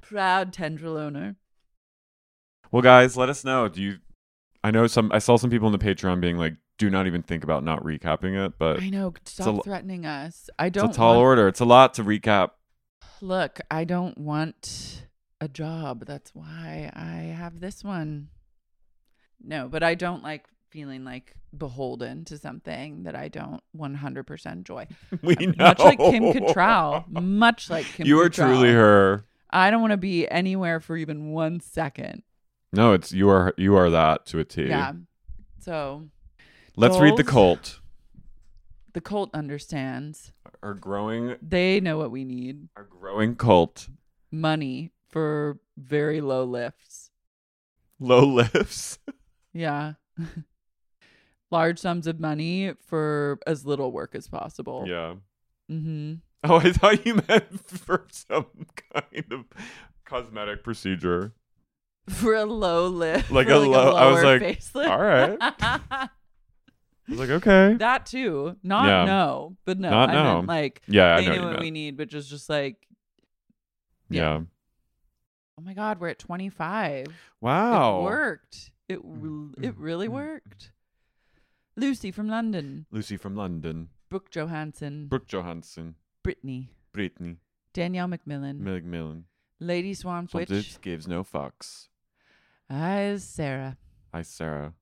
proud 0.00 0.52
tendril 0.52 0.96
owner. 0.96 1.36
Well, 2.70 2.82
guys, 2.82 3.16
let 3.16 3.28
us 3.28 3.44
know. 3.44 3.68
Do 3.68 3.82
you? 3.82 3.98
I 4.62 4.70
know 4.70 4.86
some. 4.86 5.10
I 5.12 5.18
saw 5.18 5.36
some 5.36 5.50
people 5.50 5.68
in 5.68 5.72
the 5.72 5.78
Patreon 5.84 6.20
being 6.20 6.38
like, 6.38 6.54
"Do 6.78 6.90
not 6.90 7.06
even 7.06 7.22
think 7.22 7.44
about 7.44 7.62
not 7.62 7.82
recapping 7.84 8.46
it." 8.46 8.54
But 8.58 8.82
I 8.82 8.88
know. 8.90 9.08
a 9.08 9.12
Stop 9.28 9.46
lo- 9.56 9.62
threatening 9.62 10.06
us. 10.06 10.48
I 10.58 10.70
don't 10.70 10.88
It's 10.88 10.96
a 10.96 10.98
tall 10.98 11.14
want- 11.16 11.24
order. 11.24 11.48
It's 11.48 11.60
a 11.60 11.64
lot 11.64 11.94
to 11.94 12.04
recap. 12.04 12.50
Look, 13.20 13.60
I 13.70 13.84
don't 13.84 14.18
want 14.18 15.06
a 15.40 15.48
job. 15.48 16.04
That's 16.06 16.34
why 16.34 16.90
I 16.94 17.34
have 17.36 17.60
this 17.60 17.84
one. 17.84 18.28
No, 19.42 19.68
but 19.68 19.82
I 19.82 19.94
don't 19.94 20.22
like 20.22 20.46
feeling 20.74 21.04
like 21.04 21.34
beholden 21.56 22.24
to 22.24 22.36
something 22.36 23.04
that 23.04 23.14
I 23.14 23.28
don't 23.28 23.62
100% 23.78 24.46
enjoy. 24.52 24.88
We 25.22 25.36
know. 25.36 25.54
Much 25.56 25.78
like 25.78 25.98
Kim 26.00 26.24
Cattrall. 26.24 27.08
Much 27.08 27.70
like 27.70 27.86
Kim 27.86 28.08
you 28.08 28.18
are 28.20 28.28
Cattrall. 28.28 28.46
truly 28.48 28.72
her. 28.72 29.24
I 29.50 29.70
don't 29.70 29.80
want 29.80 29.92
to 29.92 29.96
be 29.96 30.28
anywhere 30.28 30.80
for 30.80 30.96
even 30.96 31.30
one 31.30 31.60
second. 31.60 32.24
No, 32.72 32.92
it's 32.92 33.12
you 33.12 33.28
are 33.28 33.54
you 33.56 33.76
are 33.76 33.88
that 33.88 34.26
to 34.26 34.40
a 34.40 34.44
T. 34.44 34.64
Yeah. 34.66 34.94
So 35.60 36.08
Let's 36.74 36.98
read 36.98 37.16
the 37.16 37.22
cult. 37.22 37.78
the 38.94 39.00
cult 39.00 39.30
understands. 39.32 40.32
Our 40.60 40.74
growing 40.74 41.36
They 41.40 41.78
know 41.78 41.98
what 41.98 42.10
we 42.10 42.24
need 42.24 42.68
our 42.76 42.82
growing 42.82 43.36
cult. 43.36 43.88
money 44.32 44.90
for 45.08 45.60
very 45.76 46.20
low 46.20 46.42
lifts. 46.42 47.10
Low 48.00 48.26
lifts. 48.26 48.98
Yeah. 49.56 49.92
large 51.50 51.78
sums 51.78 52.06
of 52.06 52.20
money 52.20 52.72
for 52.86 53.38
as 53.46 53.64
little 53.64 53.92
work 53.92 54.14
as 54.14 54.28
possible. 54.28 54.84
Yeah. 54.86 55.14
Mm-hmm. 55.70 56.14
Oh, 56.46 56.56
I 56.56 56.72
thought 56.72 57.06
you 57.06 57.22
meant 57.26 57.66
for 57.70 58.06
some 58.10 58.44
kind 58.92 59.24
of 59.30 59.46
cosmetic 60.04 60.62
procedure. 60.62 61.32
For 62.06 62.34
a 62.34 62.44
low 62.44 62.86
lift. 62.86 63.30
Like 63.30 63.48
a 63.48 63.56
low- 63.56 63.94
I 63.94 64.10
was 64.12 64.22
like, 64.22 64.42
facelift. 64.42 64.90
all 64.90 65.00
right. 65.00 65.38
I 65.40 66.08
was 67.08 67.18
like, 67.18 67.30
okay. 67.30 67.76
that 67.78 68.04
too. 68.04 68.56
Not 68.62 68.86
Yeah. 68.88 69.04
no, 69.06 69.56
but 69.64 69.78
no. 69.78 69.88
Not 69.88 70.10
I 70.10 70.12
no. 70.12 70.34
meant 70.34 70.48
like 70.48 70.82
yeah, 70.86 71.14
I 71.16 71.20
they 71.20 71.26
know 71.28 71.34
knew 71.34 71.42
what 71.44 71.52
what 71.52 71.60
we 71.60 71.70
need, 71.70 71.96
but 71.96 72.08
just 72.08 72.28
just 72.28 72.50
like 72.50 72.76
Yeah. 74.10 74.40
oh 75.58 75.62
my 75.62 75.72
god, 75.72 75.98
we're 75.98 76.08
at 76.08 76.18
twenty 76.18 76.50
five. 76.50 77.06
Wow. 77.40 78.00
It 78.00 78.02
worked. 78.02 78.70
It 78.88 79.02
mm, 79.02 79.54
it 79.64 79.74
mm, 79.74 79.78
really 79.78 80.08
mm. 80.08 80.12
worked. 80.12 80.72
Lucy 81.76 82.10
from 82.10 82.28
London, 82.28 82.86
Lucy 82.90 83.16
from 83.16 83.34
London. 83.34 83.88
Brooke 84.08 84.30
Johansson, 84.30 85.06
Brooke 85.08 85.26
Johansson. 85.26 85.96
Brittany, 86.22 86.70
Brittany. 86.92 87.36
Danielle 87.72 88.08
McMillan, 88.08 88.60
McMillan. 88.60 89.22
Lady 89.60 89.94
Swan 89.94 90.28
Some 90.28 90.40
Witch, 90.40 90.48
bitch 90.50 90.80
gives 90.80 91.08
no 91.08 91.24
fucks. 91.24 91.88
Eyes 92.70 93.24
Sarah, 93.24 93.76
Hi, 94.12 94.22
Sarah. 94.22 94.74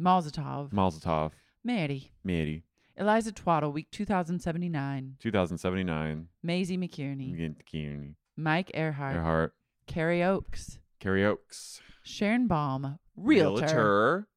Malzatov, 0.00 0.70
Malzatov. 0.72 1.30
Mary, 1.62 2.12
Mary. 2.22 2.64
Eliza 2.96 3.32
Twaddle, 3.32 3.72
week 3.72 3.90
2079, 3.90 5.16
2079. 5.18 6.28
Maisie 6.42 6.76
McKierney, 6.78 7.32
Again, 7.34 7.56
Kearney. 7.70 8.16
Mike 8.36 8.70
Earhart, 8.74 9.16
Earhart. 9.16 9.54
Carrie 9.86 10.22
Oaks. 10.22 10.78
Carrie 11.00 11.24
Oaks. 11.24 11.80
Sharon 12.02 12.46
Baum, 12.46 12.98
Realtor, 13.16 13.60
Realtor. 13.64 14.28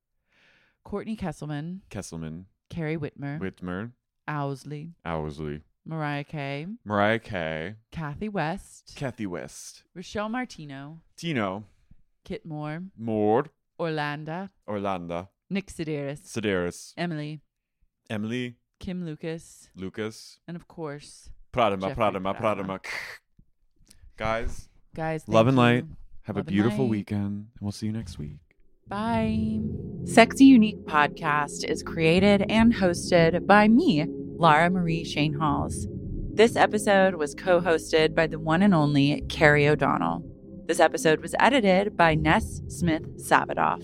Courtney 0.87 1.17
Kesselman, 1.17 1.81
Kesselman. 1.89 2.45
Carrie 2.69 2.95
Whitmer, 2.95 3.41
Whitmer. 3.41 3.91
Owsley, 4.25 4.93
Owsley. 5.03 5.59
Mariah 5.83 6.23
Kay, 6.23 6.65
Mariah 6.85 7.19
Kay. 7.19 7.75
Kathy 7.91 8.29
West, 8.29 8.93
Kathy 8.95 9.25
West. 9.25 9.83
Rochelle 9.93 10.29
Martino, 10.29 11.01
Tino. 11.17 11.65
Kit 12.23 12.45
Moore, 12.45 12.83
Moore, 12.97 13.47
Orlando, 13.77 14.47
Orlando. 14.65 15.27
Nick 15.49 15.67
Sedaris, 15.67 16.21
Sedaris. 16.21 16.93
Emily, 16.95 17.41
Emily. 18.09 18.55
Kim 18.79 19.03
Lucas, 19.03 19.67
Lucas. 19.75 20.39
and 20.47 20.55
of 20.55 20.69
course, 20.69 21.29
Pradama, 21.51 21.89
Jeffrey 21.89 21.95
Pradama, 22.01 22.37
Pradama. 22.37 22.79
Pradama. 22.79 22.85
Guys, 24.15 24.69
guys. 24.95 25.27
love 25.27 25.47
and 25.47 25.57
light. 25.57 25.83
Have 26.23 26.37
Love 26.37 26.47
a 26.47 26.49
beautiful 26.49 26.87
weekend, 26.87 27.25
and 27.25 27.47
we'll 27.59 27.73
see 27.73 27.87
you 27.87 27.91
next 27.91 28.17
week. 28.17 28.46
Bye. 28.89 29.59
Sexy 30.05 30.45
Unique 30.45 30.85
Podcast 30.85 31.65
is 31.65 31.83
created 31.83 32.45
and 32.49 32.73
hosted 32.73 33.45
by 33.45 33.67
me, 33.67 34.05
Lara 34.37 34.69
Marie 34.69 35.03
Schoenhals. 35.03 35.87
This 36.33 36.55
episode 36.55 37.15
was 37.15 37.35
co 37.35 37.59
hosted 37.59 38.15
by 38.15 38.27
the 38.27 38.39
one 38.39 38.61
and 38.61 38.73
only 38.73 39.21
Carey 39.27 39.67
O'Donnell. 39.67 40.23
This 40.67 40.79
episode 40.79 41.19
was 41.19 41.35
edited 41.37 41.97
by 41.97 42.15
Ness 42.15 42.61
Smith 42.69 43.17
Savadoff. 43.17 43.83